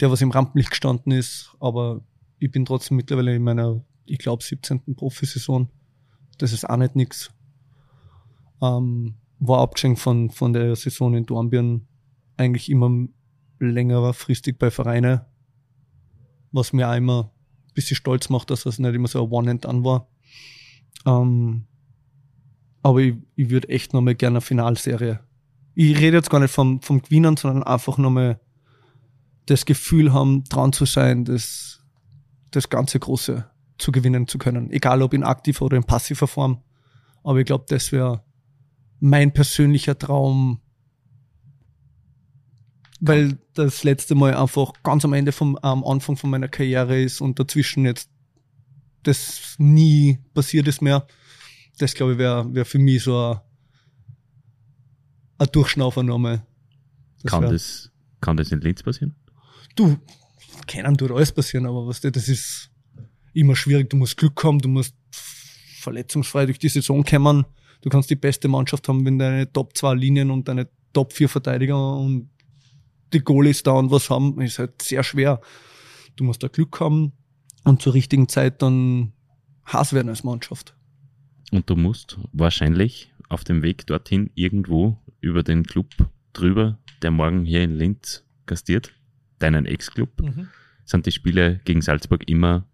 der 0.00 0.10
was 0.10 0.20
im 0.20 0.30
Rampenlicht 0.30 0.70
gestanden 0.70 1.12
ist, 1.12 1.54
aber 1.60 2.02
ich 2.38 2.50
bin 2.50 2.64
trotzdem 2.64 2.96
mittlerweile 2.96 3.34
in 3.34 3.42
meiner, 3.42 3.84
ich 4.06 4.18
glaube, 4.18 4.42
17. 4.42 4.94
Profisaison. 4.96 5.68
Das 6.38 6.52
ist 6.52 6.68
auch 6.68 6.76
nicht 6.76 6.96
nix. 6.96 7.32
Ähm, 8.60 9.14
war 9.38 9.60
abgeschenkt 9.60 10.00
von, 10.00 10.30
von 10.30 10.52
der 10.52 10.74
Saison 10.76 11.14
in 11.14 11.26
Dornbirn 11.26 11.86
eigentlich 12.36 12.70
immer 12.70 13.06
längerfristig 13.60 14.58
bei 14.58 14.70
Vereine, 14.70 15.26
was 16.52 16.72
mir 16.72 16.88
auch 16.88 16.96
immer 16.96 17.30
ein 17.68 17.74
bisschen 17.74 17.96
stolz 17.96 18.28
macht, 18.28 18.50
dass 18.50 18.64
das 18.64 18.78
nicht 18.78 18.94
immer 18.94 19.08
so 19.08 19.24
ein 19.24 19.30
One-and-Done 19.30 19.84
war. 19.84 20.08
Ähm, 21.06 21.66
aber 22.82 22.98
ich, 23.00 23.14
ich 23.36 23.50
würde 23.50 23.68
echt 23.68 23.92
nochmal 23.92 24.14
gerne 24.14 24.34
eine 24.34 24.40
Finalserie. 24.40 25.20
Ich 25.74 25.98
rede 25.98 26.18
jetzt 26.18 26.30
gar 26.30 26.40
nicht 26.40 26.52
vom, 26.52 26.80
vom 26.82 27.00
Gewinnen, 27.02 27.36
sondern 27.36 27.62
einfach 27.62 27.98
nochmal 27.98 28.40
das 29.46 29.66
Gefühl 29.66 30.12
haben, 30.12 30.44
dran 30.44 30.72
zu 30.72 30.84
sein, 30.84 31.24
das, 31.24 31.82
das 32.50 32.70
ganze 32.70 32.98
Große 32.98 33.48
zu 33.78 33.92
gewinnen 33.92 34.28
zu 34.28 34.38
können. 34.38 34.70
Egal 34.70 35.02
ob 35.02 35.14
in 35.14 35.24
aktiver 35.24 35.64
oder 35.64 35.76
in 35.76 35.84
passiver 35.84 36.26
Form. 36.26 36.62
Aber 37.22 37.38
ich 37.38 37.46
glaube, 37.46 37.64
das 37.68 37.92
wäre 37.92 38.22
mein 39.00 39.32
persönlicher 39.32 39.98
Traum, 39.98 40.60
weil 43.00 43.38
das 43.54 43.84
letzte 43.84 44.14
Mal 44.14 44.34
einfach 44.34 44.72
ganz 44.82 45.04
am 45.04 45.12
Ende 45.12 45.32
vom 45.32 45.56
am 45.56 45.84
Anfang 45.84 46.16
von 46.16 46.30
meiner 46.30 46.48
Karriere 46.48 47.02
ist 47.02 47.20
und 47.20 47.38
dazwischen 47.38 47.84
jetzt 47.84 48.10
das 49.02 49.56
nie 49.58 50.18
passiert 50.32 50.66
ist 50.68 50.80
mehr. 50.80 51.06
Das 51.78 51.94
glaube 51.94 52.12
ich 52.12 52.18
wäre 52.18 52.54
wär 52.54 52.64
für 52.64 52.78
mich 52.78 53.02
so 53.02 53.18
ein, 53.18 53.40
ein 55.38 55.48
Durchschnaufer 55.52 56.02
nochmal. 56.02 56.46
Kann, 57.26 57.42
das, 57.42 57.90
kann 58.20 58.36
das 58.36 58.52
in 58.52 58.60
Linz 58.60 58.82
passieren? 58.82 59.14
Du, 59.74 59.96
keinem 60.66 60.96
tut 60.96 61.10
alles 61.10 61.32
passieren, 61.32 61.66
aber 61.66 61.86
was 61.86 62.00
das 62.00 62.28
ist 62.28 62.70
immer 63.32 63.56
schwierig. 63.56 63.90
Du 63.90 63.96
musst 63.96 64.16
Glück 64.16 64.42
haben, 64.44 64.58
du 64.60 64.68
musst 64.68 64.94
verletzungsfrei 65.80 66.46
durch 66.46 66.58
die 66.58 66.68
Saison 66.68 67.04
kommen. 67.04 67.44
Du 67.82 67.90
kannst 67.90 68.08
die 68.08 68.16
beste 68.16 68.48
Mannschaft 68.48 68.88
haben, 68.88 69.04
wenn 69.04 69.18
deine 69.18 69.52
Top 69.52 69.76
2 69.76 69.94
Linien 69.94 70.30
und 70.30 70.48
deine 70.48 70.68
Top 70.92 71.12
4 71.12 71.28
Verteidiger 71.28 71.96
und 71.96 72.30
die 73.12 73.20
Goalies 73.20 73.62
da 73.62 73.72
und 73.72 73.90
was 73.90 74.10
haben, 74.10 74.40
ist 74.40 74.58
halt 74.58 74.80
sehr 74.80 75.02
schwer. 75.02 75.40
Du 76.16 76.24
musst 76.24 76.42
da 76.42 76.48
Glück 76.48 76.80
haben 76.80 77.12
und 77.64 77.82
zur 77.82 77.94
richtigen 77.94 78.28
Zeit 78.28 78.62
dann 78.62 79.12
Hass 79.64 79.92
werden 79.92 80.08
als 80.08 80.24
Mannschaft. 80.24 80.74
Und 81.52 81.68
du 81.68 81.76
musst 81.76 82.18
wahrscheinlich 82.32 83.12
auf 83.28 83.44
dem 83.44 83.62
Weg 83.62 83.86
dorthin 83.86 84.30
irgendwo 84.34 84.98
über 85.20 85.42
den 85.42 85.64
Club 85.64 85.88
drüber, 86.32 86.78
der 87.02 87.10
morgen 87.10 87.44
hier 87.44 87.62
in 87.62 87.76
Linz 87.76 88.24
gastiert, 88.46 88.92
deinen 89.38 89.66
Ex-Club. 89.66 90.20
Mhm. 90.20 90.48
Sind 90.84 91.06
die 91.06 91.12
Spiele 91.12 91.60
gegen 91.64 91.80
Salzburg 91.80 92.28
immer 92.28 92.66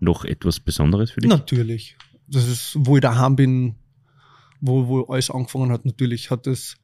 noch 0.00 0.24
etwas 0.24 0.60
Besonderes 0.60 1.10
für 1.10 1.20
dich? 1.20 1.30
Natürlich. 1.30 1.96
Das 2.26 2.48
ist, 2.48 2.76
wo 2.78 2.96
ich 2.96 3.02
daheim 3.02 3.36
bin, 3.36 3.74
wo, 4.60 4.88
wo 4.88 5.02
alles 5.04 5.30
angefangen 5.30 5.70
hat, 5.70 5.84
natürlich 5.84 6.30
hat 6.30 6.46
es 6.46 6.76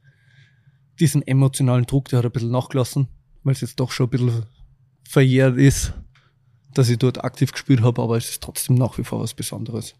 diesen 1.01 1.27
emotionalen 1.27 1.87
Druck, 1.87 2.09
der 2.09 2.19
hat 2.19 2.27
ein 2.27 2.33
bisschen 2.33 2.51
nachgelassen, 2.51 3.09
weil 3.45 3.53
es 3.53 3.61
jetzt 3.61 3.81
doch 3.81 3.91
schon 3.91 4.07
ein 4.07 4.11
bisschen 4.11 4.43
verjährt 5.09 5.57
ist, 5.57 5.95
dass 6.75 6.91
ich 6.91 6.99
dort 6.99 7.25
aktiv 7.25 7.53
gespielt 7.53 7.81
habe, 7.83 8.03
aber 8.03 8.17
es 8.17 8.31
ist 8.31 8.43
trotzdem 8.43 8.75
nach 8.75 8.99
wie 8.99 9.05
vor 9.05 9.21
was 9.21 9.33
Besonderes. 9.33 9.95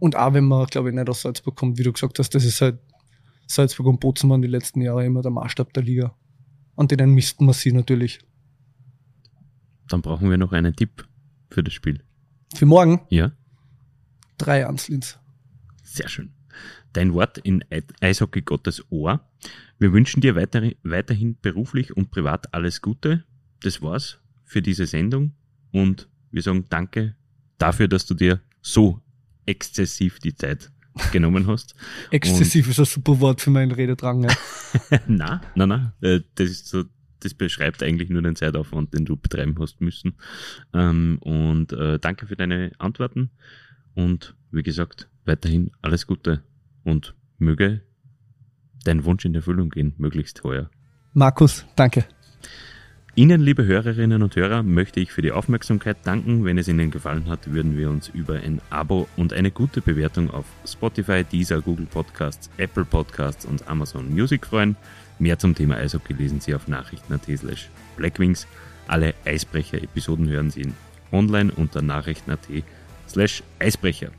Und 0.00 0.16
auch 0.16 0.32
wenn 0.32 0.44
man, 0.44 0.66
glaube 0.66 0.88
ich, 0.88 0.94
nicht 0.94 1.08
aus 1.08 1.22
Salzburg 1.22 1.56
kommt, 1.56 1.78
wie 1.78 1.82
du 1.82 1.92
gesagt 1.92 2.18
hast, 2.18 2.34
das 2.34 2.44
ist 2.44 2.60
halt 2.60 2.78
Salzburg 3.46 3.86
und 3.86 4.00
Bozen 4.00 4.30
waren 4.30 4.42
die 4.42 4.48
letzten 4.48 4.80
Jahre 4.80 5.04
immer 5.04 5.22
der 5.22 5.30
Maßstab 5.30 5.72
der 5.72 5.82
Liga. 5.82 6.14
An 6.76 6.86
denen 6.86 7.14
missten 7.14 7.46
wir 7.46 7.54
sie 7.54 7.72
natürlich. 7.72 8.20
Dann 9.88 10.02
brauchen 10.02 10.30
wir 10.30 10.36
noch 10.36 10.52
einen 10.52 10.74
Tipp 10.74 11.06
für 11.50 11.62
das 11.62 11.74
Spiel. 11.74 12.02
Für 12.54 12.66
morgen? 12.66 13.00
Ja. 13.08 13.32
Drei 14.36 14.66
Anslins. 14.66 15.18
Sehr 15.82 16.08
schön. 16.08 16.30
Dein 16.92 17.12
Wort 17.14 17.38
in 17.38 17.64
Eishockey 18.00 18.42
Gottes 18.42 18.84
Ohr. 18.90 19.20
Wir 19.78 19.92
wünschen 19.92 20.20
dir 20.20 20.34
weiter, 20.34 20.62
weiterhin 20.82 21.36
beruflich 21.40 21.96
und 21.96 22.10
privat 22.10 22.54
alles 22.54 22.82
Gute. 22.82 23.24
Das 23.60 23.82
war's 23.82 24.18
für 24.44 24.62
diese 24.62 24.86
Sendung 24.86 25.32
und 25.72 26.08
wir 26.30 26.42
sagen 26.42 26.66
Danke 26.68 27.14
dafür, 27.58 27.88
dass 27.88 28.06
du 28.06 28.14
dir 28.14 28.40
so 28.62 29.00
exzessiv 29.46 30.18
die 30.18 30.34
Zeit 30.34 30.70
genommen 31.12 31.46
hast. 31.46 31.74
exzessiv 32.10 32.66
und 32.66 32.72
ist 32.72 32.78
ein 32.78 32.84
super 32.84 33.20
Wort 33.20 33.40
für 33.40 33.50
meinen 33.50 33.72
Rededrang. 33.72 34.24
Ja. 34.24 34.30
na, 35.06 35.40
na, 35.54 35.66
na. 35.66 35.94
Äh, 36.00 36.20
das 36.34 36.50
ist 36.50 36.68
so, 36.68 36.84
das 37.20 37.34
beschreibt 37.34 37.82
eigentlich 37.82 38.10
nur 38.10 38.22
den 38.22 38.36
Zeitaufwand, 38.36 38.94
den 38.94 39.04
du 39.04 39.16
betreiben 39.16 39.56
hast 39.58 39.80
müssen. 39.80 40.14
Ähm, 40.72 41.18
und 41.20 41.72
äh, 41.72 41.98
danke 41.98 42.26
für 42.26 42.36
deine 42.36 42.72
Antworten 42.78 43.30
und 43.94 44.34
wie 44.50 44.62
gesagt, 44.62 45.08
weiterhin 45.24 45.70
alles 45.82 46.06
Gute 46.06 46.42
und 46.84 47.14
möge 47.38 47.82
dein 48.84 49.04
Wunsch 49.04 49.24
in 49.24 49.34
Erfüllung 49.34 49.70
gehen, 49.70 49.94
möglichst 49.98 50.42
heuer. 50.44 50.70
Markus, 51.12 51.66
danke. 51.76 52.06
Ihnen, 53.14 53.40
liebe 53.40 53.64
Hörerinnen 53.64 54.22
und 54.22 54.36
Hörer, 54.36 54.62
möchte 54.62 55.00
ich 55.00 55.10
für 55.10 55.22
die 55.22 55.32
Aufmerksamkeit 55.32 55.96
danken. 56.04 56.44
Wenn 56.44 56.56
es 56.56 56.68
Ihnen 56.68 56.92
gefallen 56.92 57.28
hat, 57.28 57.52
würden 57.52 57.76
wir 57.76 57.90
uns 57.90 58.08
über 58.08 58.36
ein 58.36 58.60
Abo 58.70 59.08
und 59.16 59.32
eine 59.32 59.50
gute 59.50 59.80
Bewertung 59.80 60.30
auf 60.30 60.44
Spotify, 60.64 61.24
Deezer, 61.24 61.60
Google 61.60 61.86
Podcasts, 61.86 62.48
Apple 62.58 62.84
Podcasts 62.84 63.44
und 63.44 63.66
Amazon 63.66 64.08
Music 64.14 64.46
freuen. 64.46 64.76
Mehr 65.18 65.38
zum 65.38 65.54
Thema 65.54 65.76
Eishockey 65.76 66.12
lesen 66.12 66.40
Sie 66.40 66.54
auf 66.54 66.68
nachrichten.at 66.68 67.24
slash 67.36 67.68
blackwings. 67.96 68.46
Alle 68.86 69.14
Eisbrecher-Episoden 69.24 70.28
hören 70.28 70.50
Sie 70.50 70.72
online 71.12 71.52
unter 71.52 71.82
nachrichten.at 71.82 72.48
slash 73.08 73.42
Eisbrecher. 73.58 74.10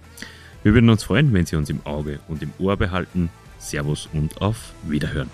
Wir 0.64 0.74
würden 0.74 0.90
uns 0.90 1.04
freuen, 1.04 1.34
wenn 1.34 1.46
Sie 1.46 1.56
uns 1.56 1.70
im 1.70 1.86
Auge 1.86 2.20
und 2.28 2.44
im 2.44 2.52
Ohr 2.60 2.76
behalten. 2.76 3.30
Servus 3.60 4.10
und 4.14 4.42
auf 4.42 4.74
Wiederhören. 4.84 5.30